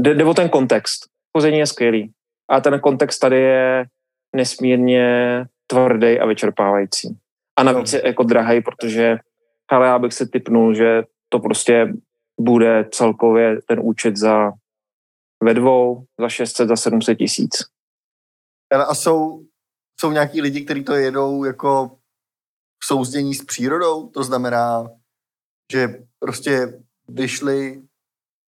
[0.00, 1.06] Jde, jde o ten kontext.
[1.36, 2.12] Chození je skvělý.
[2.48, 3.84] A ten kontext tady je
[4.36, 5.06] nesmírně
[5.66, 7.16] tvrdý a vyčerpávající.
[7.56, 9.18] A navíc je jako drahý, protože
[9.68, 11.92] ale já bych se typnul, že to prostě
[12.40, 14.52] bude celkově ten účet za
[15.42, 17.50] ve dvou, za 600, za 700 tisíc.
[18.88, 19.44] A jsou,
[20.00, 21.98] jsou nějaký lidi, kteří to jedou jako
[22.82, 24.08] v souzdění s přírodou?
[24.08, 24.90] To znamená,
[25.72, 25.88] že
[26.18, 27.82] prostě vyšli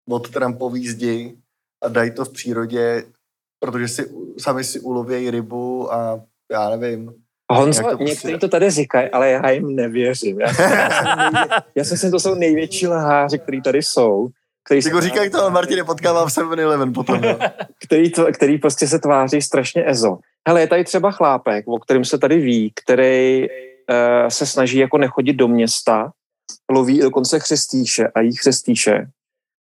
[0.10, 1.38] od Trumpový zdi
[1.84, 3.12] a dají to v přírodě,
[3.60, 7.23] protože si sami si ulovějí rybu a já nevím.
[7.54, 10.42] Honzo, to prostě- někteří to tady říkají, ale já jim nevěřím.
[10.42, 14.28] Já, já, jsem, nejvě, já si myslím, to jsou největší lháři, kteří tady jsou.
[14.66, 17.24] Který, Jako říkají to, ale Martin potkávám v 7-Eleven potom.
[17.24, 17.40] Jo.
[17.86, 20.18] který, to, který prostě se tváří strašně ezo.
[20.48, 24.98] Hele, je tady třeba chlápek, o kterém se tady ví, který uh, se snaží jako
[24.98, 26.12] nechodit do města,
[26.70, 29.08] loví dokonce chřestíše a jí chřestíše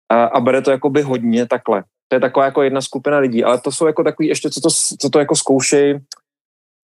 [0.09, 1.83] a, a bere to jakoby hodně takhle.
[2.07, 4.69] To je taková jako jedna skupina lidí, ale to jsou jako takový ještě, co to,
[4.99, 5.99] co to jako zkoušej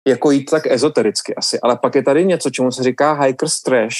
[0.06, 1.60] jako jít tak ezotericky asi.
[1.60, 3.96] Ale pak je tady něco, čemu se říká hiker's trash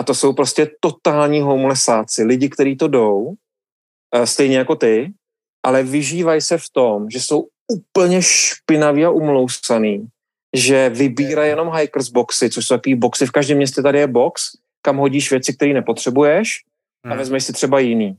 [0.00, 3.34] a to jsou prostě totální homelessáci, lidi, kteří to jdou,
[4.14, 5.12] eh, stejně jako ty,
[5.66, 10.08] ale vyžívají se v tom, že jsou úplně špinaví a umlousaný,
[10.56, 14.50] že vybírají jenom hikers boxy, což jsou takový boxy, v každém městě tady je box,
[14.82, 16.64] kam hodíš věci, které nepotřebuješ
[17.04, 17.18] a Hmm.
[17.18, 18.16] vezmeš si třeba jiný.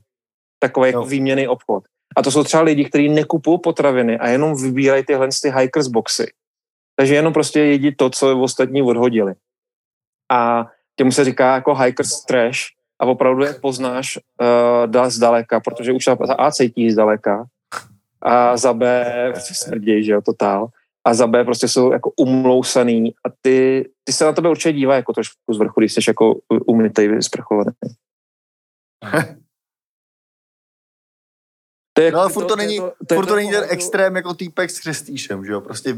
[0.58, 1.84] Takový jako výměný obchod.
[2.16, 6.26] A to jsou třeba lidi, kteří nekupují potraviny a jenom vybírají tyhle ty hikers boxy.
[6.96, 9.34] Takže jenom prostě jedí to, co ostatní odhodili.
[10.32, 10.66] A
[10.96, 12.58] těmu se říká jako hikers trash
[13.00, 17.46] a opravdu je poznáš uh, dal zdaleka, protože už za A cítí zdaleka
[18.22, 20.68] a za B prostě smrdějí, že jo, totál.
[21.06, 24.98] A za B prostě jsou jako umlousaný a ty, ty se na tebe určitě dívají
[24.98, 27.70] jako trošku z vrchu, když jsi jako umytej, vysprchovaný.
[31.96, 32.82] To je No ale furt to není, je
[33.14, 35.60] furt to není ten extrém jako týpek s křestíšem, že jo?
[35.60, 35.96] Prostě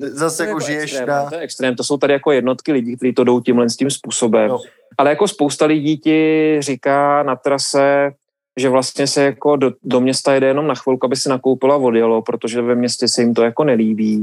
[0.00, 1.30] zase to jako žiješ extrém, na...
[1.30, 3.90] To je extrém, to jsou tady jako jednotky lidí, kteří to jdou tímhle s tím
[3.90, 4.48] způsobem.
[4.48, 4.58] No.
[4.98, 8.12] Ale jako spousta lidí ti říká na trase,
[8.56, 12.22] že vlastně se jako do, do města jede jenom na chvilku, aby si nakoupila odjelo,
[12.22, 14.18] protože ve městě se jim to jako nelíbí.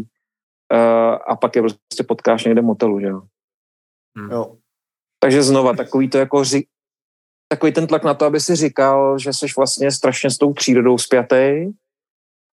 [0.73, 3.21] Uh, a pak je prostě potkáš někde v motelu, že jo.
[4.31, 4.55] Jo.
[5.19, 6.43] Takže znova takový to jako
[7.51, 10.97] takový ten tlak na to, aby si říkal, že jsi vlastně strašně s tou přírodou
[10.97, 11.71] spjatý,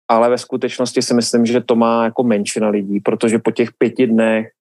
[0.08, 4.06] ale ve skutečnosti si myslím, že to má jako menšina lidí, protože po těch pěti
[4.06, 4.52] dnech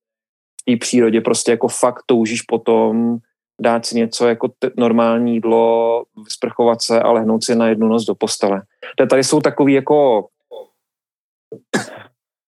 [0.62, 3.18] v té přírodě prostě jako fakt toužíš potom
[3.62, 8.06] dát si něco jako t- normální jídlo, sprchovat se a lehnout si na jednu noc
[8.06, 8.62] do postele.
[8.98, 10.28] To Tady jsou takový jako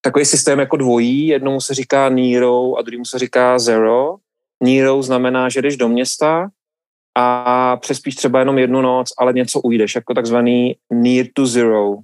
[0.01, 4.15] takový systém jako dvojí, jednomu se říká Nero a druhému se říká Zero.
[4.63, 6.49] Nero znamená, že jdeš do města
[7.15, 11.95] a přespíš třeba jenom jednu noc, ale něco ujdeš, jako takzvaný near to zero.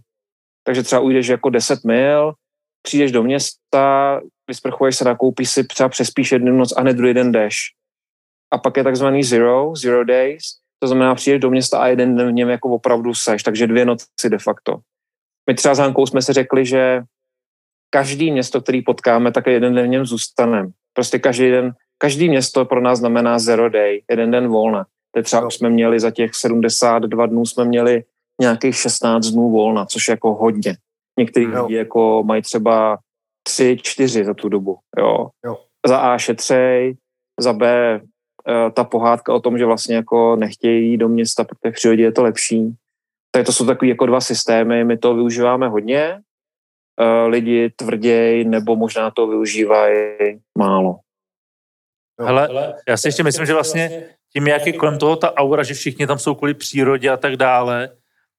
[0.63, 2.33] Takže třeba ujdeš jako 10 mil,
[2.81, 7.31] přijdeš do města, vysprchuješ se, nakoupíš si, třeba přespíš jednu noc a hned druhý den
[7.31, 7.57] jdeš.
[8.53, 10.43] A pak je takzvaný zero, zero days,
[10.79, 13.85] to znamená přijdeš do města a jeden den v něm jako opravdu seš, takže dvě
[13.85, 14.77] noci de facto.
[15.49, 17.01] My třeba s Hankou jsme si řekli, že
[17.89, 20.69] každý město, který potkáme, tak jeden den v něm zůstaneme.
[20.93, 24.85] Prostě každý den, každý město pro nás znamená zero day, jeden den volna.
[25.11, 28.03] Teď třeba jsme měli za těch 72 dnů jsme měli
[28.41, 30.77] nějakých 16 dnů volna, což je jako hodně.
[31.19, 32.99] Někteří lidi jako mají třeba
[33.43, 34.77] tři, čtyři za tu dobu.
[34.97, 35.29] Jo.
[35.45, 35.57] Jo.
[35.87, 36.95] Za A šetřej,
[37.39, 37.65] za B
[38.47, 42.11] eh, ta pohádka o tom, že vlastně jako nechtějí do města, protože v přírodě je
[42.11, 42.75] to lepší.
[43.31, 46.21] Tak to jsou takový jako dva systémy, my to využíváme hodně,
[47.01, 50.99] eh, lidi tvrději nebo možná to využívají málo.
[52.19, 55.73] Hele, já si ještě myslím, že vlastně tím, jak je kolem toho ta aura, že
[55.73, 57.89] všichni tam jsou kvůli přírodě a tak dále,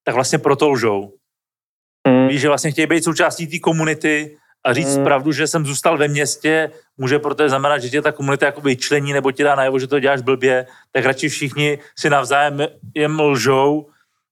[0.05, 1.13] tak vlastně proto lžou.
[2.09, 2.29] Mm.
[2.29, 4.37] Víš, že vlastně chtějí být součástí té komunity
[4.67, 5.05] a říct Mm.
[5.05, 9.13] pravdu, že jsem zůstal ve městě, může proto znamenat, že tě ta komunita jako vyčlení
[9.13, 13.87] nebo ti dá najevo, že to děláš blbě, tak radši všichni si navzájem jem lžou,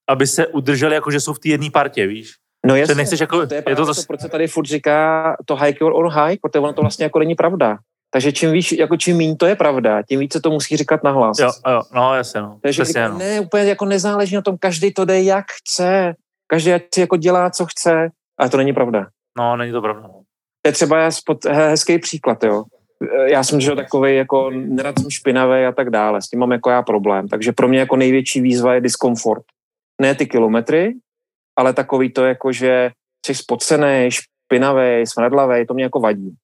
[0.09, 2.35] aby se udrželi jako, že jsou v té jedné partě, víš?
[2.66, 5.37] No jasně, nechceš jako, to je, je to to, to, proč se tady furt říká
[5.47, 7.78] to hike your own hike, protože ono to vlastně jako není pravda.
[8.12, 11.39] Takže čím víš, jako čím méně to je pravda, tím více to musí říkat nahlas.
[11.39, 12.59] jo, jo, no jasně, no.
[12.62, 13.19] Takže Přesně, říká, no.
[13.19, 16.15] ne, úplně jako nezáleží na tom, každý to jde jak chce,
[16.47, 18.09] každý ať si jako dělá, co chce,
[18.39, 19.07] ale to není pravda.
[19.39, 20.03] no, není to pravda.
[20.03, 20.20] no.
[20.62, 22.65] To je třeba spod, he- hezký příklad, jo.
[23.27, 26.70] Já jsem že takový jako nerad jsem špinavý a tak dále, s tím mám jako
[26.70, 27.28] já problém.
[27.28, 29.43] Takže pro mě jako největší výzva je diskomfort.
[30.03, 30.95] Ne ty kilometry,
[31.59, 32.91] ale takový to jako, že
[33.27, 36.35] jsi spocený, špinavý, smradlavý, to mě jako vadí.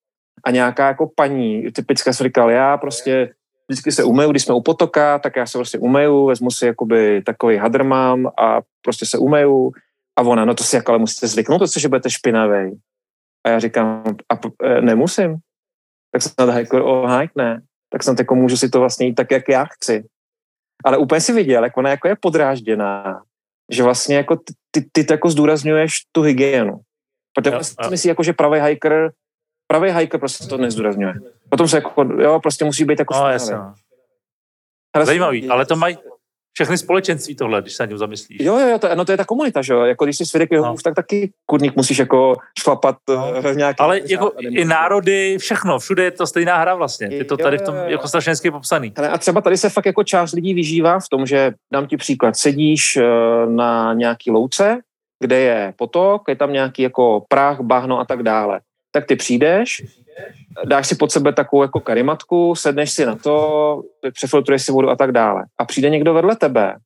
[0.45, 3.35] A nějaká jako paní, typická jsem říkal, já prostě
[3.69, 7.23] vždycky se umeju, když jsme u potoka, tak já se prostě umeju, vezmu si jakoby
[7.23, 9.73] takový hadr mám a prostě se umeju.
[10.19, 12.81] A ona, no to si jako ale musíte zvyknout, to, že budete špinavý.
[13.47, 15.37] A já říkám, a p- e, nemusím.
[16.13, 17.63] Tak snad hike o hike ne.
[17.93, 20.05] Tak snad jako můžu si to vlastně jít tak, jak já chci.
[20.85, 23.23] Ale úplně si viděl, jak ona jako je podrážděná,
[23.73, 24.55] že vlastně jako ty,
[24.93, 26.81] ty, ty jako zdůrazňuješ tu hygienu.
[27.35, 29.13] Protože jo, si myslí jako, že pravý hiker,
[29.67, 31.15] pravý hiker prostě to nezdůrazňuje.
[31.49, 33.75] Potom se jako, jo, prostě musí být jako No, jasně, no.
[35.05, 35.99] Zajímavý, ale to mají
[36.53, 38.39] všechny společenství tohle, když se na něm zamyslíš.
[38.41, 40.51] Jo, jo, jo, to, no to je ta komunita, že jo, jako když jsi svědek
[40.53, 40.75] jeho No.
[40.85, 43.43] tak taky kurník musíš jako šlapat No.
[43.43, 43.79] v nějaký...
[43.79, 47.09] Ale jako i národy, všechno, všude je to stejná hra vlastně.
[47.11, 47.89] Je to Jo, tady v tom jo, jo.
[47.91, 48.93] jako strašně hezky popsaný.
[48.97, 51.97] Hele, a třeba tady se fakt jako část lidí vyžívá v tom, že dám ti
[51.97, 53.03] příklad, sedíš eh,
[53.47, 54.79] na nějaký louce,
[55.21, 58.61] kde je potok, je tam nějaký jako prach, bahno a tak dále.
[58.97, 59.85] Tak ty přijdeš,
[60.65, 63.83] dáš si pod sebe takovou jako karimatku, sedneš si na to,
[64.13, 65.45] přefiltruješ si vodu a tak dále.
[65.59, 66.77] A přijde někdo vedle tebe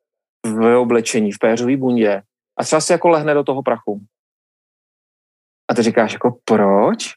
[0.46, 2.22] v oblečení, v péřový bundě
[2.58, 4.00] a třeba si jako lehne do toho prachu.
[5.70, 7.14] A ty říkáš jako proč?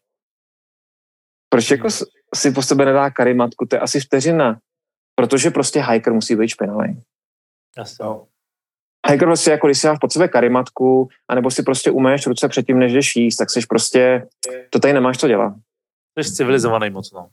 [1.49, 1.88] Proč jako
[2.36, 3.65] si po sebe nedá karimatku?
[3.65, 4.60] To je asi vteřina.
[5.15, 7.02] Protože prostě hiker musí být špinavý.
[7.78, 8.06] Jasně.
[9.07, 9.13] Jo.
[9.13, 12.80] Hiker prostě jako když si dáš pod sebe karimatku, anebo si prostě umeješ ruce předtím,
[12.80, 14.27] než jdeš jíst, tak jsi prostě,
[14.69, 15.53] to tady nemáš co dělat.
[16.19, 17.30] Jsi civilizovaný moc, no.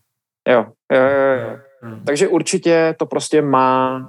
[0.48, 1.59] Jo, jo, jo, jo.
[1.82, 2.05] Hmm.
[2.05, 4.01] Takže určitě to prostě má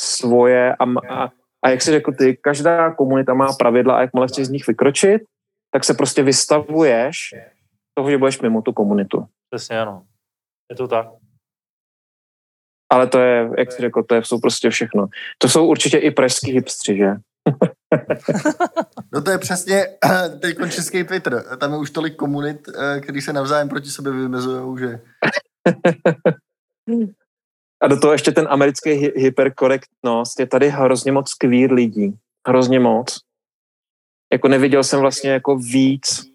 [0.00, 1.30] svoje a, a,
[1.64, 5.22] a jak si řekl ty, každá komunita má pravidla a jakmile chceš z nich vykročit,
[5.72, 7.34] tak se prostě vystavuješ
[7.94, 9.26] toho, že budeš mimo tu komunitu.
[9.50, 10.02] Přesně, ano.
[10.70, 11.06] Je to tak.
[12.90, 15.06] Ale to je, jak jsi řekl, to je, jsou prostě všechno.
[15.38, 17.10] To jsou určitě i pražský hipstři, že?
[19.12, 19.86] No to je přesně
[20.40, 21.56] teď český Twitter.
[21.58, 25.00] Tam je už tolik komunit, eh, který se navzájem proti sobě vymezují, že
[27.80, 30.40] A do toho ještě ten americký hy- hyperkorektnost.
[30.40, 32.18] Je tady hrozně moc queer lidí.
[32.48, 33.18] Hrozně moc.
[34.32, 36.29] Jako neviděl jsem vlastně jako víc.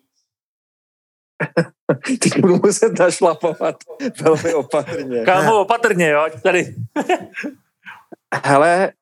[2.20, 3.76] Teď budu muset našlapovat
[4.22, 5.26] velmi opatrně.
[5.26, 6.76] Kámo, opatrně, jo, tady.
[8.46, 8.94] Hele,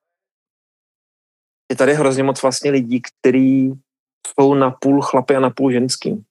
[1.71, 3.73] je tady hrozně moc vlastně lidí, kteří
[4.27, 6.25] jsou na půl chlapy a na půl ženský.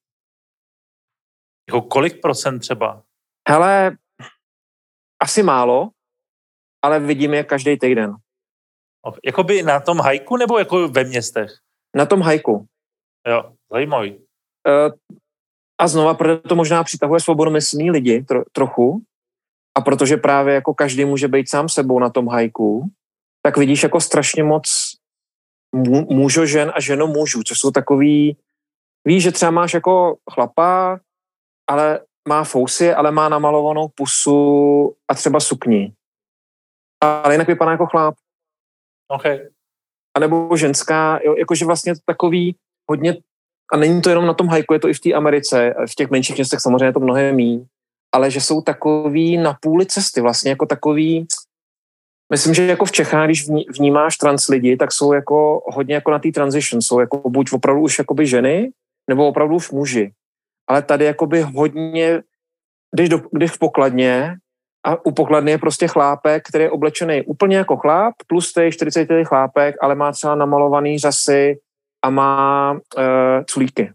[1.68, 3.02] Jako kolik procent třeba?
[3.48, 3.96] Hele,
[5.22, 5.90] asi málo,
[6.84, 8.16] ale vidím je každý týden.
[9.24, 11.50] Jakoby na tom hajku nebo jako ve městech?
[11.96, 12.66] Na tom hajku.
[13.28, 14.26] Jo, zajímavý.
[14.68, 14.90] Eh,
[15.82, 19.02] a znova, protože to možná přitahuje svobodomyslný lidi tro, trochu,
[19.74, 22.90] a protože právě jako každý může být sám sebou na tom hajku,
[23.42, 24.94] tak vidíš jako strašně moc
[25.76, 28.36] mu- mužo žen a ženo mužů, což jsou takový,
[29.04, 31.00] víš, že třeba máš jako chlapa,
[31.70, 35.92] ale má fousy, ale má namalovanou pusu a třeba sukni.
[37.00, 38.14] Ale jinak vypadá jako chlap.
[39.08, 39.26] OK.
[40.16, 42.56] A nebo ženská, jo, jakože vlastně takový
[42.90, 43.16] hodně,
[43.72, 46.10] a není to jenom na tom hajku, je to i v té Americe, v těch
[46.10, 47.64] menších městech samozřejmě je to mnohem míň,
[48.14, 51.26] ale že jsou takový na půli cesty, vlastně jako takový,
[52.32, 56.10] myslím, že jako v Čechách, když vní- vnímáš trans lidi, tak jsou jako hodně jako
[56.10, 58.70] na té transition, jsou jako buď opravdu už jakoby ženy,
[59.10, 60.12] nebo opravdu už muži.
[60.68, 62.22] ale tady jakoby hodně,
[62.94, 64.36] když, do, když v pokladně
[64.86, 69.74] a u pokladny je prostě chlápek, který je oblečený úplně jako chláp, tlustý, 40 chlápek,
[69.80, 71.58] ale má třeba namalovaný řasy
[72.02, 73.92] a má uh, culíky.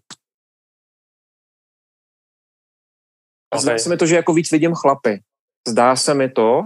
[3.54, 3.80] A zdá Okay.
[3.80, 5.22] se mi to, že jako víc vidím chlapy.
[5.68, 6.62] Zdá se mi to,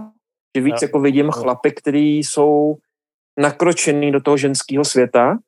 [0.56, 0.78] že víc Jo.
[0.82, 2.76] jako vidím chlapy, který jsou
[3.40, 5.38] nakročený do toho ženského světa.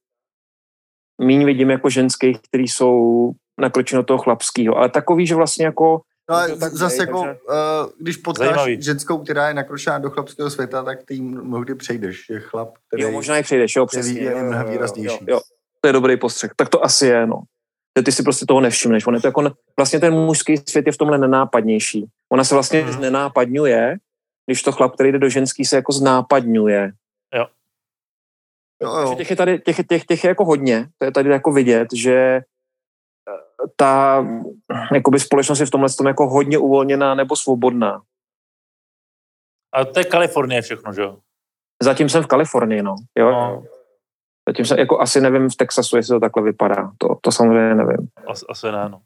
[1.21, 3.31] Míň vidím jako ženských, který jsou
[3.61, 4.77] nakročený do toho chlapského.
[4.77, 6.01] Ale takový, že vlastně jako
[6.31, 8.83] No a Může tak zase jako, takže- uh, když potkáš Zajímavý.
[8.83, 12.29] ženskou, která je nakročená do chlapského světa, tak ty jim mnohdy přejdeš.
[12.31, 14.23] Je chlap, který jo, možná i přijdeš, jo, je přesně.
[14.25, 15.19] jo, jo, mnohem výraznější.
[15.21, 15.41] Jo, jo,
[15.85, 16.51] to je dobrý postřeh.
[16.57, 17.43] Tak to asi je, no.
[17.99, 19.07] Že Ty si prostě toho nevšimneš.
[19.07, 19.43] On je to jako,
[19.79, 22.07] vlastně ten mužský svět je v tomhle nenápadnější.
[22.33, 23.01] Ona se vlastně Mhm.
[23.01, 23.97] nenápadňuje,
[24.47, 26.93] když to chlap, který jde do ženský, se jako znápadňuje.
[27.35, 27.47] jo,
[28.79, 29.15] Takže jo.
[29.17, 32.17] těch je tady, těch, těch, těch je jako hodně, to je tady jako vidět, že
[32.17, 32.43] eh,
[33.77, 34.25] ta
[34.95, 38.03] jakoby společnost je v tomhle tom jako hodně uvolněná nebo svobodná.
[39.75, 41.19] A to je Kalifornie všechno, že jo?
[41.83, 42.95] Zatím jsem v Kalifornii, no.
[43.19, 43.63] Jo, No.
[44.49, 46.93] Zatím jsem, jako asi nevím v Texasu, jestli to takhle vypadá.
[46.99, 48.09] To, to samozřejmě nevím.
[48.27, 49.03] As, asi ne, no.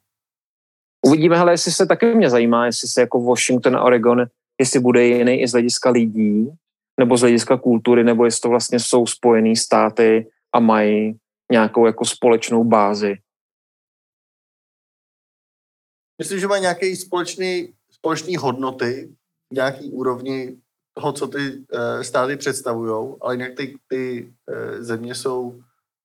[1.06, 4.26] Uvidíme, hele, jestli se taky mě zajímá, jestli se jako Washington a Oregon,
[4.60, 6.50] jestli bude jiný i z hlediska lidí,
[7.00, 11.18] nebo z hlediska kultury, nebo jestli to vlastně jsou spojený státy a mají
[11.52, 13.18] nějakou jako společnou bázi.
[16.18, 19.14] Myslím, že mají nějaké společný, společný hodnoty,
[19.52, 20.56] nějaký úrovni
[21.00, 25.60] toho, co ty uh, státy představují, ale jinak ty, ty uh, země jsou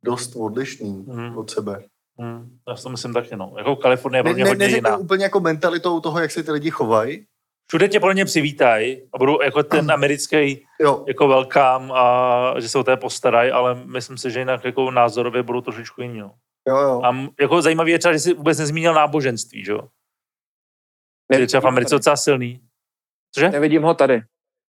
[0.05, 1.37] dost odlišný Mhm.
[1.37, 1.83] od sebe.
[2.19, 3.53] Hmm, já si to myslím taky, no.
[3.57, 4.97] Jako Kalifornie je Ne, pro mě ne, hodně jiná.
[4.97, 7.25] úplně jako mentalitou toho, jak se ty lidi chovají.
[7.67, 12.69] Všude tě pro ně přivítají a budou jako ten americký Jo, jako welcome a že
[12.69, 16.31] se o té postarají, ale myslím si, že jinak jako názorově budou trošičku jiní, no.
[16.67, 17.01] jo, jo.
[17.03, 19.79] A jako zajímavý je třeba, že jsi vůbec nezmínil náboženství, že jo?
[21.31, 22.61] Je třeba v Americe docela silný.
[23.35, 23.49] Cože?
[23.49, 24.21] Nevidím ho tady.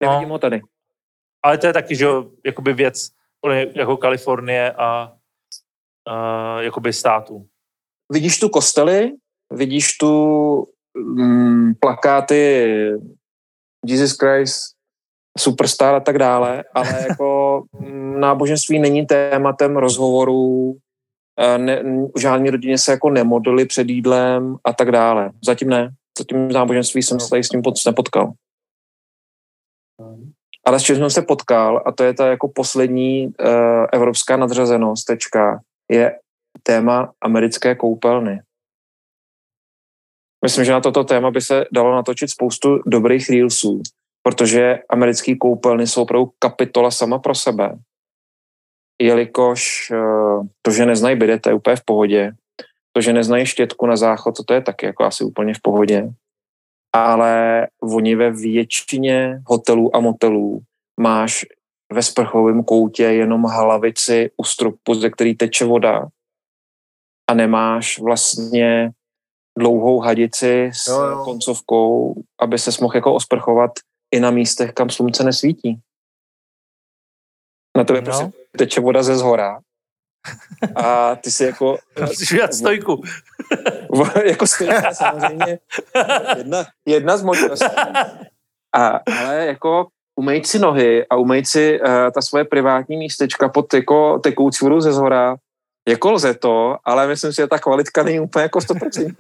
[0.04, 0.34] Nevidím No.
[0.34, 0.62] ho tady.
[1.44, 3.10] Ale to je taky, že jo, jakoby věc
[3.76, 5.14] jako Kalifornie a,
[6.08, 7.46] a jakoby státu.
[8.12, 9.12] Vidíš tu kostely,
[9.54, 10.68] vidíš tu
[10.98, 12.66] mm, plakáty
[13.86, 14.76] Jesus Christ,
[15.38, 20.78] Superstar a tak dále, ale jako mm, náboženství není tématem rozhovorů,
[21.40, 21.84] eh, ne,
[22.20, 25.32] žádné rodině se jako nemodlili před jídlem a tak dále.
[25.46, 25.90] Zatím ne.
[26.18, 28.34] Zatím náboženství jsem se tady s tím pod, nepotkal.
[30.66, 33.34] Ale s čím jsem se potkal, a to je ta jako poslední uh,
[33.94, 35.60] evropská nadřazenost, tečka,
[35.92, 36.20] je
[36.64, 38.42] téma americké koupelny.
[40.46, 43.82] Myslím, že na toto téma by se dalo natočit spoustu dobrých reelsů,
[44.24, 47.78] protože americké koupelny jsou opravdu kapitola sama pro sebe.
[49.02, 49.98] Jelikož eh,
[50.62, 52.32] to, že neznají bidet, to je úplně v pohodě.
[52.94, 56.10] To, že neznají štětku na záchod, to, to je taky jako asi úplně v pohodě.
[56.96, 60.62] Ale oni ve většině hotelů a motelů
[61.00, 61.46] máš
[61.94, 66.08] ve sprchovém koutě jenom hlavici u stropu, ze který teče voda
[67.30, 68.92] a nemáš vlastně
[69.58, 71.24] dlouhou hadici s Jo, jo.
[71.24, 73.72] koncovkou, aby se mohl jako osprchovat
[74.12, 75.80] i na místech, kam slunce nesvítí.
[77.78, 78.06] Na tebe No.
[78.08, 78.12] no.
[78.12, 79.60] prostě teče voda ze zhora
[80.76, 83.04] a ty si jako, Musíš udělat stojku.
[84.26, 85.60] jako stojka samozřejmě
[86.38, 87.66] jedna, jedna z možností.
[88.76, 93.74] A, ale jako umejt si nohy a umejt si uh, ta svoje privátní místečka pod
[93.74, 95.36] jako tekoucí vodu ze zhora,
[95.88, 99.14] jako lze to, ale myslím si, že ta kvalitka není úplně jako 100%.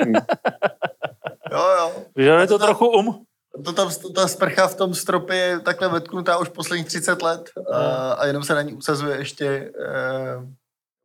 [1.51, 1.91] jo, jo.
[2.15, 3.25] Vyžaduje to trochu um.
[3.65, 8.13] To tam, ta sprcha v tom stropě je takhle vetknutá už posledních 30 let a,
[8.13, 10.35] a jenom se na ní usazuje ještě eh,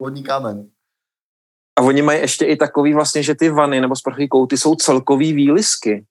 [0.01, 0.69] vodní kámen.
[1.81, 5.32] A oni mají ještě i takový vlastně, že ty vany nebo sprchový kouty jsou celkový
[5.32, 6.07] výlisky.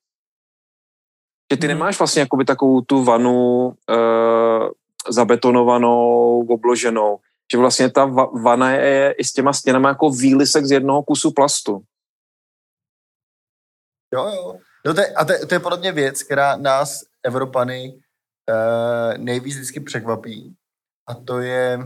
[1.52, 1.68] Že ty Mhm.
[1.68, 4.68] nemáš vlastně jakoby takovou tu vanu uh,
[5.08, 7.18] zabetonovanou, obloženou.
[7.52, 11.30] Že vlastně ta va- vana je i s těma stěnama jako výlisek z jednoho kusu
[11.30, 11.82] plastu.
[14.14, 14.58] Jo, jo.
[14.86, 18.02] No to je, a to, je- to je podle mě věc, která nás, Evropany,
[18.50, 20.56] eh, nejvíc vždycky překvapí.
[21.06, 21.78] A to je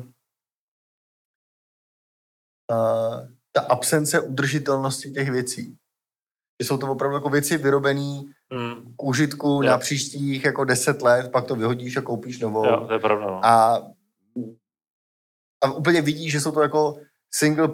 [2.73, 5.77] eh, ta absence udržitelnosti těch věcí.
[6.63, 8.23] Že jsou to opravdu jako věci vyrobené
[8.53, 8.95] Hmm.
[8.97, 9.71] k užitku Jo.
[9.71, 12.67] na příštích jako 10 let, pak to vyhodíš a koupíš novou.
[12.67, 13.27] Jo, to je pravda.
[13.27, 13.45] No.
[13.47, 13.83] A,
[15.65, 16.97] a úplně vidíš, že jsou to jako
[17.35, 17.69] single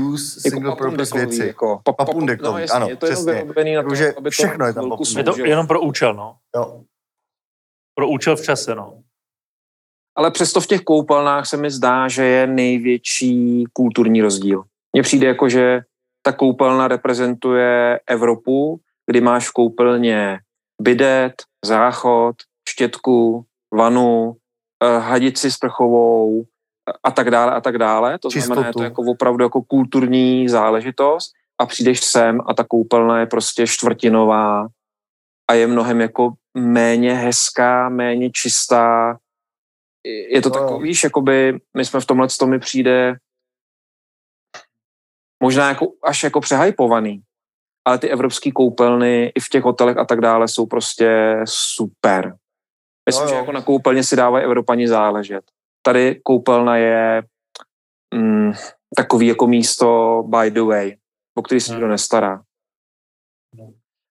[0.00, 1.46] use, single purpose věci.
[1.46, 3.42] Jako, pa, Papundekový, no, jasně, ano, je to jenom přesně.
[3.42, 5.18] vyrobený na to, Jakože aby to všechno je tam papundekový.
[5.18, 6.36] Je to jenom pro účel, no.
[6.56, 6.84] Jo.
[7.94, 9.02] Pro účel v čase, no.
[10.16, 14.64] Ale přesto v těch koupelnách se mi zdá, že je největší kulturní rozdíl.
[14.92, 15.80] Mně přijde jako, že
[16.22, 18.80] ta koupelna reprezentuje Evropu,
[19.10, 20.38] kdy máš v koupelně
[20.82, 21.32] bidet,
[21.64, 22.36] záchod,
[22.68, 23.44] štětku,
[23.74, 24.36] vanu,
[24.84, 26.44] eh, hadici sprchovou
[27.04, 28.18] a tak dále a tak dále.
[28.18, 28.46] To Čistotu.
[28.46, 33.26] znamená, je to jako opravdu jako kulturní záležitost a přijdeš sem a ta koupelna je
[33.26, 34.66] prostě čtvrtinová
[35.50, 39.18] a je mnohem jako méně hezká, méně čistá.
[40.30, 40.54] Je to No.
[40.54, 43.16] takový, víš, jakoby my jsme v tomhle to mi přijde
[45.42, 47.22] možná jako, až jako přehypovaný,
[47.84, 52.36] ale ty evropské koupelny i v těch hotelech a tak dále jsou prostě super.
[53.08, 55.44] Myslím, Jo, že jako na koupelně si dávají Evropani záležet.
[55.82, 57.22] Tady koupelna je
[58.14, 58.52] mm,
[58.96, 60.96] takový jako místo by the way,
[61.34, 62.42] o který se nikdo nestará.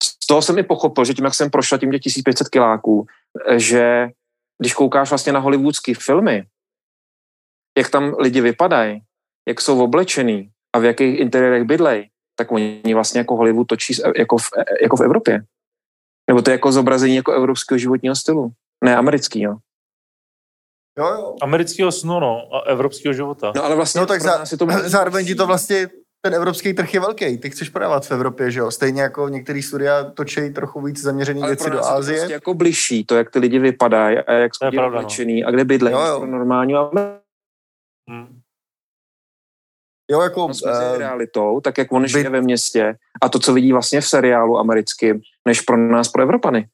[0.04, 3.06] Z toho jsem i pochopil, že tím, jak jsem prošel tím těch 1500 kiláků,
[3.56, 4.08] že
[4.62, 6.46] když koukáš vlastně na hollywoodský filmy,
[7.78, 9.02] jak tam lidi vypadají,
[9.48, 14.38] jak jsou oblečený a v jakých interiérech bydlej, tak oni vlastně jako Hollywood točí jako
[14.38, 14.50] v,
[14.82, 15.44] jako v Evropě.
[16.30, 18.52] Nebo to je jako zobrazení jako evropského životního stylu,
[18.84, 19.58] ne amerického.
[21.00, 21.36] Jo, jo.
[21.42, 23.52] Amerického snu, no, a evropského života.
[23.56, 25.88] No ale vlastně No tak za, to zároveň ti to vlastně,
[26.22, 28.72] ten evropský trh je velký, ty chceš prodávat v Evropě, že jo?
[28.72, 32.18] Stejně jako některý studia točí trochu víc zaměřený ale věci do nás je to Ázie.
[32.20, 34.88] prostě jako bližší, to, jak ty lidi vypadají a jak jsou pravda, no.
[34.88, 36.20] oblečený a kde Jo, jo.
[36.20, 36.74] pro normální
[38.10, 38.39] Hmm.
[40.12, 40.42] Jo, jako...
[40.42, 43.72] Američnost mezi eh, realitou, tak jak on žije byt- ve městě a to, co vidí
[43.74, 46.68] vlastně v seriálu americkým, než pro nás, pro Evropany.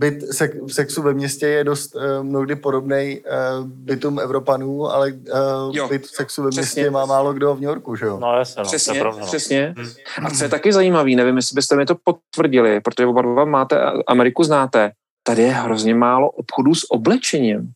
[0.00, 5.76] byt sek, sexu ve městě je dost uh, mnohdy podobný uh, bytům Evropanů, ale uh,
[5.76, 6.82] Jo, byt sexu ve přesně.
[6.82, 8.18] městě má málo kdo v New Yorku, že jo?
[8.20, 9.20] No jasně, no, to Přesně, je pravda.
[9.20, 9.26] No.
[9.26, 9.74] přesně.
[9.78, 10.26] Hmm.
[10.26, 13.80] A co je taky zajímavý, nevím, jestli byste mi to potvrdili, protože oba dva máte,
[14.06, 14.92] Ameriku znáte,
[15.26, 17.72] tady je hrozně málo obchodů s oblečením.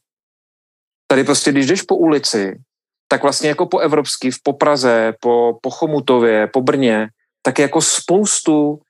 [1.11, 2.61] Tady prostě, když jdeš po ulici,
[3.09, 7.09] tak vlastně jako po Evropsky, v Popraze, po, po Chomutově, po Brně,
[7.43, 8.81] tak je jako spoustu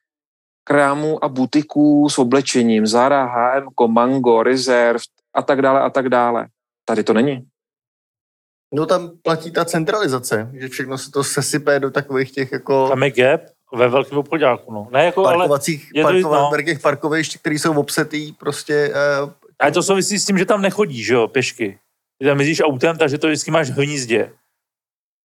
[0.63, 2.87] krámů a butiků s oblečením.
[2.87, 4.99] Zara, H&M, Mango, Reserve
[5.33, 6.47] a tak dále a tak dále.
[6.85, 7.47] Tady to není.
[8.73, 13.03] No tam platí ta centralizace, že všechno se to sesype do takových těch jako Tam
[13.03, 13.41] je gap
[13.73, 14.87] ve velkém obchodáku, no.
[14.91, 16.51] Ne, jako, ale, parkovacích, je to- no.
[16.81, 18.93] parkovišť, které jsou obsetý prostě
[19.23, 21.79] uh, ale to souvisí s tím, že tam nechodíš, že jo, pěšky.
[22.19, 24.31] Ty tam jezdíš autem, takže to vždycky máš v hnízdě.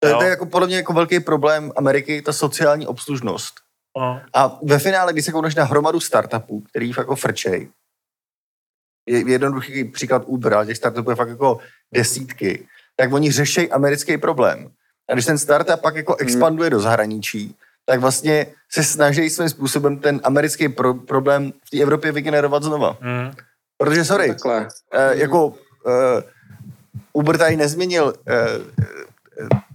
[0.01, 3.55] To, je- to je jako podle mě jako velký problém Ameriky, ta sociální obslužnost.
[3.99, 4.21] No.
[4.35, 7.69] A ve finále, když se koukneš na hromadu startupů, který fakt jako frčej,
[9.09, 11.59] je jednoduchý příklad Uber, ale těch startupů je fakt jako
[11.95, 12.67] desítky,
[12.97, 14.71] tak oni řeší americký problém.
[15.11, 17.57] A když ten startup pak jako expanduje do zahraničí,
[17.87, 22.97] tak vlastně se snaží svým způsobem ten americký pro- problém v té Evropě vygenerovat znova.
[23.01, 23.31] Hmm.
[23.79, 24.69] Protože, sorry, Takhle.
[24.93, 25.55] eh, jako
[25.87, 26.23] eh,
[27.13, 28.47] Uber tady nezměnil, eh,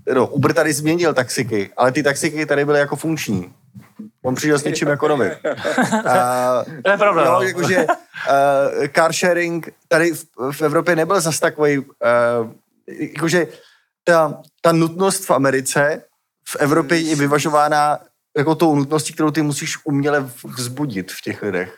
[0.07, 3.53] eh, no, Uber tady změnil taxiky, ale ty taxiky tady byly jako funkční.
[4.21, 5.31] On přišel s něčím jako novým.
[6.05, 11.39] A, To je pravda, no, jakože uh, car sharing tady v, v Evropě nebyl zas
[11.39, 11.85] takový, uh,
[12.87, 13.47] jakože
[14.03, 16.03] ta, ta nutnost v Americe
[16.47, 17.99] v Evropě je vyvažována
[18.37, 21.75] jako tou nutností, kterou ty musíš uměle vzbudit v těch lidech.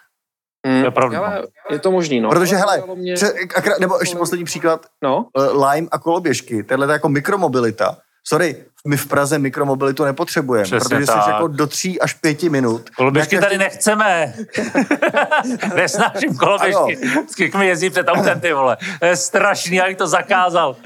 [0.68, 1.20] Mm, To je pravda.
[1.20, 2.30] Ale je to možný, no.
[2.30, 6.94] Protože, hele, mě- Pře- akra- nebo ještě poslední příklad, no, uh, Lime a koloběžky, tahle
[6.94, 7.98] jako mikromobilita.
[8.28, 11.28] Sorry, my v Praze mikromobilitu nepotřebujeme, Přesně protože jsi tak.
[11.28, 12.90] jako do tří až pěti minut.
[12.90, 14.34] Koloběžky tady každý- nechceme.
[15.76, 16.95] Nesnáším koloběžky.
[17.08, 18.78] Vždycky mi jezdí před autem, ty vole.
[18.99, 20.76] To je strašný, jak to zakázal.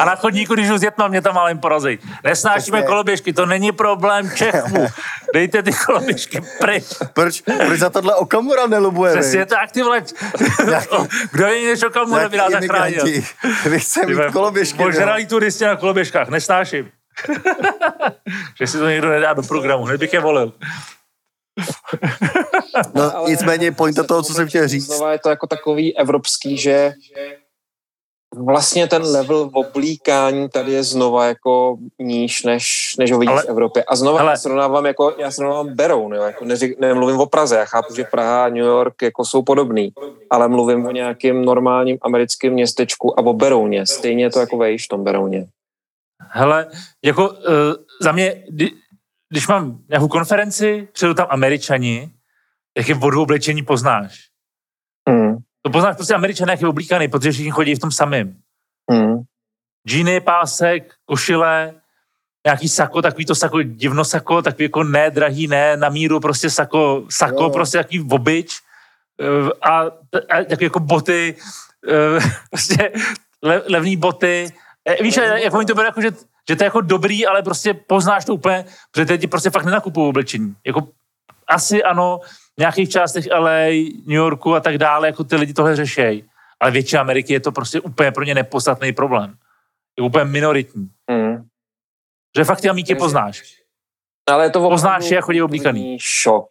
[0.00, 1.98] A na chodníku, když s dětma, mě tam málem porazí.
[2.24, 2.88] Nesnášíme Přesně.
[2.88, 4.86] koloběžky, to není problém Čechů.
[5.34, 6.84] Dejte ty koloběžky pryč.
[7.12, 9.12] Proč, proč za tohle Okamura nelubuje?
[9.12, 10.02] Přesně tak, ty vole.
[11.32, 13.04] Kdo je než Okamura by nás zachránil?
[13.64, 14.82] Vy vole, mít koloběžky.
[14.82, 14.88] jo?
[14.88, 15.76] Ožralí turisti na
[16.10, 16.90] koloběžkách, nesnáším.
[18.60, 20.52] že si to někdo nedá do programu, hned bych je volil.
[22.94, 26.58] No, Ale- nicméně pointa toho, co jsem chtěl říct, Znova je to jako takový evropský,
[26.58, 26.92] že
[28.36, 33.48] vlastně ten level oblíkání tady je znova jako níž, než, než ho vidíš Ale- v
[33.48, 33.84] Evropě.
[33.84, 37.64] A znova já srovnávám jako, já srovnávám Beroun, jo, jako neři, nemluvím o Praze, já
[37.64, 39.92] chápu, že Praha a New York jako jsou podobný,
[40.30, 43.86] ale mluvím o nějakém normálním americkém městečku a o Berouně.
[43.86, 45.46] Stejně je to jako vejš v tom Berouně.
[46.20, 46.66] Hele,
[47.04, 47.36] jako uh,
[48.00, 48.70] za mě, kdy,
[49.28, 52.14] když mám nějakou konferenci, přijdu tam američani,
[52.78, 54.18] jak je vodu oblečení poznáš.
[55.08, 55.36] Hmm.
[55.62, 58.36] To poznáš prostě američané, jak je oblíkaný, protože všichni chodí v tom samém.
[58.90, 59.22] Hmm.
[59.88, 61.74] Džíny, pásek, košile,
[62.46, 66.50] nějaký sako, takový to sako, divno sako, takový jako ne drahý, ne na míru, prostě
[66.50, 67.50] sako, sako, Jo.
[67.50, 68.60] prostě takový obyč
[69.20, 69.80] eh, a,
[70.30, 71.36] a jako boty,
[71.88, 72.20] eh,
[72.50, 72.92] prostě
[73.42, 74.52] le, levný boty.
[74.88, 76.10] Eh, Víš, jak oni to berou, jako, že
[76.48, 80.08] že to je jako dobrý, ale prostě poznáš to úplně, protože teď prostě fakt nenakupují
[80.08, 80.56] oblečení.
[80.66, 80.88] Jako
[81.46, 82.20] asi ano,
[82.56, 83.66] v nějakých částech LA,
[84.06, 86.24] New Yorku a tak dále, jako ty lidi tohle řešejí.
[86.60, 89.34] Ale většina Ameriky je to prostě úplně pro ně nepodstatný problém.
[89.98, 90.90] Je úplně minoritní.
[91.10, 91.48] Mm.
[92.36, 93.42] Že fakt ty amíky poznáš.
[94.28, 95.98] Ale je to Poznáš je, chodí oblíkaný.
[96.00, 96.48] Šok.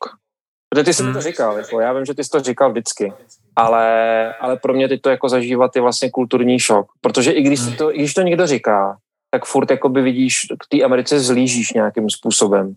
[0.69, 1.13] Protože ty jsi Hmm.
[1.13, 3.13] to říkal, jako, já vím, že ty jsi to říkal vždycky,
[3.55, 7.59] ale, ale pro mě teď to jako zažívat je vlastně kulturní šok, protože i když,
[7.61, 7.75] Hmm.
[7.75, 8.97] to, i když to někdo říká,
[9.31, 12.73] tak furt jakoby vidíš, k té Americe zlížíš nějakým způsobem.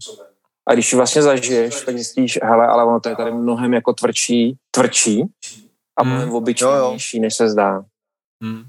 [0.69, 3.93] A když ji vlastně zažiješ, tak zjistíš, hele, ale ono to je tady mnohem jako
[3.93, 5.25] tvrdší, tvrdší
[5.97, 6.13] a Hmm.
[6.13, 7.83] mnohem obyčejnější, než se zdá.
[8.43, 8.63] Hmm.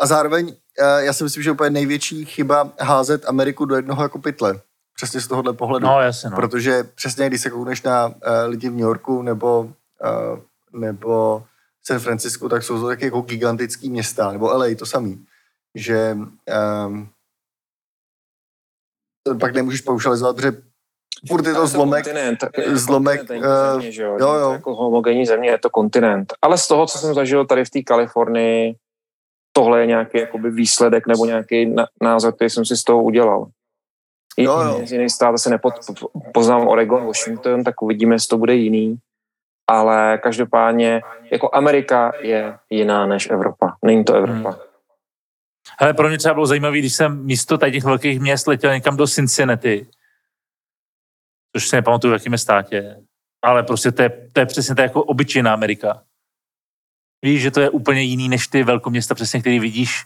[0.00, 4.18] A zároveň, eh, já si myslím, že úplně největší chyba házet Ameriku do jednoho jako
[4.18, 4.60] pytle.
[4.96, 5.86] Přesně z tohohle pohledu.
[5.86, 6.36] No, jasně, no.
[6.36, 8.14] Protože přesně, když se koukneš na uh,
[8.46, 10.38] lidi v New Yorku nebo, uh,
[10.80, 11.42] nebo
[11.86, 15.26] San Francisco, tak jsou to taky jako gigantický města, nebo LA to samý,
[15.74, 16.16] že
[16.86, 17.08] um,
[19.26, 20.62] to pak nemůžeš paušalizovat, protože
[21.28, 22.38] furt je to zlomek, kontinent,
[22.72, 24.52] zlomek, eh, země, že jo, jo.
[24.52, 26.34] Jako homogenní země, je to kontinent.
[26.42, 28.74] Ale z toho, co jsem zažil tady v té Kalifornii,
[29.52, 33.46] tohle je nějaký jakoby výsledek nebo nějaký názor, který jsem si z toho udělal.
[34.36, 34.80] Jo, jo.
[34.86, 35.74] Z jiných států se nepod,
[36.34, 38.98] poznám Oregon, Washington, tak uvidíme, jestli to bude jiný.
[39.70, 41.02] Ale každopádně,
[41.32, 43.76] jako Amerika je jiná než Evropa.
[43.84, 44.50] Není to Evropa.
[45.80, 45.94] Hmm.
[45.94, 49.06] Pro mě třeba bylo zajímavé, když jsem místo tady těch velkých měst letěl někam do
[49.06, 49.86] Cincinnati,
[51.56, 52.96] což si nepamatuju, v jakém státě,
[53.44, 56.02] ale prostě to je, to je přesně ta jako obyčejná Amerika.
[57.24, 60.02] Víš, že to je úplně jiný než ty velkoměsta, přesně, který vidíš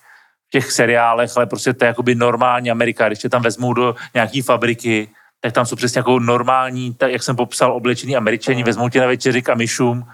[0.47, 3.07] v těch seriálech, ale prostě to je jakoby normální Amerika.
[3.07, 5.11] Když tě tam vezmou do nějaký fabriky,
[5.41, 9.07] tak tam jsou přesně jako normální, tak jak jsem popsal, oblečený američani, vezmou tě na
[9.07, 10.05] večeři k Amišům,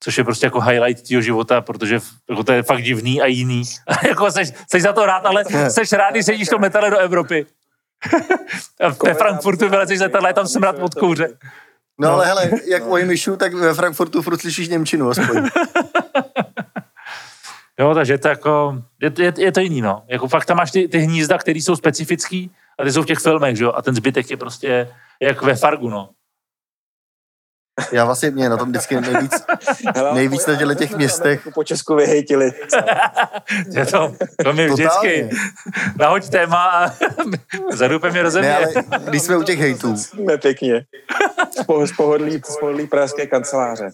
[0.00, 2.00] což je prostě jako highlight tvýho života, protože
[2.30, 3.62] jako to je fakt divný a jiný.
[4.08, 7.46] jako seš, seš za to rád, ale seš rád, když sedíš to metale do Evropy.
[8.80, 11.28] a ve Frankfurtu vylezeš z letadla, je tam smrad od kouře.
[12.00, 15.48] No, ale hele, jak o Jimišu, tak ve Frankfurtu furt slyšíš Němčinu aspoň.
[17.80, 20.02] Jo, takže je to jako, je, je, je to jiný, no.
[20.08, 23.18] Jako fakt tam máš ty, ty hnízda, které jsou specifický a ty jsou v těch
[23.18, 26.10] filmech, že jo, a ten zbytek je prostě jak ve Fargu, no.
[27.92, 29.32] Já vlastně mě na tom vždycky nejvíc,
[29.96, 31.48] Hele, Nejvíc na těchto těch městech.
[31.54, 32.50] Po Česku vyhejtili.
[33.70, 34.14] Je to,
[34.44, 35.30] to mi vždycky
[35.96, 36.90] nahoď téma a
[37.72, 38.56] zadupem mě Ne, rozemě.
[38.56, 38.66] ale
[39.08, 40.84] když jsme u těch hejtů, Jsme pěkně.
[41.60, 43.90] Z po- z pohodlí, z pohodlí pražské kanceláře.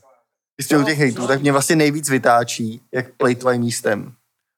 [0.57, 4.13] když jsme u těch hejtů, tak mě vlastně nejvíc vytáčí, jak plejtvají místem.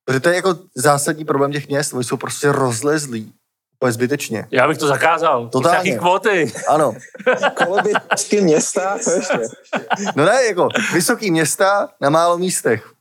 [0.05, 3.33] Protože to je jako zásadní problém těch měst, oni jsou prostě rozlezlí.
[3.79, 4.47] Úplně zbytečně.
[4.51, 5.49] Já bych to zakázal.
[5.49, 5.83] Totálně.
[5.91, 6.53] Nějaký kvóty.
[6.69, 6.93] Ano.
[7.65, 9.39] Kolobičky města, co ještě?
[10.17, 12.93] No ne, jako vysoký města na málo místech.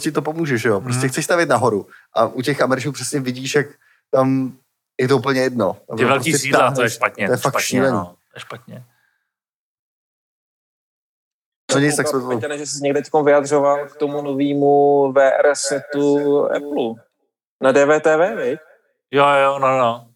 [0.00, 0.80] Ti to pomůže, že jo?
[0.80, 1.08] Prostě Mhm.
[1.08, 1.86] chceš stavět nahoru.
[2.14, 3.66] A u těch Američanů přesně vidíš, jak
[4.10, 4.52] tam
[5.00, 5.76] je to úplně jedno.
[5.88, 7.26] Tam Ty velký prostě sídla, to je špatně.
[7.26, 7.96] To je fakt špatně, šílený.
[7.96, 8.84] No, to je špatně.
[11.66, 12.28] To nic, tak jsme to...
[12.28, 16.94] Peťane, že jsi někde vyjadřoval k tomu novému VR setu Apple.
[17.60, 18.60] Na DVTV, viď?
[19.10, 20.08] Jo, jo, no, no.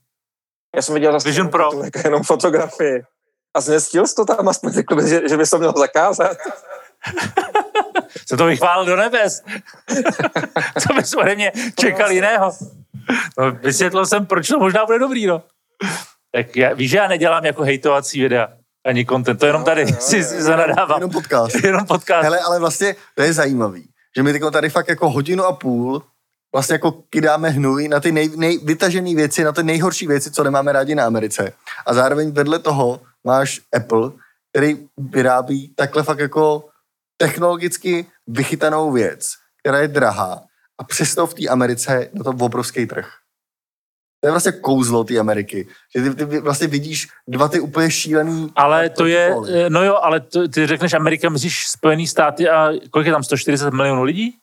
[0.77, 1.71] Já jsem viděl zase Vision Pro.
[1.71, 3.03] titulek, jenom fotografii.
[3.57, 6.37] A znestil jsi to tam aspoň řekl, že, že bys to měl zakázat.
[8.29, 9.43] Se to vychválil do nebes.
[10.81, 12.53] Co bys ode mě čekal jiného?
[13.39, 15.43] No, vysvětlil jsem, proč to možná bude dobrý, no.
[16.33, 18.49] Tak já, víš, že já nedělám jako hejtovací videa,
[18.87, 20.25] ani content, to jenom tady jo, si, jo.
[20.25, 20.99] zanadávám.
[20.99, 21.57] Jenom podcast.
[21.65, 22.23] Jenom podcast.
[22.23, 26.03] Hele, ale vlastně to je zajímavý, že my tady fakt jako hodinu a půl
[26.57, 30.45] vlastně jako kydáme hnůj na ty nej, nej, vytažené věci, na ty nejhorší věci, co
[30.45, 31.53] nemáme rádi na Americe.
[31.87, 34.11] A zároveň vedle toho máš Apple,
[34.51, 36.65] který vyrábí takhle fakt jako
[37.17, 40.41] technologicky vychytanou věc, která je drahá
[40.79, 43.09] a přesto v té Americe na to obrovský trh.
[44.21, 45.69] To je vlastně kouzlo té Ameriky.
[45.97, 48.53] Že ty, ty vlastně vidíš dva ty úplně šílený...
[48.57, 52.73] Ale to je, eh, no jo, ale to, ty řekneš Amerika, myslíš Spojený státy a
[52.91, 54.39] kolik je tam, 140 milionů lidí?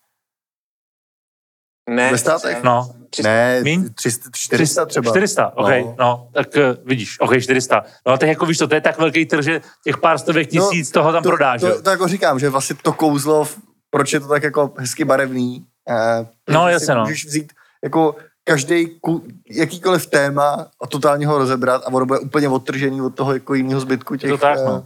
[1.89, 2.11] Ne.
[2.11, 2.63] Ve státech?
[2.63, 2.89] No,
[3.23, 3.89] Ne, Míň?
[3.93, 5.11] 300, 400 třeba.
[5.11, 5.75] 400, OK, No.
[5.77, 5.95] no.
[5.99, 7.83] no, tak uh, vidíš, OK, 400.
[8.07, 10.91] No, tak jako víš to, to je tak velký trh, že těch pár stovek tisíc
[10.91, 13.47] toho tam No, to, prodáš, to, to, to, jako říkám, že vlastně to kouzlo,
[13.89, 15.65] proč je to tak jako hezky barevný.
[15.89, 17.01] Eh, No, jasně, no.
[17.01, 17.53] Můžeš vzít
[17.83, 18.99] jako každý
[19.49, 23.79] jakýkoliv téma a totálně ho rozebrat a ono bude úplně odtržený od toho jako jiného
[23.79, 24.85] zbytku těch, to tak, eh, no.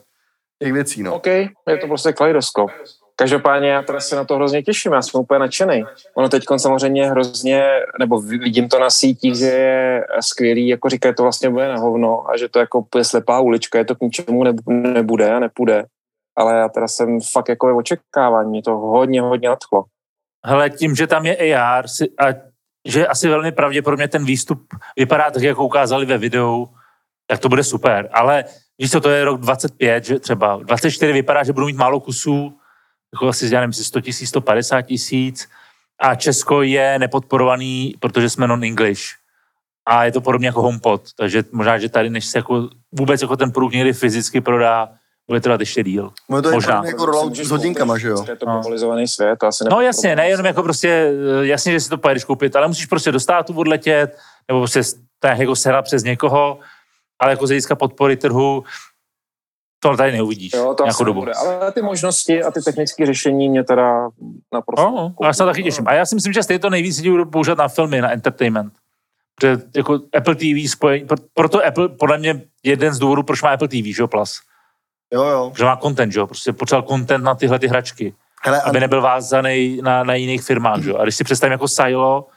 [0.64, 1.04] těch věcí.
[1.04, 1.16] No.
[1.16, 2.72] OK, je to prostě kaleidoskop.
[3.20, 5.86] Každopádně já teda se na to hrozně těším, já jsem úplně nadšený.
[6.16, 7.64] Ono teď samozřejmě hrozně,
[8.00, 12.30] nebo vidím to na sítích, že je skvělý, jako říkají, to vlastně bude na hovno
[12.30, 15.86] a že to jako je slepá ulička, je to k ničemu neb- nebude a nepůjde.
[16.38, 19.84] Ale já teda jsem fakt jako očekávání, mě to hodně, hodně nadchlo.
[20.46, 21.86] Hele, tím, že tam je AR
[22.20, 22.26] a
[22.88, 24.60] že asi velmi pravděpodobně ten výstup
[24.98, 26.68] vypadá tak, jak ukázali ve videu,
[27.28, 28.10] tak to bude super.
[28.14, 28.46] Ale
[28.78, 32.58] víš co, to je rok 25, že třeba 24 vypadá, že budou mít málo kusů,
[33.18, 35.48] jako asi, já nevím, 100 tisíc, 150 tisíc
[36.02, 39.02] a Česko je nepodporovaný, protože jsme non-English.
[39.90, 43.38] A je to podobně jako HomePod, takže možná, že tady, než se jako vůbec jako
[43.38, 44.90] ten produkt někdy fyzicky prodá,
[45.28, 46.12] bude trvat ještě díl.
[46.30, 46.82] No to je Možná.
[46.86, 48.26] jako rollout s hodinkama, že jo?
[48.30, 48.52] Je to No.
[48.54, 51.14] globalizovaný svět, asi No jasně, nejenom jako prostě,
[51.44, 54.18] eh, jasně, že si to pojedeš koupit, ale musíš prostě do státu odletět,
[54.48, 54.82] nebo prostě
[55.20, 56.60] tak jako sehnat přes někoho,
[57.20, 58.64] ale jako z hlediska podpory trhu,
[59.80, 61.26] to tady neuvidíš Jo, to nějakou dobu.
[61.38, 64.10] Ale ty možnosti a ty technické řešení mě teda
[64.54, 64.92] naprosto...
[64.92, 65.88] No, já se na to taky těším.
[65.88, 68.74] A já si myslím, že stejně to nejvíc lidí budou používat na filmy, na entertainment.
[69.36, 73.50] Protože jako Apple TV spojení, pro- proto Apple, podle mě jeden z důvodů, proč má
[73.50, 74.42] Apple TV, že jo, plus.
[75.14, 75.52] Jo, jo.
[75.58, 78.14] Že má content, že jo, prostě potřeboval content na tyhle ty hračky.
[78.44, 80.82] Hele, a aby nebyl vázaný na, na jiných firmách.
[80.82, 80.90] Že?
[80.90, 80.98] jo.
[80.98, 82.28] A když si představím jako Silo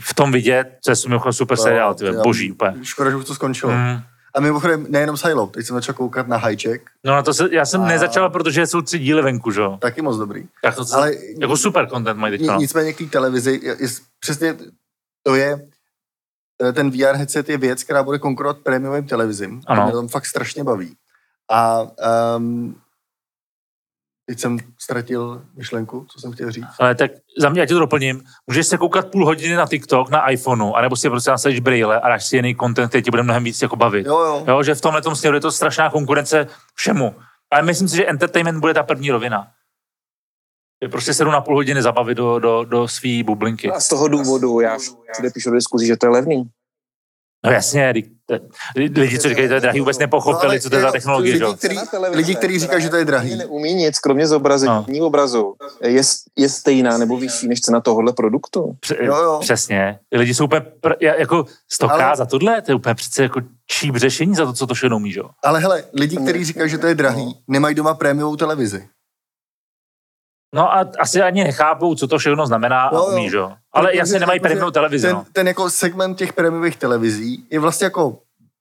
[0.00, 0.96] v tom vidět, to je
[1.30, 2.74] super seriál, ty, boží úplně.
[2.82, 3.72] Škoda, že už to skončilo.
[3.72, 4.00] Mm.
[4.36, 7.64] A mimochodem nejenom Silo, teď jsem začal koukat na Hijack, No na to se, já
[7.66, 9.78] jsem A- nezačal, protože jsou tři díly venku, že jo.
[9.80, 10.46] taky moc dobrý.
[10.62, 12.56] Tak to, Ale jako super content mají teďka.
[12.56, 13.88] Nicméně k té televizi, je, je,
[14.20, 14.56] přesně
[15.22, 15.68] to je,
[16.68, 19.60] eh, ten VR headset je věc, která bude konkurovat prémiovým televizím.
[19.66, 19.82] Ano.
[19.82, 20.96] A mě to tam fakt strašně baví.
[21.50, 21.82] A
[22.36, 22.76] um,
[24.26, 26.66] teď jsem ztratil myšlenku, co jsem chtěl říct.
[26.80, 30.10] Ale tak za mě, já ti to doplním, můžeš se koukat půl hodiny na TikTok,
[30.10, 33.22] na iPhoneu, anebo si prostě nasadíš brýle a dáš si jiný content, který ti bude
[33.22, 34.06] mnohem víc jako bavit.
[34.06, 34.44] Jo, jo.
[34.48, 37.14] Jo, že v tomhle směru je to strašná konkurence všemu.
[37.50, 39.48] Ale myslím si, že entertainment bude ta první rovina.
[40.82, 43.70] Že prostě se jdu na půl hodiny zabavit do, do, do svý bublinky.
[43.70, 44.78] A z toho důvodu já
[45.12, 46.50] všude píšu do diskuzí, že to je levný.
[47.46, 47.92] No jasně,
[48.76, 51.46] lidi, co říkají, to je drahý, vůbec nepochopili, No, co to je za technologie, lidi,
[51.46, 51.78] že který-
[52.12, 53.36] lidi, kteří říkají, že to je drahý.
[53.36, 55.06] Neumí nic, kromě zobrazení No.
[55.06, 55.54] obrazu.
[55.82, 56.02] Je,
[56.38, 58.74] je stejná nebo vyšší než cena tohohle produktu.
[58.80, 59.38] Pře- Jo, jo.
[59.40, 59.98] Přesně.
[60.12, 63.40] Lidi jsou úplně, pr- jako 100 Ale- za tohle, to je úplně přece jako
[63.72, 65.28] cheap řešení za to, co to všechno umí, že jo?
[65.44, 68.84] Ale hele, lidi, kteří říkají, že to je drahý, nemají doma prémiovou televizi.
[70.56, 73.12] No a asi ani nechápou, co to všechno znamená a Jo, jo.
[73.12, 73.52] umí, že jo?
[73.72, 75.24] Ale Protože- jasně nemají prémiovou televizi, ten, no.
[75.32, 78.18] ten jako segment těch prémiových televizí je vlastně jako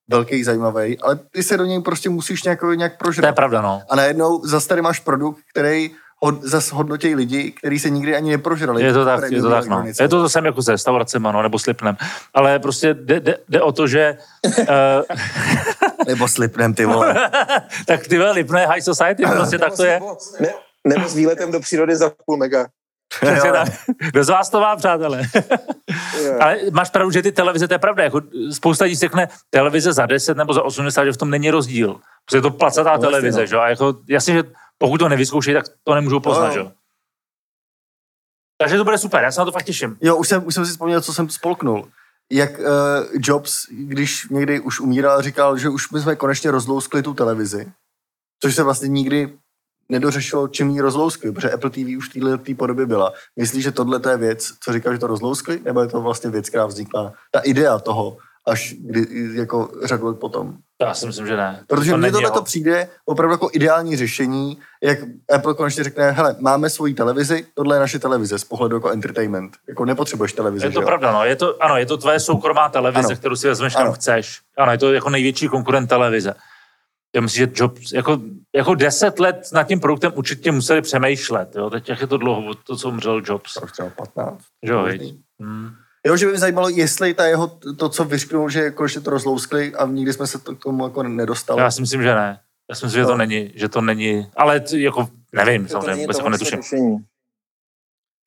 [0.09, 3.35] velký, zajímavý, ale ty se do něj prostě musíš nějak, nějak To je prožrat.
[3.35, 3.81] pravda, no.
[3.89, 5.91] A najednou zase tady máš produkt, který
[6.23, 8.84] hod, zase hodnotí lidi, kteří se nikdy ani neprožrali.
[8.84, 9.72] Je to tak, je to tak, no.
[9.76, 10.03] elektronice.
[10.03, 11.97] Je to to sem jako se restauracema, no, nebo slipnem.
[12.34, 14.17] Ale prostě jde, jde, jde o to, že
[14.59, 14.65] uh,
[16.07, 17.15] Nebo slipnem, ty vole.
[17.88, 20.01] tak ty vole, lipné high society, prostě tak to je.
[20.39, 20.49] Ne,
[20.86, 22.68] nebo s výletem do přírody za půl mega.
[23.22, 23.68] Přesně tak.
[24.12, 25.22] Kdo z vás to má, přátelé?
[26.40, 28.03] Ale máš pravdu, že ty televize, to je pravda.
[28.03, 28.22] Jako
[28.52, 31.99] spousta lidí řekne, televize za 10 nebo za 80, že v tom není rozdíl.
[32.26, 33.45] Protože je to placatá No, televize, no.
[33.45, 33.56] že?
[33.56, 33.62] jo?
[33.62, 34.44] A jako, jasně, že
[34.78, 36.53] pokud to nevyzkoušejí, tak to nemůžou poznat, jo.
[36.53, 36.60] že?
[36.60, 36.72] jo?
[38.57, 39.98] Takže to bude super, já se na to fakt těším.
[40.02, 41.90] Jo, už jsem, už jsem si vzpomněl, co jsem spolknul.
[42.32, 42.66] Jak uh,
[43.14, 47.72] Jobs, když někdy už umíral, říkal, že už my jsme konečně rozlouskli tu televizi,
[48.41, 49.38] což se vlastně nikdy
[49.90, 53.14] nedořešilo, čím ji rozlouskli, protože Apple TV už v této podobě byla.
[53.36, 56.30] Myslíš, že tohle to je věc, co říkal, že to rozlouskli, nebo je to vlastně
[56.30, 58.18] věc, která vznikla, ta idea toho,
[58.48, 60.53] až kdy, jako řadu let potom.
[60.82, 61.64] Já si myslím, že ne.
[61.68, 64.99] Protože to mně tohle to jeho- přijde opravdu jako ideální řešení, jak
[65.36, 69.53] Apple konečně řekne, hele, máme svoji televizi, tohle je naše televize z pohledu jako entertainment.
[69.70, 71.26] Jako nepotřebuješ televizi, Je to pravda, no.
[71.26, 73.16] Je to, ano, je to tvoje soukromá televize, Ano.
[73.16, 74.40] kterou si vezmeš kam chceš.
[74.57, 76.34] Ano, je to jako největší konkurent televize.
[77.16, 78.20] Já myslím, že Jobs, jako,
[78.56, 81.56] jako deset let nad tím produktem určitě museli přemýšlet.
[81.56, 81.69] Jo?
[81.69, 83.53] Teď jak je to dlouho, od to, co umřel Jobs.
[83.53, 84.44] Tak třeba 15.
[84.65, 84.88] Že jo?
[85.41, 85.69] Hmm.
[86.07, 89.73] Jo, že by mě zajímalo, jestli ta jeho, to, co vyřknul, že konečně to rozlouskli
[89.76, 91.61] a nikdy jsme se to, k tomu jako nedostali.
[91.61, 92.40] Já si myslím, že ne.
[92.69, 93.18] Já si myslím, že to No.
[93.18, 96.61] není, že to není, ale t- jako nevím, To samozřejmě, vůbec jako tohle netuším.
[96.61, 96.98] řešení.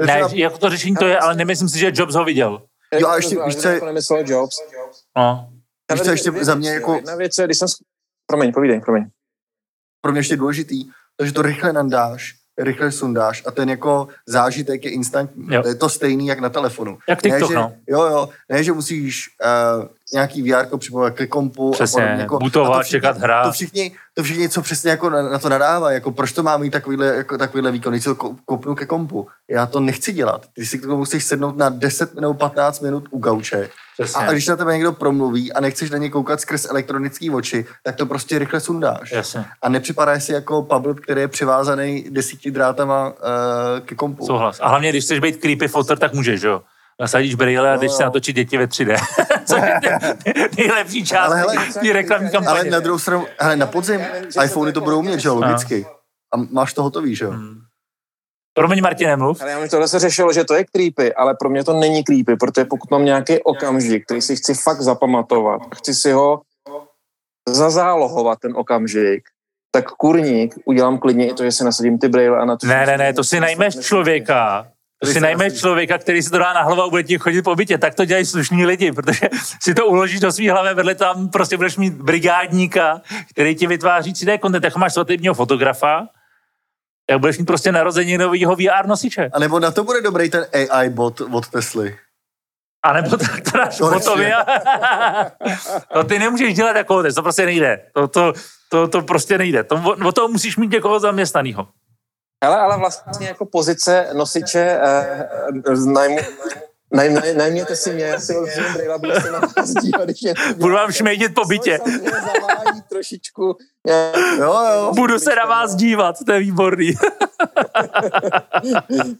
[0.01, 2.63] To Ne, třeba- jako to řešení to je, ale nemyslím si, že Jobs ho viděl.
[2.99, 4.57] Jo, a ještě, to víš, co je- jako Jobs.
[5.17, 5.51] No.
[5.93, 7.69] Víš, co ještě za mě jako- Jedna věc je, když jsem...
[8.27, 9.05] Promiň, povídej, promiň.
[10.01, 10.85] Pro mě ještě důležitý,
[11.17, 15.47] takže to rychle nandáš, rychle sundáš a ten jako zážitek je instantní.
[15.51, 15.63] Jo.
[15.63, 16.99] To je to stejný, jak na telefonu.
[17.09, 17.73] Jak TikTok, ne, že, no.
[17.89, 19.29] Jo, jo, ne, že musíš
[19.81, 21.71] uh, nějaký VR připojit ke kompu.
[21.71, 23.45] Přesně, a podobně, jako, bootovat, a to všichni- čekat hra.
[23.45, 26.57] To všichni, to všichni, co přesně jako na, na to nadávají, jako proč to má
[26.57, 29.29] mít takovýhle, jako, takovýhle výkon, když si to ko- kopnu ke kompu.
[29.51, 30.47] Já to nechci dělat.
[30.53, 33.69] Ty si k tomu musíš sednout na 10 nebo 15 minut u gauče.
[34.03, 34.27] Přesně.
[34.27, 37.97] A když na tebe někdo promluví a nechceš na ně koukat skrz elektronický oči, tak
[37.97, 39.13] to prostě rychle sundáš.
[39.13, 43.15] Jasně, A nepřipadáš si jako Pablo, který je přivázaný desíti drátama uh,
[43.85, 44.27] ke kompu.
[44.27, 44.59] souhlas.
[44.61, 46.63] A hlavně, když chceš být creepy foter, tak můžeš, jo.
[47.01, 48.97] Nasadíš brýle a Jo, jdeš si natočit děti ve 3D.
[49.45, 49.81] Co je
[50.59, 52.61] nejlepší část Ale hele, té reklamní kampaně.
[52.61, 54.01] Ale na druhou stranu, hele, na podzim
[54.45, 55.87] iPhony to budou mít, že jo, logicky.
[56.35, 57.31] A máš to hotový, že jo?
[57.31, 57.59] Hmm.
[58.59, 59.43] Promiň, Martine, mluv.
[59.43, 62.05] Ale já mi tohle se řešilo, že to je creepy, ale pro mě to není
[62.05, 66.41] creepy, protože pokud mám nějaký okamžik, který si chci fakt zapamatovat, chci si ho
[67.49, 69.23] zazálohovat ten okamžik,
[69.71, 72.67] tak kurník udělám klidně i to, že si nasadím ty braille a na to...
[72.67, 74.67] Ne, ne, ne, to si najmeš člověka,
[75.05, 77.57] to si najmeš člověka, který si to dá na hlavu a bude ti chodit po
[77.57, 77.79] bytě.
[77.79, 79.29] Tak to dělají slušní lidi, protože
[79.63, 84.13] si to uložíš do svý hlavy, vedle tam prostě budeš mít brigádníka, který ti vytváří
[84.13, 86.09] 3D content, jako máš svatebního fotografa,
[87.09, 89.31] tak budeš mít prostě narození nového VR nosiče.
[89.33, 91.99] A nebo na to bude dobrý ten AI bot od Tesly.
[92.85, 94.01] A nebo tak to dáš Konečně.
[94.01, 94.35] fotově.
[95.93, 97.81] to ty nemůžeš dělat jako to prostě nejde.
[97.95, 98.33] To, to,
[98.69, 99.65] to, to prostě nejde.
[99.65, 101.69] To, o to musíš mít někoho zaměstnaného.
[102.43, 105.29] Ale, ale vlastně jako pozice nosiče eh,
[105.67, 106.19] eh, najmu,
[106.93, 110.23] naj, naj, najměte si mě, já si rozumím brýle, budu se na vás dívat, když
[110.23, 110.35] je...
[110.57, 111.79] Budu vám šmejdit po bytě.
[112.89, 113.57] Trošičku.
[113.87, 114.93] nějak- Jo, jo.
[114.95, 116.93] Budu se na vás dívat, to je výborný.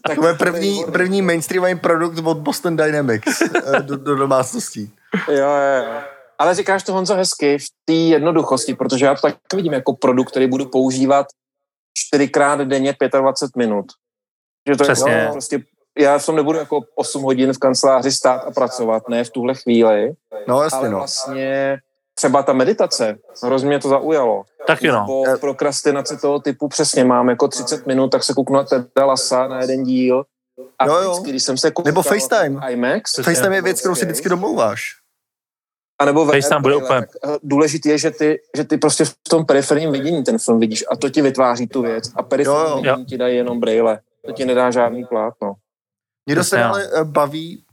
[0.07, 4.91] Tak To je první, první mainstreamový produkt od Boston Dynamics eh, do, do domácností.
[5.27, 6.01] Jo, jo, jo.
[6.39, 10.29] Ale říkáš to Honzo hezky v té jednoduchosti, protože já to tak vidím jako produkt,
[10.29, 11.27] který budu používat
[11.97, 13.85] čtyřikrát denně 25 minut.
[14.69, 15.11] Že to Přesně.
[15.11, 15.59] Je, prostě,
[15.99, 19.55] já v tom nebudu jako 8 hodin v kanceláři stát a pracovat, ne v tuhle
[19.55, 20.13] chvíli,
[20.47, 20.97] No jasně, ale no.
[20.97, 21.77] vlastně
[22.15, 24.43] třeba ta meditace, hrozně mě to zaujalo.
[24.67, 24.93] Taky no.
[24.99, 29.47] Nebo prokrastinace toho typu, přesně mám jako 30 minut, tak se kouknu na Teda Lasa
[29.47, 30.23] na jeden díl.
[30.79, 31.11] A Jo, jo.
[31.11, 32.71] vždycky, když jsem se koukal Nebo FaceTime.
[32.71, 34.81] IMAX, FaceTime je věc, kterou si vždycky domlouváš.
[35.99, 37.07] A nebo FaceTime bude úplně-
[37.43, 40.95] Důležité je, že ty, že ty prostě v tom periferním vidění ten film vidíš a
[40.95, 42.03] to ti vytváří tu věc.
[42.15, 42.75] A periferní Jo, jo.
[42.75, 43.99] vidění ti dají jenom brejle.
[44.25, 45.53] To ti nedá žádný plátno.
[46.29, 47.63] Mě dost Jasně, ale eh, baví,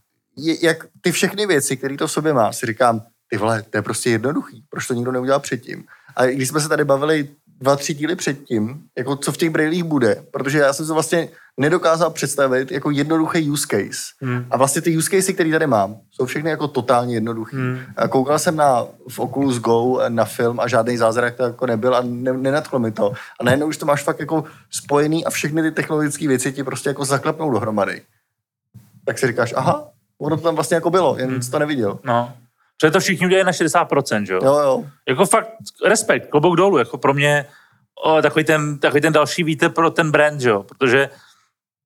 [0.62, 3.82] jak ty všechny věci, které to v sobě má, si říkám, ty vole, to je
[3.82, 5.84] prostě jednoduchý, proč to nikdo neudělal předtím.
[6.16, 7.28] A když jsme se tady bavili
[7.60, 11.28] dva, tři díly předtím, jako co v těch brailích bude, protože já jsem se vlastně
[11.60, 14.00] nedokázal představit jako jednoduchý use case.
[14.20, 14.46] Hmm.
[14.50, 17.56] A vlastně ty use casey, které tady mám, jsou všechny jako totálně jednoduchý.
[17.56, 17.78] Hmm.
[18.08, 22.02] Koukal jsem na, v Oculus Go na film a žádný zázrak to jako nebyl a
[22.02, 23.12] ne, nenadchlo mi to.
[23.40, 26.90] A najednou už to máš fakt jako spojený a všechny ty technologické věci ti prostě
[26.90, 28.02] jako zaklepnou dohromady.
[29.06, 29.88] Tak si říkáš, aha,
[30.20, 31.40] ono to tam vlastně jako bylo, jen Hmm.
[31.50, 31.98] to neviděl.
[32.04, 32.32] No.
[32.80, 34.40] Protože to všichni udělají na 60%, že jo?
[34.44, 34.84] Jo, jo.
[35.08, 35.48] Jako fakt
[35.84, 37.46] respekt, klobouk dolů, jako pro mě
[38.04, 40.62] o, takový, ten, takový ten další víte pro ten brand, že jo?
[40.62, 41.10] Protože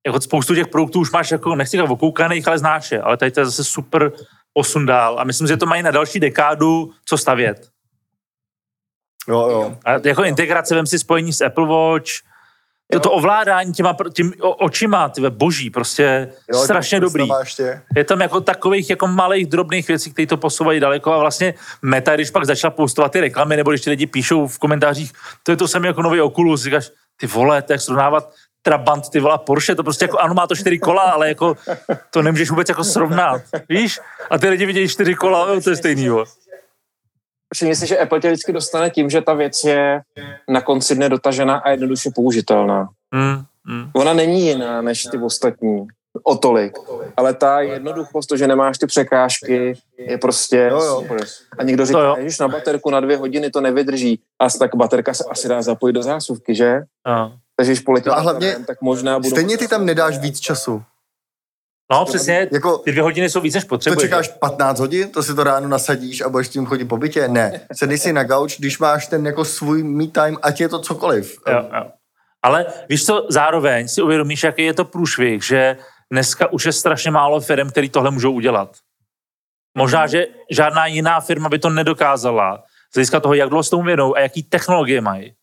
[0.07, 3.31] jako spoustu těch produktů už máš jako, nechci říkat okoukaných, ale znáš je, ale tady
[3.31, 4.11] to je zase super
[4.53, 7.67] posun dál a myslím, že to mají na další dekádu co stavět.
[9.27, 9.77] Jo, jo.
[9.85, 12.09] A jako integrace, vem si spojení s Apple Watch,
[12.91, 17.27] to, to ovládání těma, tím očima, ty boží, prostě jo strašně to dobrý.
[17.27, 17.81] Má ještě.
[17.95, 22.15] Je tam jako takových jako malých drobných věcí, které to posouvají daleko a vlastně Meta,
[22.15, 25.11] když pak začala postovat ty reklamy, nebo když ty lidi píšou v komentářích,
[25.43, 29.37] to je to samé jako nový Oculus, říkáš, ty vole, tak srovnávat Trabant, ty vole,
[29.45, 31.57] Porsche, to prostě jako, ano, má to čtyři kola, ale jako
[32.09, 33.99] to nemůžeš vůbec jako srovnat, víš?
[34.29, 36.25] A ty lidi vidějí čtyři kola, jo, to je stejný, jo.
[37.53, 40.01] Si, že Apple tě vždycky dostane tím, že ta věc je
[40.49, 42.89] na konci dne dotažená a jednoduše použitelná.
[43.13, 43.91] Hmm, hmm.
[43.95, 45.87] Ona není jiná než ty ostatní.
[46.23, 46.77] O tolik.
[47.17, 51.17] Ale ta jednoduchost, to, že nemáš ty překážky, je prostě Jo, jo.
[51.57, 54.19] A někdo říká, že na baterku na dvě hodiny to nevydrží.
[54.39, 56.81] A tak baterka se asi dá zapojit do zásuvky, že?
[57.07, 57.33] No.
[57.55, 59.29] Takže když poletím No a hlavně tak možná budu...
[59.29, 60.83] Stejně ty tam nedáš víc času.
[61.91, 64.09] No, přesně, Jako, ty dvě hodiny jsou víc, než to potřebuješ.
[64.09, 67.27] čekáš 15 hodin, to si to ráno nasadíš a budeš tím chodit po bytě?
[67.27, 67.61] Ne.
[67.73, 71.37] Sedni si na gauč, když máš ten jako svůj me time, ať je to cokoliv.
[71.47, 71.85] Jo, jo.
[72.43, 75.77] Ale víš co, zároveň si uvědomíš, jaký je to průšvih, že
[76.11, 78.77] dneska už je strašně málo firm, který tohle můžou udělat.
[79.77, 83.83] Možná, že žádná jiná firma by to nedokázala z hlediska toho, jak dlouho s tomu
[83.83, 85.33] věnou a jaký technologie mají.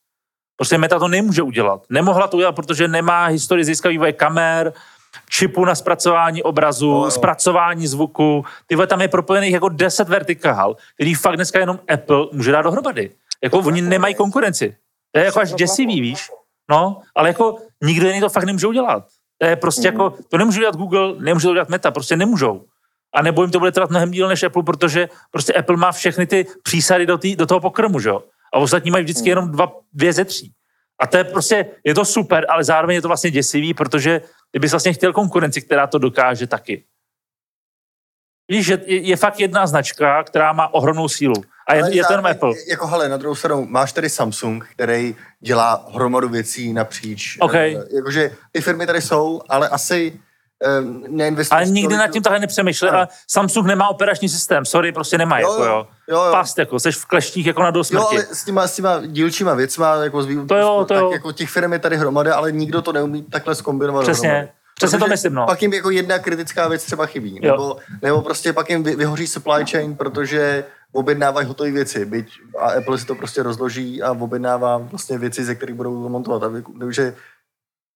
[0.56, 1.82] Prostě Meta to nemůže udělat.
[1.90, 4.72] Nemohla to udělat, protože nemá historii z vývoje kamer,
[5.28, 7.10] čipu na zpracování obrazu, jo.
[7.10, 8.44] zpracování zvuku.
[8.66, 13.10] Tyhle tam je propojených jako 10 vertikál, který fakt dneska jenom Apple může dát dohromady.
[13.42, 14.76] Jako oni nemají konkurenci.
[15.12, 16.30] To je jako až děsivý, víš?
[16.70, 19.04] No, ale jako nikdo jiný to fakt nemůže udělat.
[19.38, 22.64] To je prostě jako, to nemůže udělat Google, nemůže to udělat Meta, prostě nemůžou.
[23.14, 26.26] A nebo jim to bude trvat mnohem díl než Apple, protože prostě Apple má všechny
[26.26, 28.22] ty přísady do, tý, do toho pokrmu, že jo?
[28.54, 30.52] A ostatní mají vždycky jenom dva, dvě ze tří.
[31.00, 34.58] A to je prostě, je to super, ale zároveň je to vlastně děsivý, protože ty
[34.58, 36.84] bys vlastně chtěl konkurenci, která to dokáže taky.
[38.50, 41.34] Víš, že je, fakt jedna značka, která má ohromnou sílu.
[41.68, 42.54] A je, je zároveň, Apple.
[42.70, 47.36] Jako hele, na druhou stranu, máš tady Samsung, který dělá hromadu věcí napříč.
[47.40, 47.54] OK.
[47.54, 50.20] Eh, jakože ty firmy tady jsou, ale asi
[50.64, 51.62] eh, neinvestuješ...
[51.62, 52.96] Ale nikdy nad tím takhle nepřemýšlel.
[52.96, 55.86] A Samsung nemá operační systém, sorry, prostě nemá, Jo, jako jo.
[56.08, 56.32] jo, jo.
[56.32, 58.06] Past, jako, seš v kleštích jako na Jo, dosmrti.
[58.16, 61.10] ale s těma, s těma dílčíma věcma, jako výukou, To jo, to tak jo.
[61.12, 64.52] jako těch firm je tady hromada, ale nikdo to neumí takhle zkombinovat Přesně, dohromady.
[64.74, 65.46] přesně to myslím, no.
[65.46, 67.38] Pak jim jako jedna kritická věc třeba chybí.
[67.42, 67.52] Jo.
[67.52, 72.70] Nebo, nebo prostě pak jim vy, vyhoří supply chain, protože objednávají hotové věci, byť a
[72.70, 76.42] Apple si to prostě rozloží a objednává vlastně věci, ze kterých budou montovat.
[76.42, 77.14] A Takže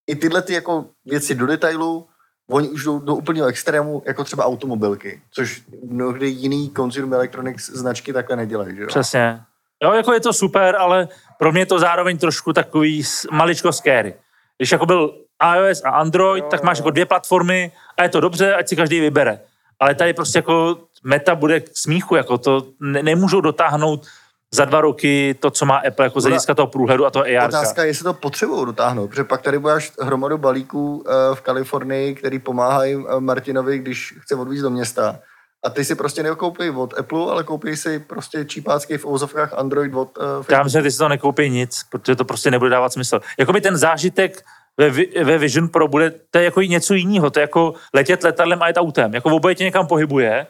[0.07, 2.07] i tyhle ty jako věci do detailu,
[2.53, 8.13] oni už jdou do úplného extrému, jako třeba automobilky, což mnohdy jiný consumer electronics značky
[8.13, 8.77] takhle nedělají.
[8.77, 8.89] Že jo?
[8.89, 9.41] Přesně.
[9.83, 11.09] Jo, jako je to super, ale
[11.39, 14.15] pro mě je to zároveň trošku takový maličko scary.
[14.59, 15.15] Když jako byl
[15.57, 16.81] iOS a Android, Jo, tak máš jo.
[16.81, 19.41] jako dvě platformy a je to dobře, ať si každý vybere.
[19.81, 24.07] Ale tady prostě jako meta bude k smíchu, jako to ne, nemůžou dotáhnout
[24.55, 27.49] za dva roky to, co má Apple jako z hlediska toho průhledu a toho AR.
[27.49, 32.15] Otázka je, jestli to potřebují dotáhnout, protože pak tady budeš hromadu balíků eh, v Kalifornii,
[32.15, 35.19] který pomáhají eh, Martinovi, když chce odvízt do města.
[35.65, 39.95] A ty si prostě nekoupí od Apple, ale koupí si prostě čípácký v ouzovkách Android
[39.95, 40.65] od uh, Já Facebook.
[40.65, 43.21] myslím, že ty si to nekoupí nic, protože to prostě nebude dávat smysl.
[43.39, 44.45] Jakoby ten zážitek
[44.77, 44.91] ve,
[45.25, 48.67] ve Vision Pro bude, to je jako něco jiného, to je jako letět letadlem a
[48.67, 49.15] jet autem.
[49.15, 50.47] Jako oboje tě někam pohybuje,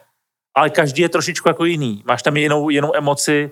[0.57, 2.03] ale každý je trošičku jako jiný.
[2.07, 3.51] Máš tam jinou, jinou emoci.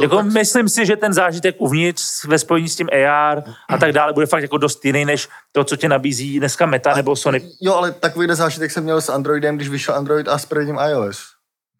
[0.00, 3.92] Jako tak- myslím si, že ten zážitek uvnitř ve spojení s tím AR a tak
[3.92, 7.50] dále bude fakt jako dost jiný, než to, co tě nabízí dneska Meta nebo Sony.
[7.60, 11.22] Jo, ale takovýhle zážitek jsem měl s Androidem, když vyšel Android a s prvním iOS.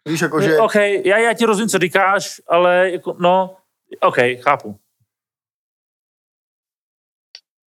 [0.07, 0.57] Víš, jako že...
[0.59, 0.75] OK,
[1.05, 3.55] já, já ti rozumím, co říkáš, ale jako, no,
[4.01, 4.75] OK, chápu.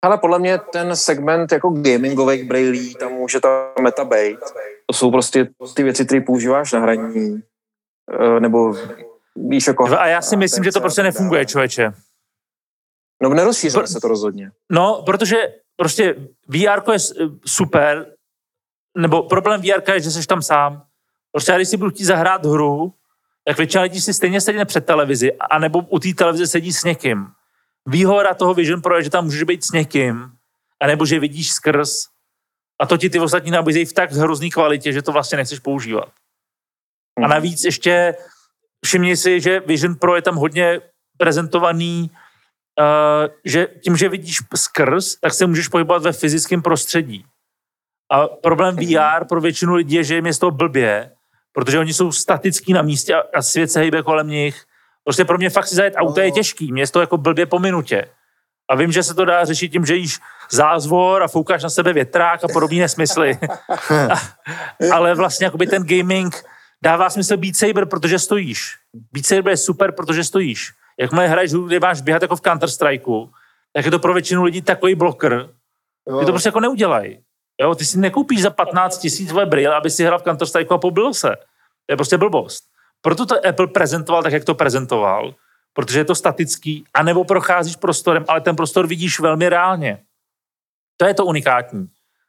[0.05, 4.39] Ale podle mě ten segment jako gamingových brailí, tam může ta meta být.
[4.87, 7.43] To jsou prostě ty věci, které používáš na hraní.
[8.37, 8.75] Eh, Nebo
[9.37, 9.99] víš jako...
[9.99, 11.93] A já si myslím, že to prostě nefunguje, člověče.
[13.23, 14.51] No nerozšířilo se to rozhodně.
[14.71, 15.37] No, protože
[15.77, 16.15] prostě
[16.49, 16.99] VR je
[17.47, 18.07] super,
[18.97, 20.87] nebo problém VR je, že jsi tam sám.
[21.33, 22.95] Prostě já když si budu chtít zahrát hru,
[23.45, 27.27] tak většina lidí si stejně sedí před televizi, anebo u té televize sedí s někým.
[27.87, 30.31] Výhoda toho Vision Pro je, že tam můžeš být s někým,
[30.81, 32.09] anebo že vidíš skrz.
[32.81, 36.09] A to ti ty ostatní nabízejí v tak hrozný kvalitě, že to vlastně nechceš používat.
[37.25, 38.15] A navíc ještě
[38.87, 40.81] všimni si, že Vision Pro je tam hodně
[41.19, 42.11] prezentovaný,
[42.81, 47.25] uh, že tím, že vidíš skrz, tak se můžeš pohybovat ve fyzickém prostředí.
[48.13, 51.11] A problém VR pro většinu lidí je, že jim je z toho blbě,
[51.53, 54.65] protože oni jsou statický na místě a, a svět se hýbe kolem nich.
[55.05, 56.35] Prostě pro mě fakt si zajet auto je No.
[56.35, 58.09] těžký, mě je to jako blbě po minutě.
[58.71, 60.19] A vím, že se to dá řešit tím, že jíš
[60.51, 63.39] zázvor a foukáš na sebe větrák a podobné nesmysly.
[64.93, 66.45] Ale vlastně jakoby ten gaming
[66.87, 68.79] dává smysl Beat Saber, protože stojíš.
[69.13, 70.73] Beat Saber je super, protože stojíš.
[71.01, 73.31] Jakmile hraješ hru, kde máš běhat jako v Counter Strikeu,
[73.73, 75.49] tak je to pro většinu lidí takový bloker,
[76.09, 77.19] jo, ty to prostě jako neudělají.
[77.61, 80.75] Jo, ty si nekoupíš za 15 tisíc tvoje brýle, aby si hrál v Counter Strikeu
[80.75, 81.37] a pobil se.
[81.87, 82.65] To je prostě blbost.
[83.01, 85.35] Proto to Apple prezentoval tak, jak to prezentoval,
[85.73, 89.99] protože je to statický, anebo procházíš prostorem, ale ten prostor vidíš velmi reálně.
[90.97, 91.87] To je to unikátní.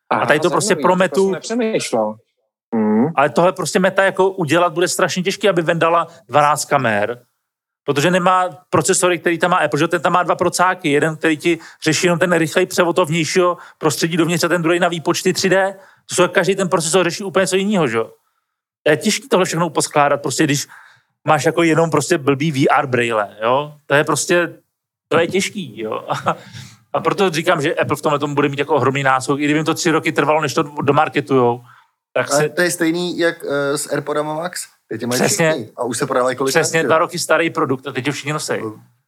[0.10, 0.96] A tady to prostě zajímavý, pro
[1.90, 2.16] to.
[2.76, 3.08] Mm.
[3.16, 7.22] Ale tohle prostě meta jako udělat bude strašně těžké, aby vendala 12 kamer,
[7.84, 11.38] protože nemá procesory, který tam má Apple, že ten tam má dva procáky, jeden, který
[11.38, 15.34] ti řeší jenom ten rychlej převod toho vnějšího prostředí dovnitř a ten druhý na výpočty
[15.34, 15.74] 3D.
[16.10, 17.98] To jsou každý ten procesor řeší úplně něco jiného, že?
[17.98, 18.12] jo.
[18.88, 20.68] Je těžké tohle všechno poskládat, prostě když
[21.28, 23.74] máš jako jenom prostě blbý VR braille, jo.
[23.86, 24.54] To je prostě,
[25.08, 26.08] to je těžký, jo.
[26.94, 29.60] A, proto říkám, že Apple v tomhle tomu bude mít jako ohromný náskok, i kdyby
[29.60, 31.62] jim to tři roky trvalo, než to domarketujou,
[32.18, 34.62] tak Ale se, to je stejný jak uh, s AirPodama Max.
[34.90, 35.52] Teď mají Přesně.
[35.52, 35.70] všichni.
[35.78, 38.54] A už se prodávají kolik Přesně dva roky starý produkt a teď ho všichni nosí.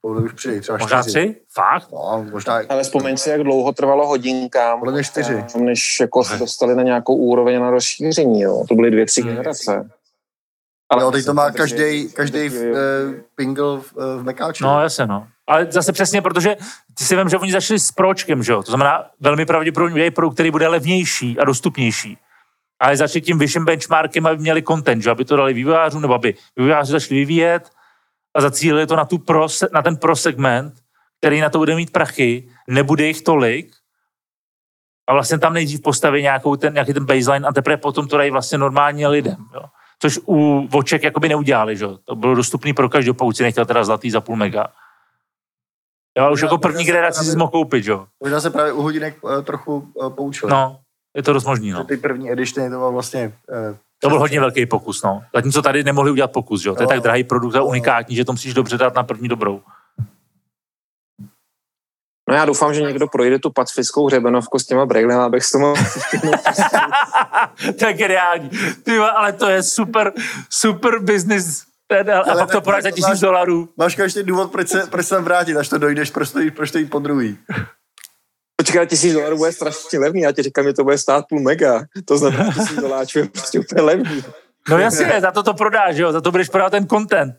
[0.01, 1.19] Podle už přijde, třeba Možná čtyři.
[1.19, 1.35] tři?
[1.53, 1.91] Fakt?
[1.91, 5.43] No, možná Ale vzpomeň si, jak dlouho trvalo hodinkám, podle mě čtyři.
[5.59, 8.41] než jako se dostali na nějakou úroveň na rozšíření.
[8.41, 8.63] Jo.
[8.69, 9.29] To byly dvě, tři Hmm.
[9.29, 9.89] generace.
[10.99, 12.55] Jo, teď to má každý, každý uh,
[13.35, 14.63] pingle v, uh, v Mekáči.
[14.63, 15.27] No, jasně, no.
[15.47, 16.55] Ale zase přesně, protože
[16.97, 18.63] ty si vím, že oni začali s pročkem, že jo?
[18.63, 22.17] To znamená, velmi pravděpodobně udělají produkt, který bude levnější a dostupnější.
[22.79, 25.11] Ale začali tím vyšším benchmarkem, aby měli content, že?
[25.11, 27.69] aby to dali vývojářům, nebo aby vývojáři začali vyvíjet
[28.35, 30.73] a zacílili to na, tu pro, na ten pro segment,
[31.19, 33.75] který na to bude mít prachy, nebude jich tolik
[35.07, 38.31] a vlastně tam nejdřív postaví nějakou ten, nějaký ten baseline a teprve potom to dají
[38.31, 39.45] vlastně normálně lidem.
[39.53, 39.61] Jo?
[40.01, 41.87] Což u voček jakoby neudělali, že?
[42.05, 44.67] To bylo dostupný pro každou, pokud si nechtěl teda zlatý za půl mega.
[46.17, 48.07] Jo, už jako první generaci si mohl koupit, jo.
[48.23, 50.49] Možná se právě u hodinek uh, trochu uh, poučil.
[50.49, 50.79] No,
[51.17, 51.83] je to dost možný, no.
[51.83, 53.33] ty první editiony to bylo vlastně...
[53.71, 55.23] Uh, To byl hodně velký pokus, no.
[55.35, 56.75] Zatímco tady nemohli udělat pokus, jo.
[56.75, 59.61] To je tak drahý produkt a unikátní, že to musíš dobře dát na první dobrou.
[62.29, 65.73] No já doufám, že někdo projde tu pacifickou hřebenovku s těma brejlema, abych s tomu...
[67.79, 68.49] to je geniální.
[68.83, 70.13] Ty, ale to je super,
[70.49, 71.63] super business.
[71.91, 71.95] A
[72.31, 73.69] Ale pak to podáš za tisíc máš- dolarů.
[73.77, 76.55] Máš každý důvod, proč se, proč se tam vrátit, až to dojdeš, proč to, jít-
[76.55, 77.37] proč to jít po druhý.
[78.59, 81.83] Počkej, tisíc dolarů bude strašně levný, já ti říkám, že to bude stát půl mega.
[82.05, 84.23] To znamená, tisíc doláčů je prostě úplně levný.
[84.69, 87.35] No jasně, za to to prodáš, jo, za to budeš prodávat ten content.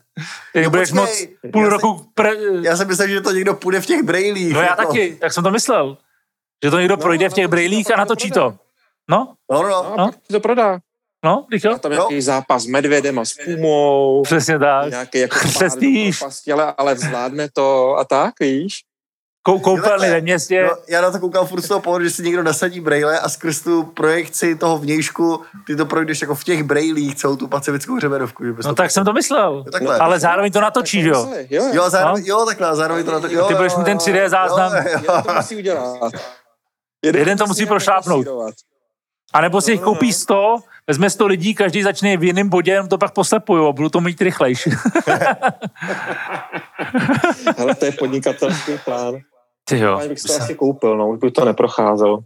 [0.53, 2.05] Ty No budeš počkej, moc půl já roku...
[2.13, 2.31] Pre...
[2.61, 4.53] Já jsem myslel, že to někdo půjde v těch brejlích.
[4.53, 4.85] No já jako.
[4.85, 5.97] taky, tak jsem to myslel.
[6.63, 8.53] Že to někdo projde v těch brejlích a natočí to.
[9.09, 10.11] No, No, no, No, no.
[10.31, 10.79] to prodá.
[11.25, 11.45] no?
[11.75, 14.21] A tam nějaký zápas s medvědem a s pumou.
[14.23, 14.89] Přesně tak.
[14.89, 15.69] Nějaký jako pár
[16.53, 18.81] ale, ale zvládne to a tak, víš?
[19.43, 20.63] Kou, koupelny ve městě.
[20.63, 23.29] No, já na to koukám furt z toho pohledu, že si někdo nasadí brejle a
[23.29, 27.95] skrz tu projekci toho vnějšku ty to projdeš jako v těch brejlích celou tu pacifickou
[27.95, 28.45] hřebenovku.
[28.45, 29.63] Že bys No tak jsem to myslel.
[29.65, 29.97] Jo, takhle.
[29.97, 31.29] Ale zároveň to natočíš, jo.
[31.29, 31.69] Jo, jo.
[31.73, 34.05] Jo, zároveň, jo, takhle, zároveň to na to, jo, Ty budeš jo, mít ten jo,
[34.05, 34.75] 3D záznam.
[34.75, 36.11] Jo, jo, Jeden to musí udělat.
[37.03, 38.27] Jeden to musí prošlápnout.
[39.33, 40.57] A nebo si jich koupí 100,
[40.91, 44.01] vezme 100 lidí, každý začne v jiném bodě, jenom to pak poslepuju a budu to
[44.01, 44.69] mít rychlejší.
[47.57, 49.15] Hele, to je podnikatelský plán.
[49.63, 49.99] Ty jo.
[49.99, 52.19] Já bych si to asi koupil, no, už by to neprocházelo.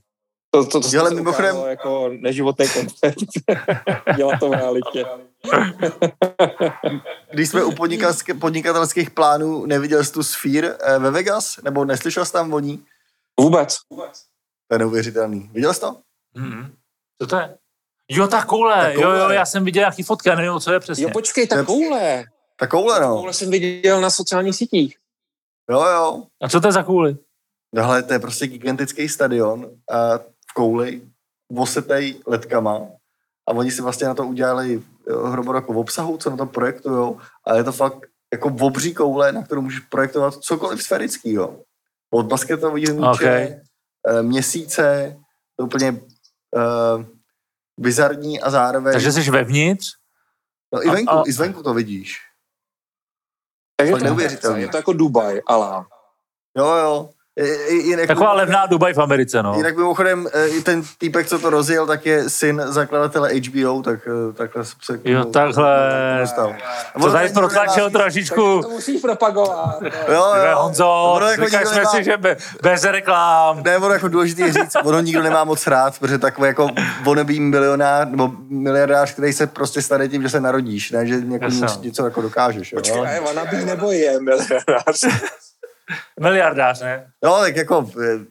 [0.51, 3.17] To, to, to, to Ale mimochodem- jako neživotný koncept.
[4.15, 5.05] Dělat to v realitě.
[7.33, 11.61] Když jsme u podnikatelské- podnikatelských plánů, neviděl jsi tu Sphere eh, ve Vegas?
[11.63, 12.83] Nebo neslyšel jsi tam o ní?
[13.39, 13.77] Vůbec.
[14.67, 15.49] To je neuvěřitelný.
[15.53, 15.97] Viděl jsi to?
[16.37, 16.73] Mhm.
[17.21, 17.57] Co to je?
[18.09, 18.75] Jo, ta koule.
[18.75, 19.35] Ta Jo, jo, koule.
[19.35, 21.03] já jsem viděl nějaký fotky, já nevím, co je přesně.
[21.03, 22.23] Jo, počkej, ta koule.
[22.59, 23.17] Ta koule, no.
[23.17, 24.97] Koule jsem viděl na sociálních sítích.
[25.69, 26.23] Jo, jo.
[26.41, 27.17] A co to je za kouli?
[27.75, 31.01] Tohle to je prostě gigantický stadion a v kouli,
[31.51, 32.81] vosetej letkama
[33.47, 37.19] a oni si vlastně na to udělali jo, hromadu jako obsahu, co na to projektujou
[37.47, 37.99] a je to fakt
[38.33, 41.59] jako obří koule, na kterou můžeš projektovat cokoliv sferickýho.
[42.13, 43.45] Od basketového míče, Okay.
[43.45, 44.23] okay.
[44.23, 45.15] měsíce,
[45.55, 47.05] to je úplně uh,
[47.77, 48.93] bizarní a zároveň...
[48.93, 49.93] Takže jsi vevnitř?
[50.73, 52.21] no, i, a- venku, a- I zvenku to vidíš.
[53.77, 54.61] Takže to je neuvěřitelný.
[54.61, 55.87] Je to jako Dubaj, alá.
[56.57, 57.09] Jo, jo.
[57.37, 59.53] I- Jinak, Taková levná Dubaj v Americe, no.
[59.57, 63.99] Jinak mimochodem, eh, i ten týpek, co to rozjel, tak je syn zakladatele HBO, tak
[64.07, 66.17] eh, takhle jsem se k Jo, tomu takhle.
[66.21, 66.55] dostal.
[67.01, 68.61] To tady protlačil trošičku.
[68.61, 69.81] To musíš propagovat.
[69.81, 69.89] no.
[70.13, 70.57] Jo, jo.
[70.57, 73.63] Honzo, Ono jako jsme nemá- si, že be, bez reklám.
[73.63, 76.69] Ne, ono jako důležité je říct, ono nikdo nemá moc rád, protože takový jako
[77.03, 81.45] wannabe milionář nebo miliardář, který se prostě stane tím, že se narodíš, ne, že jako
[81.45, 81.59] Jasně.
[81.61, 82.71] něco, něco jako dokážeš.
[82.71, 82.79] Jo.
[82.79, 85.05] Počkej, je wannabe nebo je milionář?
[86.19, 87.11] Miliardář, ne?
[87.23, 88.25] No, tak jako eh,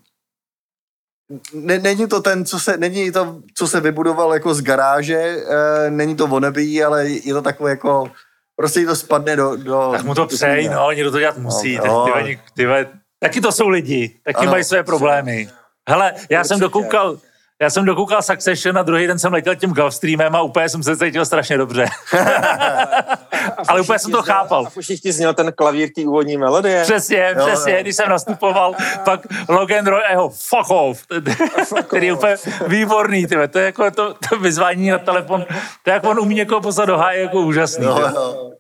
[1.55, 5.91] ne, není to ten, co se, není to, co se vybudoval jako z garáže, e,
[5.91, 8.11] není to wannabe, ale je to takové jako,
[8.57, 9.57] prostě jí to spadne do...
[9.57, 10.77] do Tak mu to přeji, týdne.
[10.77, 11.77] no, někdo to dělat musí.
[11.77, 12.05] No, tak no.
[12.05, 12.87] ty, vole, ty, vole,
[13.21, 14.51] taky to jsou lidi, taky Ano.
[14.51, 15.49] mají své problémy.
[15.89, 17.19] Hele, já jsem dokoukal,
[17.63, 20.97] já jsem dokoukal Succession a druhý den jsem letěl tím Gulfstreamem a úplně jsem se
[20.97, 21.87] cítil strašně dobře.
[23.69, 24.67] Ale úplně jsem to chápal.
[24.67, 26.83] A všichni zněl ten klavír té úvodní melodie.
[26.83, 27.79] Přesně, Jo, přesně, jo.
[27.81, 28.75] když jsem nastupoval,
[29.05, 31.03] pak Logan Roy a jeho fuck off,
[31.87, 32.37] který je úplně
[32.67, 33.49] výborný, tyhle.
[33.49, 35.45] to je jako to, to vyzvání na telefon,
[35.83, 37.85] to je jak on umí někoho poslat do háje, jako úžasný.
[37.85, 38.51] Jo, jo.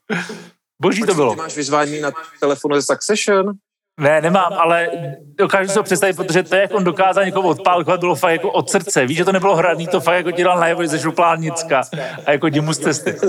[0.83, 1.33] Boží to Počkej, bylo.
[1.35, 2.11] Ty máš vyzvání na
[2.41, 3.53] telefonu ze Succession?
[4.01, 4.91] Ne, nemám, ale
[5.39, 8.33] dokážu si to představit, protože to je, jak on dokázal někoho odpálit, to bylo fakt
[8.33, 9.07] jako od srdce.
[9.07, 11.83] Víš, že to nebylo hraný, to fakt jako ti dal najevo, že jsi šuplánnicka
[12.27, 13.16] a jako jdi mu z cesty.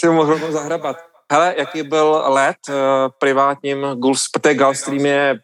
[0.00, 0.96] Si ho mohl zahrabat.
[1.32, 2.74] Hele, jaký byl let uh,
[3.18, 5.38] privátním Gulf, protože Gulfstream je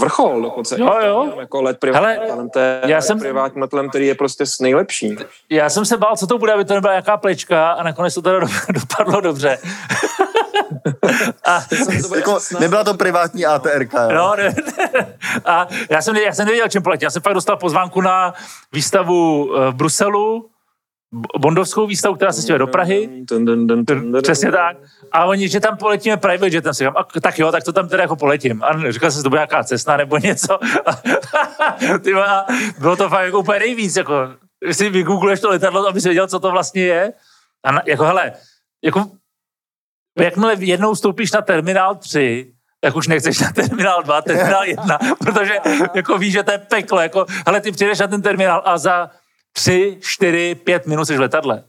[0.00, 0.80] vrchol dokonce.
[0.80, 1.32] Jo, jo.
[1.40, 2.20] Jako let privátním
[2.54, 5.16] Hele, já jsem- privátním letem, který je prostě s nejlepší.
[5.50, 8.22] Já jsem se bál, co to bude, aby to nebyla nějaká plečka a nakonec to
[8.22, 8.46] teda do-
[8.80, 9.58] dopadlo dobře.
[11.44, 11.64] a,
[12.16, 14.14] Jako, nebyla to privátní ATRK, jo?
[14.14, 14.54] no, ne,
[14.94, 15.14] ne.
[15.44, 17.02] a já jsem, já jsem nevěděl, čem poletět.
[17.02, 18.34] Já jsem fakt dostal pozvánku na
[18.72, 20.50] výstavu eh, v Bruselu,
[21.38, 23.24] bondovskou výstavu, která se stěhuje do Prahy.
[24.22, 24.76] Přesně tak.
[25.12, 27.88] A oni, že tam poletíme private jetem, si říkám, a, tak jo, tak to tam
[27.88, 28.62] teda jako poletím.
[28.62, 30.58] A říkal jsem, že to bude nějaká cesta nebo něco.
[32.02, 32.12] Ty
[32.78, 34.14] bylo to fakt jako úplně nejvíc, jako,
[34.72, 37.12] si vygoogluješ to letadlo, aby si věděl, co to vlastně je.
[37.64, 38.32] A na, jako hele,
[38.84, 39.10] jako,
[40.24, 45.56] jakmile jednou vstoupíš na terminál 3, tak už nechceš na terminál 2, terminál 1, protože
[45.94, 47.00] jako víš, že to je peklo.
[47.00, 49.10] Jako, hele, ty přijdeš na ten terminál a za
[49.52, 51.64] 3, 4, 5 minut jsi v letadle.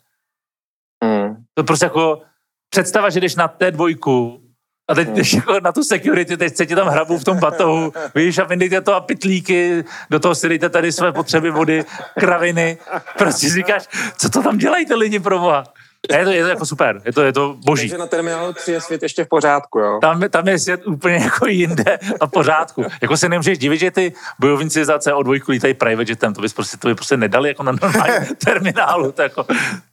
[1.04, 1.36] Hmm.
[1.54, 2.22] To prostě jako
[2.70, 4.42] představa, že jdeš na té dvojku
[4.90, 7.94] a teď jdeš jako na tu security, teď se ti tam hrabu v tom batohu,
[8.16, 11.86] víš, a vyndejte to a pitlíky, do toho si dejte tady své potřeby vody,
[12.20, 12.78] kraviny.
[13.18, 13.88] Prostě si říkáš,
[14.18, 15.64] co to tam dělají ty lidi pro boha?
[16.12, 17.90] Ne, je to, je to jako super, je to, je to boží.
[17.90, 20.00] Takže na terminálu 3 je svět ještě v pořádku, jo?
[20.02, 22.86] Tam, tam je svět úplně jako jinde a v pořádku.
[23.02, 26.78] Jako se nemůžeš divit, že ty bojovníci za CO2 lítají private jetem, to bys prostě,
[26.78, 29.44] to by prostě nedali jako na normálním terminálu, to, jako,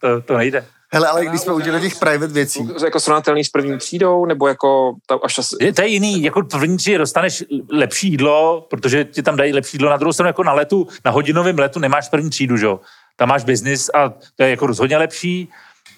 [0.01, 0.67] to, to nejde.
[0.93, 4.95] Hele, ale když jsme udělali těch private věcí, Jako srovnatelný s první třídou, nebo jako
[5.07, 5.57] ta, až asi...
[5.61, 9.53] Je, to je jiný, jako v první třídě dostaneš lepší jídlo, protože ti tam dají
[9.53, 12.67] lepší jídlo, na druhou stranu jako na letu, na hodinovém letu nemáš první třídu, že
[12.67, 12.81] jo?
[13.17, 15.49] Tam máš biznis a to je jako rozhodně lepší.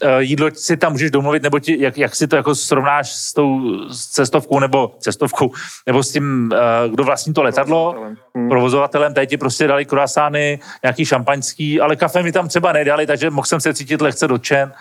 [0.03, 3.33] Eh, Jídlo si tam můžeš domluvit, nebo ti, jak, jak si to jako srovnáš s
[3.33, 5.53] tou s cestovkou nebo cestovkou,
[5.87, 7.97] nebo s tím, eh, kdo vlastní to letadlo,
[8.35, 8.49] Hmm.
[8.49, 13.31] provozovatelem, tady ti prostě dali kruasány, nějaký šampaňský, ale kafe mi tam třeba nedali, takže
[13.31, 14.73] mohl jsem se cítit lehce dotčen,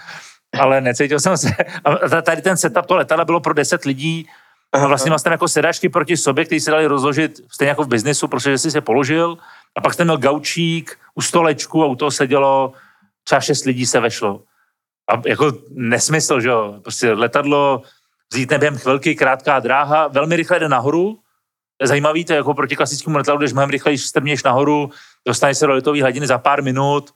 [0.59, 1.49] ale necítil jsem se.
[1.85, 4.27] A tady ten setup toho letadla bylo pro 10 lidí,
[4.73, 7.87] a vlastně měl jsem jako sedačky proti sobě, který se dali rozložit stejně jako v
[7.87, 9.37] biznesu, protože jsi se položil.
[9.77, 12.73] A pak jsem měl gaučík u stolečku a u toho sedělo
[13.23, 14.41] třeba šest lidí se vešlo.
[15.13, 16.79] A jako nesmysl, že jo.
[16.81, 17.81] Prostě letadlo
[18.33, 21.19] vzít během chvilky, krátká dráha, velmi rychle jde nahoru.
[21.83, 24.89] Zajímavý, to je jako proti klasickému letadlu, když mnohem rychleji strměš nahoru,
[25.27, 27.09] dostaneš se do letové hladiny za pár minut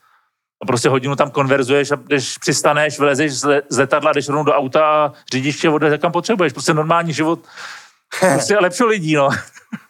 [0.63, 4.43] a prostě hodinu tam konverzuješ a když přistaneš, vylezeš z le- z letadla, jdeš rovnou
[4.43, 6.53] do auta a řidič tě odveze kam potřebuješ.
[6.53, 7.39] Prostě normální život,
[8.19, 9.29] prostě lepší lidí, no.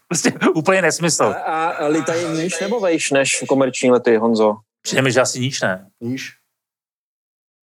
[0.07, 1.23] Prostě úplně nesmysl.
[1.45, 4.55] A, a litají níž nebo vejš než komerční lety, Honzo?
[4.81, 6.38] Přijde mi, že asi níž ne, víš?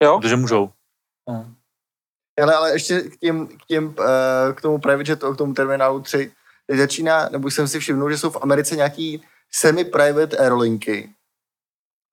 [0.02, 0.18] Jo?
[0.20, 0.70] protože můžou.
[1.28, 1.46] No.
[2.42, 6.00] Ale, ale ještě k, těm, k, těm, eh, k tomu private jetu, k tomu terminálu
[6.00, 6.32] 3,
[6.66, 9.22] teď začíná, nebo jsem si všiml, že jsou v Americe nějaký
[9.52, 11.10] semi-private aerolinky,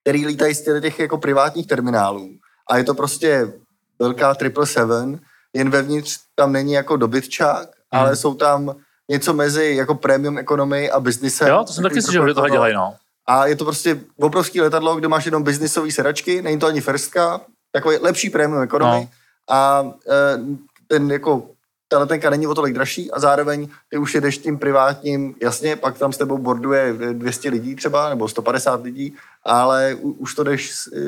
[0.04, 2.30] který lítají z těch- jako privátních terminálů.
[2.70, 3.54] A je to prostě
[4.00, 5.20] velká 777,
[5.54, 8.02] jen vevnitř tam není jako dobytčák, Hmm.
[8.02, 8.76] ale jsou tam
[9.12, 11.48] něco mezi jako premium economy a businessem.
[11.48, 12.96] Jo, to jsem taky slyšel, že tohle dělají, no.
[13.28, 17.42] A je to prostě obrovský letadlo, kde máš jenom biznisové sedačky, není to ani firstka,
[17.72, 19.00] takový lepší premium economy.
[19.02, 19.10] No.
[19.50, 20.40] A e,
[20.88, 21.50] ten jako
[21.88, 25.98] ta letenka není o tolik dražší a zároveň ty už jedeš tím privátním, jasně, pak
[25.98, 30.72] tam s tebou borduje 200 lidí třeba, nebo 150 lidí, ale u, už to jdeš
[30.72, 31.00] e,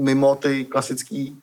[0.00, 1.38] mimo ty klasický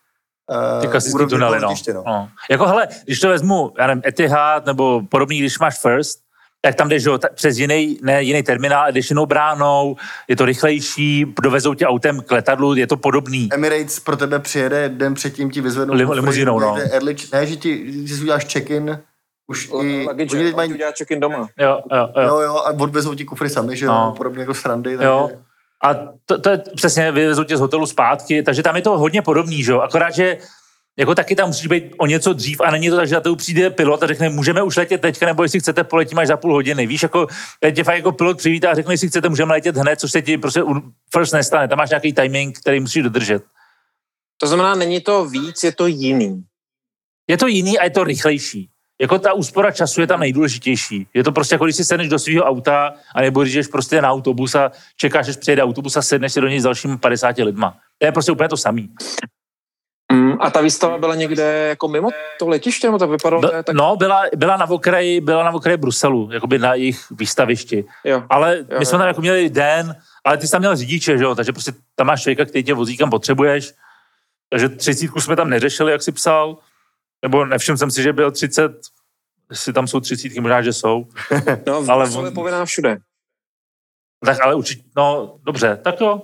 [0.78, 1.74] e, Ty klasické úrovně tunely, no.
[1.94, 2.04] no.
[2.08, 2.30] no.
[2.50, 6.20] Jako hele, když to vezmu, já nevím, Etihad nebo podobný, když máš First,
[6.62, 9.96] tak tam jdeš přes jiný, ne, jiný terminál, jdeš jinou bránou,
[10.28, 13.50] je to rychlejší, dovezou tě autem k letadlu, je to podobný.
[13.54, 16.78] Emirates pro tebe přijede den předtím ti vyzvednou Lim- kufry, limuzínou, no.
[16.92, 19.00] early, ne, že ti, že si uděláš check-in,
[19.48, 21.48] už i, Luggage, oni teď mají udělat check-in doma.
[21.60, 22.28] Jo, jo, jo.
[22.28, 24.14] Jo, jo, a odvezou ti kufry sami, že jo, no.
[24.18, 24.90] podobně jako srandy.
[24.90, 25.06] Takže...
[25.06, 25.30] Jo.
[25.84, 25.94] A
[26.26, 29.64] to, to je přesně, vyvezou tě z hotelu zpátky, takže tam je to hodně podobný,
[29.64, 29.80] že jo?
[29.80, 30.38] Akorát, že
[31.00, 33.36] jako taky tam musíš být o něco dřív a není to tak, že na to
[33.36, 36.54] přijde pilot a řekne, můžeme už letět teďka, nebo jestli chcete, poletíme až za půl
[36.54, 36.88] hodiny.
[36.88, 37.28] Víš, jako
[37.60, 40.22] teď tě fakt jako pilot přivítá a řekne, jestli chcete, můžeme letět hned, což se
[40.22, 40.64] ti prostě
[41.14, 41.68] first nestane.
[41.68, 43.44] Tam máš nějaký timing, který musíš dodržet.
[44.38, 46.44] To znamená, není to víc, je to jiný.
[47.28, 48.70] Je to jiný a je to rychlejší.
[49.02, 51.08] Jako ta úspora času je tam nejdůležitější.
[51.14, 54.02] Je to prostě jako když si sedneš do svého auta, a nebo když jdeš prostě
[54.02, 57.38] na autobus a čekáš, až přijede autobus a sedneš si do něj s dalšími 50
[57.38, 57.78] lidma.
[57.98, 58.90] To je prostě úplně to samý.
[60.12, 62.10] Mm, a ta výstava byla někde jako mimo
[62.40, 63.42] to letiště, nebo to vypadalo?
[63.42, 67.86] Byl, tak, no, byla, byla, na okraji, byla na okraji Bruselu, jakoby na jejich výstavišti.
[68.04, 68.24] jo.
[68.30, 69.00] Ale Jo, my jsme jo.
[69.00, 71.36] tam jako měli den, ale ty jsi tam měl řidiče, že jo?
[71.36, 73.74] takže prostě tam máš člověka, který tě vozí kam potřebuješ.
[74.50, 76.58] Takže třicítku jsme tam neřešili, jak si psal.
[77.22, 78.72] Nebo nevšiml jsem si, že byl 30,
[79.50, 81.06] jestli tam jsou třicítky, možná, že jsou.
[81.68, 82.98] No, Ale ale je povinná všude.
[84.26, 86.22] Tak ale určitě, no dobře, tak jo.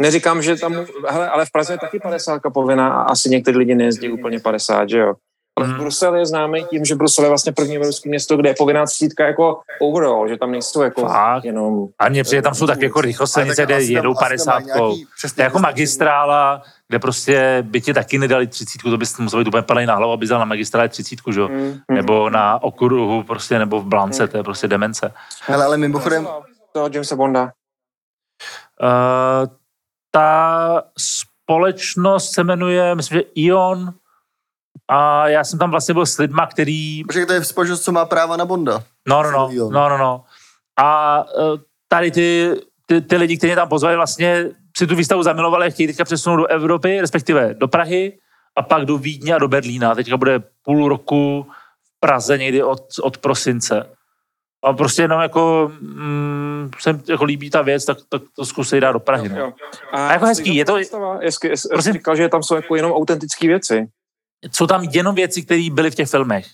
[0.00, 0.76] Neříkám, že tam,
[1.08, 4.88] hele, ale v Praze je taky 50 povinná a asi někteří lidi nejezdí úplně 50,
[4.88, 5.14] že jo.
[5.58, 5.78] Ale Mhm.
[5.78, 9.26] Brusel je známý tím, že Brusel je vlastně první evropské město, kde je povinná třicítka
[9.26, 11.44] jako overall, že tam nejsou jako Fakt?
[11.44, 11.86] jenom...
[11.98, 14.62] A mně přijde, tam jsou tak jako rychlostsilnice, kde jedou 50.
[14.78, 14.96] To
[15.36, 19.62] je jako magistrála, kde prostě by ti taky nedali třicítku, to bys musel být úplně
[19.62, 21.48] plný na hlavu, aby dal na magistrále třicítku, že jo?
[21.48, 21.74] Mm, mm.
[21.90, 25.12] Nebo na okruhu, prostě, nebo v blance, to je prostě demence.
[25.42, 26.28] Hele, ale mimochodem,
[26.72, 27.52] Toho Jamesa Bonda.
[28.82, 29.46] Uh,
[30.14, 33.94] ta společnost se jmenuje, myslím, že Ion,
[34.88, 38.04] a já jsem tam vlastně byl s lidma, který protože to je společnost, co má
[38.04, 38.84] práva na Bonda.
[39.08, 40.24] No, no, no, no, no, no.
[40.78, 41.58] A uh,
[41.88, 44.44] tady ty, ty, ty lidi, kteří mě tam pozvali, vlastně
[44.76, 48.18] si tu výstavu zamilovali a chtějí teďka přesunout do Evropy, respektive do Prahy
[48.56, 49.94] a pak do Vídně a do Berlína.
[49.94, 51.46] Teďka bude půl roku
[51.82, 53.96] v Praze někdy od, od prosince.
[54.64, 58.92] A prostě jenom jako mm, se jako líbí ta věc, tak, tak to zkusej dát
[58.92, 59.28] do Prahy.
[59.28, 59.36] No.
[59.38, 59.52] Jo.
[59.92, 60.76] A jako hezký, je to-
[61.20, 63.86] Jestli, jestli, jsi říkal, že tam jsou jako jenom autentické věci.
[64.52, 66.46] Jsou tam jenom věci, které byly v těch filmech.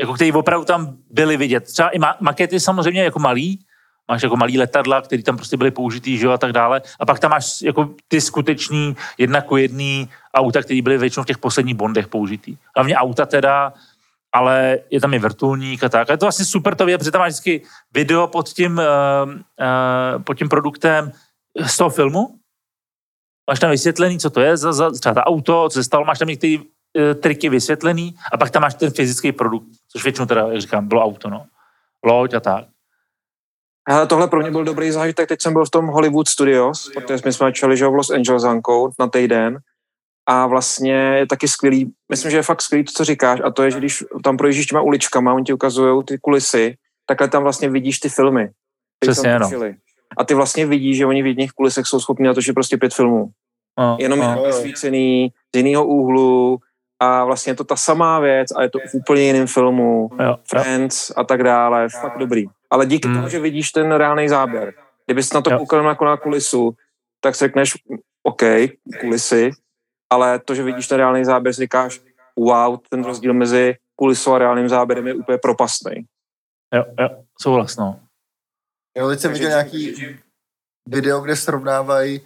[0.00, 1.64] Jako které opravdu tam byly vidět.
[1.64, 3.58] Třeba i ma- makety samozřejmě jako malý,
[4.10, 6.82] máš jako malý letadla, které tam prostě byly použitý, že jo, a tak dále.
[7.00, 11.26] A pak tam máš jako ty skutečný jedna ku jedný auta, které byly většinou v
[11.26, 12.56] těch posledních bondech použitý.
[12.76, 13.72] Hlavně auta teda,
[14.32, 16.10] ale je tam i vrtulník a tak.
[16.10, 17.62] A je to vlastně super to vidět, protože tam máš vždycky
[17.94, 21.12] video pod tím, uh, uh, pod tím produktem
[21.66, 22.38] z toho filmu.
[23.50, 26.18] Máš tam vysvětlený, co to je za, za třeba ta auto, co se stalo, máš
[26.18, 26.64] tam některé uh,
[27.20, 31.04] triky vysvětlený a pak tam máš ten fyzický produkt, což většinou teda, jak říkám, bylo
[31.04, 31.46] auto, no.
[32.04, 32.64] Loď a tak.
[33.88, 35.28] Hele, tohle pro mě byl dobrý zážitek.
[35.28, 38.42] Teď jsem byl v tom Hollywood Studios, protože jsme začali že v Los Angeles
[38.98, 39.58] na týden
[40.26, 43.62] a vlastně je taky skvělý, myslím, že je fakt skvělý to, co říkáš a to
[43.62, 46.76] je, že když tam projíždíš těma uličkama, oni ti ukazují ty kulisy,
[47.06, 48.50] takhle tam vlastně vidíš ty filmy.
[49.00, 49.50] Přesně, no.
[50.16, 53.30] A ty vlastně vidíš, že oni v jedných kulisech jsou schopni natočit prostě pět filmů.
[53.78, 54.24] No, Jenom no.
[54.24, 56.58] jako vysvícený, z jiného úhlu
[57.00, 60.10] a vlastně je to ta samá věc a je to v úplně jiném filmu.
[60.20, 60.36] Jo, jo.
[60.48, 62.44] Friends a tak dále, fakt dobrý.
[62.70, 63.16] Ale díky Hmm.
[63.16, 64.74] tomu, že vidíš ten reálný záběr,
[65.06, 65.58] kdybys na to Jo.
[65.58, 66.74] koukal jako na kulisu,
[67.20, 67.74] tak si řekneš,
[68.22, 68.42] OK,
[69.00, 69.50] kulisy,
[70.12, 72.00] ale to, že vidíš ten reálný záběr, si říkáš,
[72.38, 75.94] wow, ten rozdíl mezi kulisou a reálným záběrem je úplně propastný.
[76.74, 77.08] Jo, jo,
[77.40, 78.00] souhlas, no.
[78.98, 79.94] Jo, teď jsem viděl nějaký
[80.88, 82.20] video, kde srovnávají,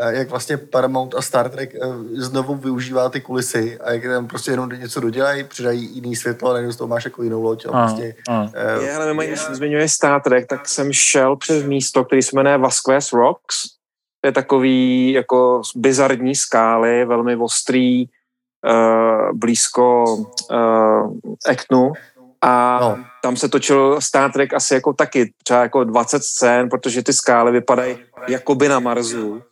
[0.00, 1.78] eh, jak vlastně Paramount a Star Trek eh,
[2.14, 6.52] znovu využívá ty kulisy a jak tam prostě jenom něco dodělají, přidají jiný světlo a
[6.52, 8.46] najednou z toho máš jako jinou loď a A, prostě a.
[8.54, 12.04] eh, Je, ale mimo jiné, když se zmiňuje Star Trek, tak jsem šel přes místo,
[12.04, 13.77] který se jmenuje Vasquez Rocks.
[14.24, 20.04] Je takový jako bizarní skály, velmi ostrý, uh, blízko
[20.50, 21.14] uh,
[21.48, 21.92] Eknu.
[22.40, 23.04] A No.
[23.22, 27.52] tam se točil Star Trek asi jako taky, třeba jako 20 scén, protože ty skály
[27.52, 29.42] vypadají jakoby na Marsu.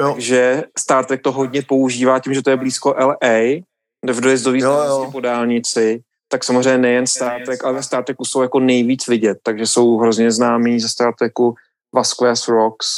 [0.00, 3.38] jo, Takže Star Trek to hodně používá tím, že to je blízko LA,
[4.04, 8.24] kde v dojezdový znalosti po dálnici, tak samozřejmě nejen Star Trek, ale ve Star Treku
[8.24, 11.54] jsou jako nejvíc vidět, takže jsou hrozně známí ze Star Treku
[11.94, 12.88] Vasquez Rocks.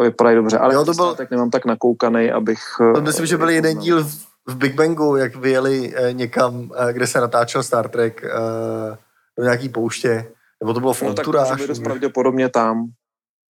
[0.00, 2.60] To vypadají dobře, ale Jo, to byl- Trek nemám tak nakoukaný, abych...
[2.94, 6.92] to myslím, že byl jeden díl v, v Big Bangu, jak vyjeli eh, někam, eh,
[6.92, 8.96] kde se natáčel Star Trek eh,
[9.38, 11.26] do nějaký pouště, nebo to bylo v No tak
[11.56, 12.86] být dost pravděpodobně tam.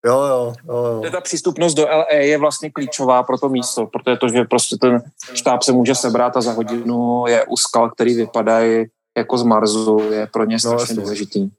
[0.07, 1.11] Jo, jo, jo, jo.
[1.11, 5.03] Ta přístupnost do LA je vlastně klíčová pro to místo, protože to, že prostě ten
[5.35, 10.12] štáb se může sebrat a za hodinu je u skal, který vypadají jako z Marsu,
[10.12, 10.97] je pro ně strašně jasně.
[10.97, 11.51] důležitý.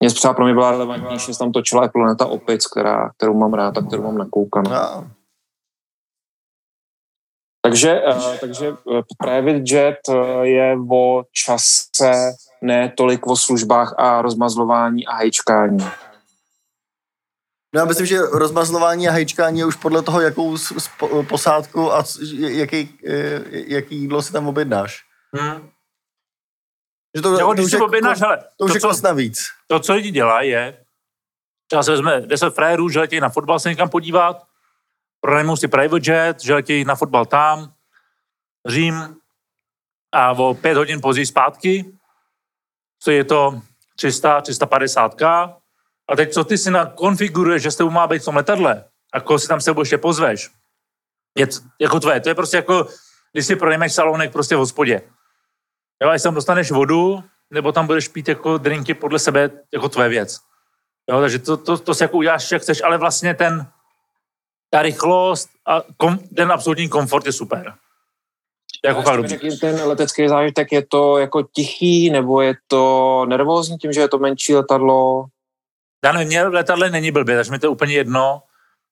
[0.00, 3.54] Mě třeba pro mě byla relevantnější, že tam točila i planeta Opic, která, kterou mám
[3.54, 4.72] rád a kterou mám nakoukanou.
[4.72, 5.10] A,
[7.62, 12.12] Takže, uh, takže eh, private jet eh, je o čase,
[12.62, 15.78] ne tolik o službách a rozmazlování a hejčkání.
[17.74, 20.56] No já myslím, že rozmazlování a hejčkání je už podle toho, jakou
[21.28, 22.04] posádku a
[22.38, 25.00] jaký, eh, jaký jídlo si tam objednáš.
[25.32, 25.68] Hmm.
[27.16, 29.02] Že to, to, když si je, objednáš, to, hele, to to, už je co, kost
[29.02, 29.48] navíc.
[29.66, 30.84] to, co lidi dělají, je,
[31.66, 34.42] třeba se vezme 10 frérů, že letějí na fotbal se někam podívat,
[35.20, 37.72] pronajmou si private jet, že letějí na fotbal tam,
[38.66, 39.16] Řím
[40.12, 41.92] a o pět hodin později zpátky,
[43.02, 43.60] co je to
[43.96, 45.54] 300, 350k.
[46.08, 49.20] A teď co ty si nakonfiguruješ, že s tebou má být v tom letadle a
[49.20, 50.50] koho si tam s sebou ještě pozveš,
[51.38, 51.46] je
[51.80, 52.20] jako tvé.
[52.20, 52.88] To je prostě jako,
[53.32, 55.02] když si pronajmeš salonek prostě v hospodě.
[56.02, 59.88] Jo, a jestli tam dostaneš vodu, nebo tam budeš pít jako drinky podle sebe, jako
[59.88, 60.40] tvoje věc.
[61.10, 63.66] Jo, takže to, to, to si jako uděláš, jak chceš, ale vlastně ten,
[64.70, 67.74] ta rychlost a kom, ten absolutní komfort je super.
[68.84, 69.02] Jako
[69.60, 74.18] ten letecký zážitek, je to jako tichý, nebo je to nervózní tím, že je to
[74.18, 75.24] menší letadlo?
[76.04, 78.42] Já nevím, mě letadle není blbě, takže mi to je úplně jedno.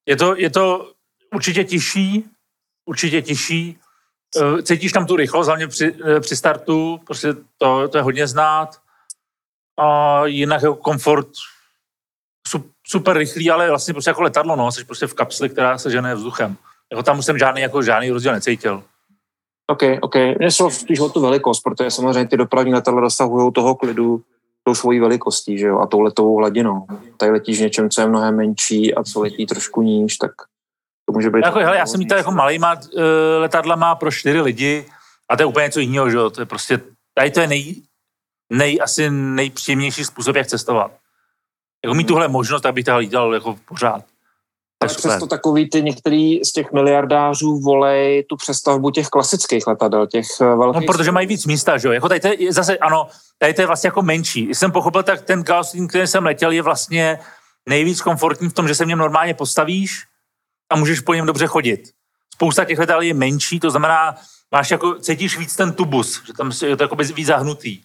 [0.07, 0.93] Je to, je to
[1.35, 2.25] určitě tižší,
[2.85, 3.79] určitě tižší.
[4.37, 8.27] Eh, Cítíš tam tu rychlost, hlavně při, eh, při startu, prostě to, to je hodně
[8.27, 8.77] znát.
[9.81, 11.29] A jinak jako komfort
[12.49, 15.91] su- super rychlý, ale vlastně prostě jako letadlo, no, jsi prostě v kapsli, která se
[15.91, 16.57] žene vzduchem.
[16.93, 18.83] Jako tam jsem žádný, jako žádný rozdíl necítil.
[19.67, 20.15] OK, OK.
[20.39, 24.23] Mně šlo spíš o tu velikost, protože samozřejmě ty dopravní letadla dosahují toho klidu
[24.65, 26.87] tou svojí velikostí, že jo, a tou letovou hladinou.
[27.17, 30.33] Tady letíš něčem, co je mnohem menší a co letí trošku níž, tak
[31.09, 31.45] to může být...
[31.45, 33.03] Jako, hele, já jsem lítal jako malýma uh,
[33.39, 34.87] letadlama pro čtyři lidi
[35.31, 36.31] a to je úplně něco jiného, že jo?
[36.31, 36.81] To je prostě,
[37.15, 37.83] tady to je nej,
[38.53, 40.93] nej, asi nejpříjemnější způsob, jak cestovat.
[41.85, 44.05] Jako mít tuhle možnost, abych tady lítal jako pořád.
[44.83, 50.27] Ale přesto takový ty některý z těch miliardářů volej tu přestavbu těch klasických letadel, těch
[50.41, 50.87] eh, velkých...
[50.87, 51.93] No, protože mají víc místa, že jo?
[51.93, 53.09] Jako tady to je zase, ano,
[53.39, 54.45] tady to je vlastně jako menší.
[54.45, 57.19] Když jsem pochopil, tak ten Gulfstream, který jsem letěl, je vlastně
[57.69, 60.08] nejvíc komfortní v tom, že se v něm normálně postavíš
[60.71, 61.91] a můžeš po něm dobře chodit.
[62.35, 64.17] Spousta těch letadel je menší, to znamená,
[64.53, 67.81] máš jako, cítíš víc ten tubus, že tam je to jako víc zahnutý.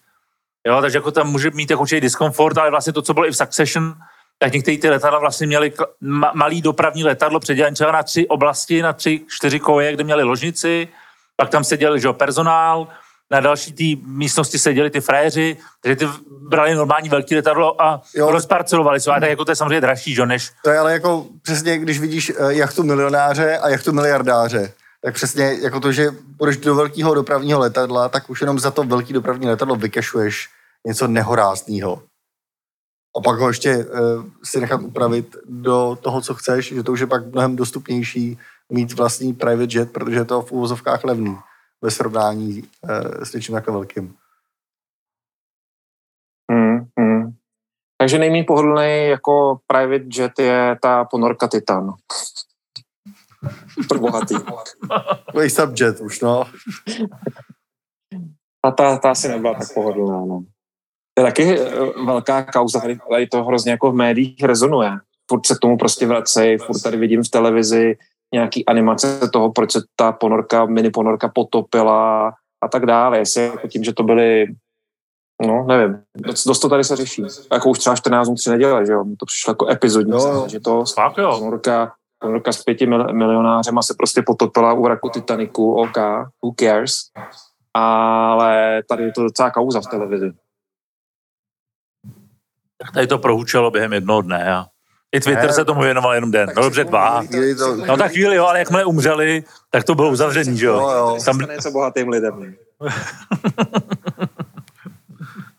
[0.67, 3.31] Jo, takže jako tam může mít jako určitý diskomfort, ale vlastně to, co bylo i
[3.31, 3.95] v Succession,
[4.39, 8.81] tak některé ty letadla vlastně měly ma- malý dopravní letadlo předělané třeba na tři oblasti,
[8.81, 10.87] na tři, čtyři koje, kde měli ložnici,
[11.35, 12.87] pak tam seděli že personál,
[13.33, 16.07] na další té místnosti seděli ty frajeři, takže ty
[16.49, 18.31] brali normální velké letadlo a Jo.
[18.31, 19.11] rozparcelovali se.
[19.11, 21.99] A tak jako to je samozřejmě dražší, že, než To je ale jako přesně, když
[21.99, 24.73] vidíš eh, jachtu milionáře a jachtu miliardáře,
[25.03, 28.83] tak přesně jako to, že půjdeš do velkého dopravního letadla, tak už jenom za to
[28.83, 30.49] velký dopravní letadlo vykešuješ
[30.87, 32.01] něco nehorázného.
[33.17, 33.85] A pak ho ještě uh,
[34.43, 38.37] si nechat upravit do toho, co chceš, že to už je pak mnohem dostupnější
[38.71, 41.37] mít vlastní private jet, protože je to v úvozovkách levný
[41.83, 44.15] ve srovnání uh, s něčím takhle velkým.
[46.51, 47.31] Hmm, hmm.
[47.97, 51.93] Takže nejméně pohodlný jako private jet je ta ponorka Titan.
[53.89, 54.35] Pro bohatý.
[55.25, 56.43] Takový subjet už, no.
[58.65, 60.25] A ta, ta asi nebyla tak pohodlná.
[60.25, 60.43] No.
[61.13, 61.69] To je taky eh,
[62.05, 64.91] velká kauza, tady, tady to hrozně jako v médiích rezonuje.
[65.29, 67.97] Furt se k tomu prostě vracejí, furt tady vidím v televizi
[68.33, 72.27] nějaký animace toho, proč se ta ponorka, mini ponorka potopila
[72.63, 73.17] a tak dále.
[73.17, 74.47] Jestli jako tím, že to byly
[75.41, 76.03] No, nevím.
[76.17, 77.23] Dost, dost to tady se řeší.
[77.51, 79.03] Jako už třeba 14 dnů tři neděle, že jo?
[79.03, 81.37] Mně to přišlo jako epizodní, že to fakt jo.
[81.39, 85.97] ponorka, ponorka s pěti mil, milionářema se prostě potopila u raku Titaniku, OK,
[86.41, 86.93] who cares?
[87.73, 90.31] Ale tady je to docela kauza v televizi.
[92.93, 94.65] Tady to prohučelo během jednoho dne a
[95.13, 95.53] i Twitter Ne.
[95.53, 96.51] se tomu věnoval jenom den.
[96.55, 97.23] No dobře, dva.
[97.57, 100.89] To, No tak chvíli, jo, ale jakmile umřeli, tak to bylo uzavřený, že jo, jo.
[100.89, 101.17] jo.
[101.25, 102.55] Tam, se bohatým lidem.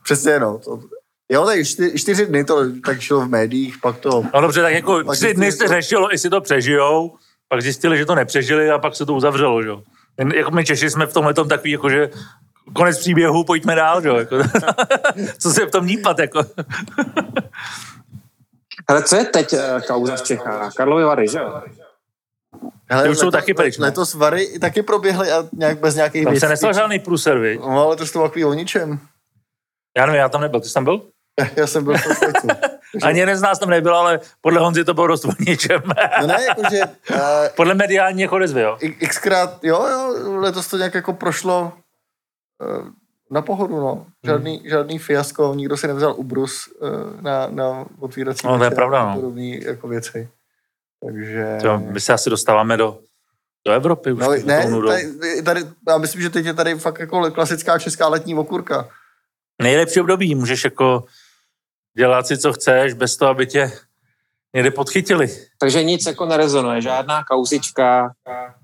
[0.04, 0.58] Přesně, no.
[0.58, 0.80] To,
[1.28, 4.24] jo, tak čtyři, čtyři dny to tak šlo v médiích, pak to...
[4.34, 7.14] no dobře, tak jako Pak tři dny se řešilo, jestli to přežijou,
[7.48, 9.82] pak zjistili, že to nepřežili a pak se to uzavřelo, že jo.
[10.18, 12.10] Jen Jako my Češi jsme v tomhle tom takový, jako že
[12.72, 14.16] konec příběhu, pojďme dál, že jo.
[14.16, 14.36] Jako,
[15.38, 16.40] co se v tom nípat, jako.
[18.88, 20.74] Ale co je teď eh, kauza v Čechách?
[20.74, 21.62] Karlovy Vary, že jo?
[22.90, 23.84] Hele, Ty už jsou taky pryč, no.
[23.84, 27.60] Letos Vary taky proběhly a nějak bez nějakých Tam se nestal žádný průser, viď?
[27.60, 28.98] No, ale to bylo takový o ničem.
[29.96, 31.02] Já nevím, já tam nebyl, ty jsi tam byl?
[31.56, 32.48] Já jsem byl v Švýcu.
[33.02, 35.82] Ani jeden z nás tam nebyl, ale podle Honzy to bylo dost o ničem.
[36.20, 36.80] No ne, jakože
[37.10, 37.18] uh,
[37.56, 38.78] podle mediální jako odezvy, jo.
[39.08, 41.72] xkrát, jo, jo, letos to nějak jako prošlo
[42.62, 42.88] uh,
[43.34, 44.06] na pohodu, no.
[44.24, 44.68] Žádný, Hmm.
[44.68, 49.14] žádný fiasko, nikdo si nevzal ubrus uh, na, na otvírací No, to je pravda, no.
[49.14, 50.28] podobný jako věci.
[51.04, 51.58] Takže...
[51.62, 52.98] To, my se asi dostáváme do,
[53.66, 54.20] do Evropy už.
[54.20, 54.88] No, ne, nudou.
[54.88, 58.88] tady, tady, já myslím, že teď je tady fakt jako klasická česká letní okurka.
[59.62, 61.04] Nejlepší období, můžeš jako
[61.96, 63.72] dělat si, co chceš, bez toho, aby tě
[64.54, 65.28] někde podchytili.
[65.64, 68.10] Takže nic jako nerezonuje, žádná kauzička,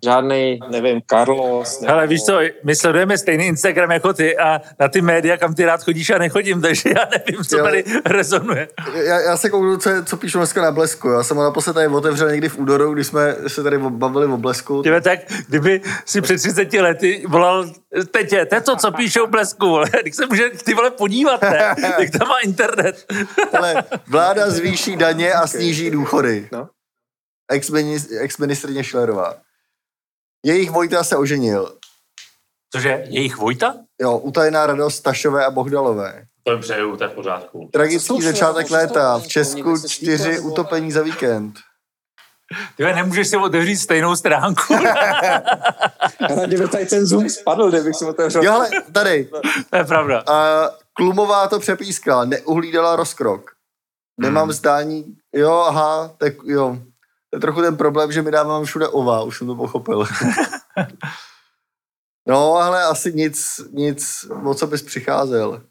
[0.04, 1.80] žádný, nevím, Carlos.
[1.80, 5.54] nebo- Hele, víš co, my sledujeme stejný Instagram jako ty a na ty média, kam
[5.54, 7.64] ty rád chodíš, já nechodím, takže já nevím, co Jo.
[7.64, 8.68] tady rezonuje.
[8.94, 11.08] Já, já se kouknu, co, je- co píšu dneska na Blesku.
[11.08, 14.36] Já jsem ho naposled tady otevřel někdy v údoru, když jsme se tady bavili o
[14.36, 14.82] Blesku.
[14.82, 15.18] Tyve, tak
[15.48, 17.64] kdyby si před 30 lety volal,
[18.10, 21.74] teď je, to, co píšou v blesku, vole, když se může ty vole podívat, ne?
[22.00, 23.06] Jak tam má internet.
[23.58, 26.48] Ale vláda zvýší daně a sníží důchody.
[26.52, 26.68] No.
[27.50, 29.34] Ex-minis- Ex-ministrině Schillerová.
[30.46, 31.76] Jejich Vojta se oženil.
[32.72, 33.74] Cože, jejich Vojta?
[34.00, 36.24] Jo, utajená radost Tašové a Bohdalové.
[36.44, 37.68] To jim přeju, to je v pořádku.
[37.72, 39.18] Tragický začátek léta.
[39.18, 41.54] V Česku čtyři utopení za víkend.
[42.76, 44.74] Tyve, nemůžeš si otevřít stejnou stránku.
[46.36, 48.42] Rádi by tady ten Zoom spadl, kdybych si otevřel.
[48.44, 49.30] Jo, ale tady.
[49.70, 50.22] to je pravda.
[50.26, 52.24] A Klumová to přepískala.
[52.24, 53.50] Neuhlídala rozkrok.
[54.20, 54.52] Nemám Hmm.
[54.52, 55.16] zdání.
[55.34, 56.78] Jo, aha, tak jo.
[57.30, 60.04] To je trochu ten problém, že mi dávám všude ova, už jsem to pochopil.
[62.28, 65.62] no, ale asi nic, nic, o co bys přicházel.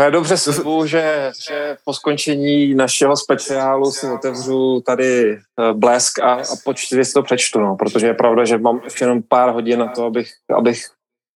[0.00, 6.32] Já dobře slibuju, že, že po skončení našeho speciálu si otevřu tady eh, blesk a,
[6.34, 9.78] a počty si to přečtu, no, protože je pravda, že mám ještě jenom pár hodin
[9.78, 10.84] na to, abych, abych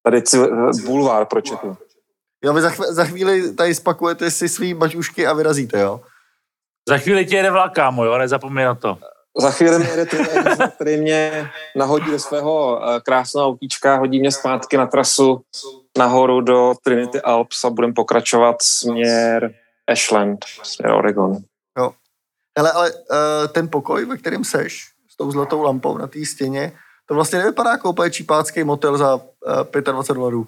[0.03, 1.77] tady ci- eh, bulvár pročetl.
[2.43, 6.01] Jo, vy za, chv- za chvíli tady spakujete si svý baťušky a vyrazíte, jo?
[6.89, 8.97] Za chvíli ti jede vlak, kámo, jo, nezapomeň na to.
[9.37, 10.27] Za chvíli mi jede ten,
[10.75, 15.41] který mě nahodí do svého eh, krásného autíčka, hodí mě zpátky na trasu
[15.97, 19.55] nahoru do Trinity Alps a budeme pokračovat směr
[19.87, 21.37] Ashland, směr Oregon.
[22.57, 22.97] Hele, ale uh,
[23.51, 26.71] ten pokoj, ve kterém seš, s tou zlatou lampou na té stěně,
[27.05, 30.47] to vlastně nevypadá jako úplně čipácký motel za uh, 25 dolarů.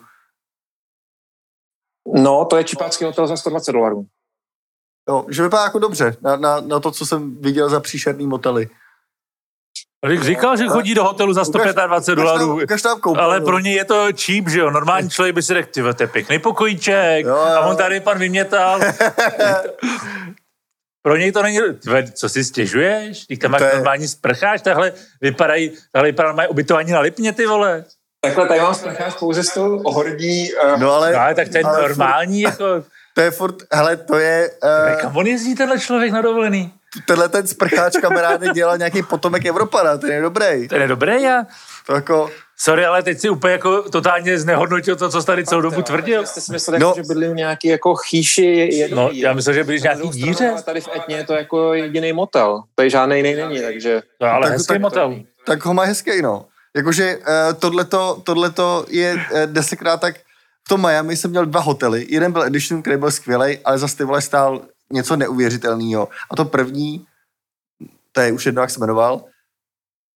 [2.13, 4.05] No, to je čipácký hotel za 120 dolarů.
[5.09, 8.69] Jo, že vypadá jako dobře na, na, na to, co jsem viděl za příšerný motely.
[10.03, 12.59] Rick říkal, že chodí do hotelu za 125 dolarů,
[13.17, 13.45] ale jo.
[13.45, 14.71] pro ně je to cheap, že jo.
[14.71, 17.25] Normální člověk by si řekl, ty to je pěkný pokojíček.
[17.25, 17.37] Jo, jo.
[17.37, 18.79] A on tady pan vymětal.
[21.01, 23.25] pro něj to není, Tve, co si stěžuješ?
[23.25, 27.45] Ty tam máš je- normální sprcháč, tahle vypadají, tahle vypadá, mají ubytování na Lipně, ty
[27.45, 27.85] vole.
[28.21, 30.49] Takhle tady mám sprcháč pouze s tou ohordní...
[30.53, 32.65] Uh, No ale, No, ale tak to je ale normální, jako,
[33.13, 34.51] to je furt, hele, to je,
[34.93, 36.73] uh, kam on jezdí tenhle člověk na dovolený?
[37.07, 40.67] tenhle ten sprcháč kamaráde dělal nějaký potomek Evropana, ten je dobrý.
[40.67, 41.43] To je dobré, já.
[41.87, 45.61] To jako, Sorry, ale teď si úplně jako totálně znehodnotil to, co jsi tady celou
[45.61, 46.25] dobu tvrdil.
[46.25, 46.87] Jste si mysleli, No.
[46.87, 50.09] jako, že bydlím v nějaký jako chýši jedno No, já myslel, že byli Na nějaký
[50.09, 50.49] díře.
[50.49, 52.61] ale Tady v Etně je to jako jediný motel.
[52.75, 54.01] Tady žádný jiný není, takže...
[54.19, 55.15] To je ale Tak- hezký tak- motel.
[55.45, 56.45] tak ho má hezký, no.
[56.75, 57.23] Jakože uh,
[57.59, 60.15] tohleto, tohleto je uh, desetkrát tak,
[60.65, 63.87] v tom Miami jsem měl dva hotely, jeden byl Edition, který byl skvělý, ale za
[63.87, 64.61] ty vole stál
[64.91, 66.09] něco neuvěřitelného.
[66.31, 67.05] A to první,
[68.11, 69.25] to je už jedno, jak se jmenoval,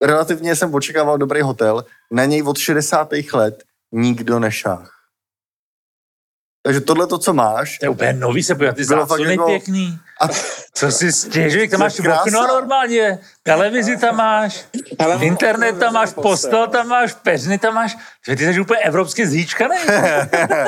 [0.01, 3.09] relativně jsem očekával dobrý hotel, na něj od 60.
[3.33, 4.96] let nikdo nešách.
[6.67, 9.31] Takže tohle to, co máš, To je úplně nový se podívat, ty Bylo fakt záclony
[9.31, 9.99] jako- pěkný.
[10.21, 10.27] a
[10.73, 14.65] Co si stěžuj, tam máš okno normálně, televizi tam máš,
[14.99, 17.97] Hele, internet tam máš, postel tam máš, peřiny tam máš.
[18.25, 19.75] Ty ty jsi úplně evropsky zhýčkaný.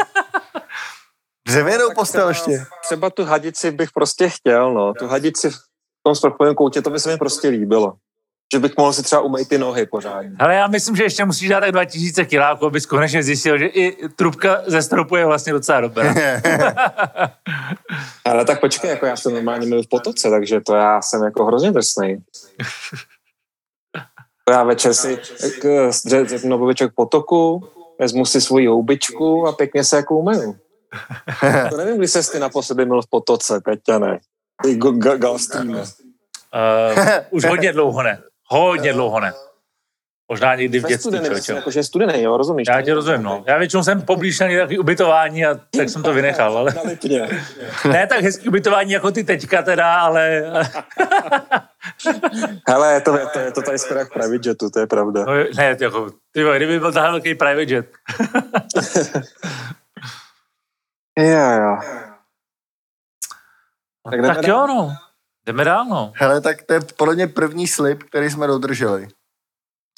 [1.47, 2.65] dřevěnou postel ještě.
[2.85, 4.93] Třeba tu hadici bych prostě chtěl, no.
[4.93, 5.57] Tu hadici v
[6.03, 7.93] tom sprchovém koutě, to by se mi prostě líbilo.
[8.53, 10.35] Že bych mohl si třeba umýt ty nohy pořádně.
[10.39, 14.07] Ale já myslím, že ještě musíš dát tak 2000 kiláků, abys konečně zjistil, že i
[14.07, 16.13] trubka ze stropu je vlastně docela dobrá.
[18.25, 21.45] Ale tak počkej, jako já jsem normálně byl v potoce, takže to já jsem jako
[21.45, 22.21] hrozně drsnej.
[24.45, 25.19] To já večer si
[26.25, 27.69] řeknu novoviček potoku,
[27.99, 30.55] vezmu si svoji houbičku a pěkně se jako umyju.
[31.69, 34.19] To nevím, kdy se ty naposledy byl v potoce, Peťa, ne.
[34.63, 34.79] Ty.
[36.55, 38.21] Uh, už hodně dlouho ne.
[38.51, 39.33] Hodně dlouho ne.
[40.31, 42.67] Možná někdy v dětství, studený, myslím, jakože je studený, jo, rozumíš?
[42.67, 43.43] Já tě rozumím, no.
[43.47, 46.73] Já většinou jsem poblíž na nějaký ubytování a tak jsem to vynechal, ale
[47.91, 50.41] ne tak hezký ubytování jako ty teďka teda, ale
[52.67, 55.25] Hele, je to, je to, je to tady skoro jak private jetu, to je pravda.
[55.25, 57.91] no, ne, jako, ty vole, kdyby byl tahle velký private jet.
[61.19, 61.77] Jo, jo.
[64.11, 64.95] Tak tak jo, no.
[65.49, 66.11] Jdeme dál, no.
[66.15, 69.07] Hele, tak to je podle mě první slib, který jsme dodrželi.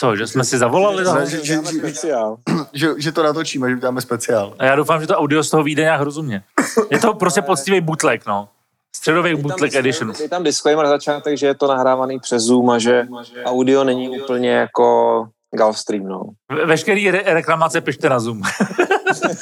[0.01, 1.03] Co, že jsme si zavolali?
[1.03, 1.25] No?
[1.25, 2.37] že- že- že- speciál.
[2.73, 4.53] Že, že to natočíme, že uděláme speciál.
[4.59, 6.43] A já doufám, že to audio z toho vyjde nějak rozumně.
[6.91, 8.49] Je to prostě poctivý bootleg, no.
[8.95, 10.13] Středový bootleg edition.
[10.21, 13.07] Je tam disclaimer na začátek, že je to nahrávaný přes Zoom a že
[13.45, 16.21] audio není úplně jako Gulfstream, no.
[16.51, 18.41] Ve- Veškerý re- reklamace pište na Zoom.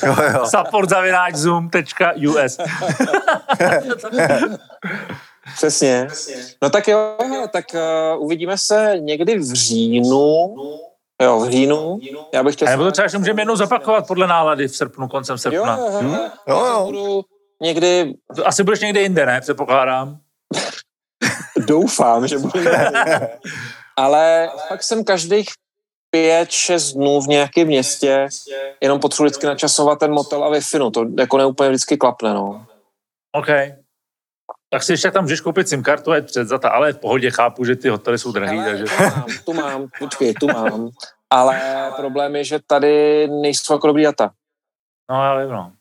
[0.05, 0.45] Jo, jo.
[0.47, 2.57] Support zavináč zoom.us.
[5.55, 6.07] Přesně.
[6.61, 7.17] No tak jo,
[7.51, 10.55] tak uh, uvidíme se někdy v říjnu.
[11.21, 11.99] Jo, v říjnu.
[12.33, 12.67] Já bych chtěl...
[12.67, 15.77] A nebo to třeba ještě můžeme jednou zopakovat podle nálady v srpnu, koncem Jo, srpna.
[15.77, 16.29] jo, jo.
[16.47, 16.85] Jo, jo.
[16.85, 17.21] Budu
[17.61, 18.13] někdy,
[18.45, 19.41] Asi budeš někde jinde, ne?
[19.41, 20.17] Předpokládám.
[21.57, 22.59] doufám, že budu
[23.97, 25.47] Ale fakt jsem každých
[26.09, 28.27] pět, šest dnů v nějakém městě,
[28.81, 32.65] jenom potřebuji vždycky načasovat ten motel a wi no, to jako neúplně vždycky klapne, no.
[33.31, 33.47] OK.
[34.69, 37.31] Tak si ještě tam můžeš koupit SIM kartu a jet před zata, ale v pohodě
[37.31, 38.85] chápu, že ty hotely jsou drahý, takže...
[38.85, 40.89] tu mám, tu mám, počkej, tu mám.
[41.29, 41.61] Ale
[41.95, 44.31] problém je, že tady nejsou jako dobrý data.
[45.09, 45.71] No já vím, no.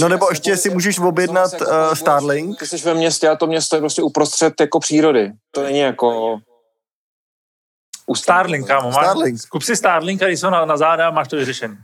[0.00, 2.58] No nebo ještě si můžeš objednat uh, Starlink.
[2.58, 5.32] Ty jsi ve městě a to město je prostě uprostřed jako přírody.
[5.50, 6.38] To není jako...
[8.06, 8.92] U Starlink, kámo.
[8.92, 9.40] Starlink.
[9.48, 11.76] Kup si Starlink a když jsou na, na záda a máš to vyřešený.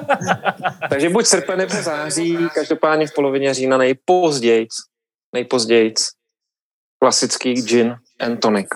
[0.90, 4.66] Takže buď srpen nebo září, každopádně v polovině října nejpozději.
[5.32, 5.94] Nejpozději.
[7.00, 8.68] Klasický gin and tonic.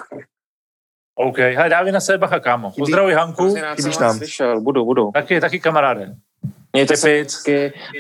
[1.15, 1.39] OK.
[1.39, 2.73] Hele, dávej na sebe bacha, kámo.
[2.79, 3.55] Pozdravuj Hanku.
[3.77, 4.17] Chybíš nám.
[4.17, 5.11] Slyšel, budu, budu.
[5.15, 6.15] Taky, taky kamaráde.
[6.73, 7.23] Mějte se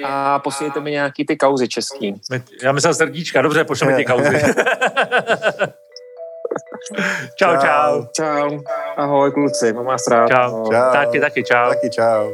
[0.04, 2.20] a posílejte mi nějaký ty kauzy český.
[2.62, 4.38] Já myslel srdíčka, dobře, pošleme ti kauzy.
[7.36, 8.06] čau, čau.
[8.12, 8.60] Čau.
[8.96, 10.28] Ahoj kluci, mám vás rád.
[10.28, 10.64] Čau.
[10.70, 10.92] Čau.
[10.92, 11.68] Taky, taky, čau.
[11.68, 12.30] Taky čau.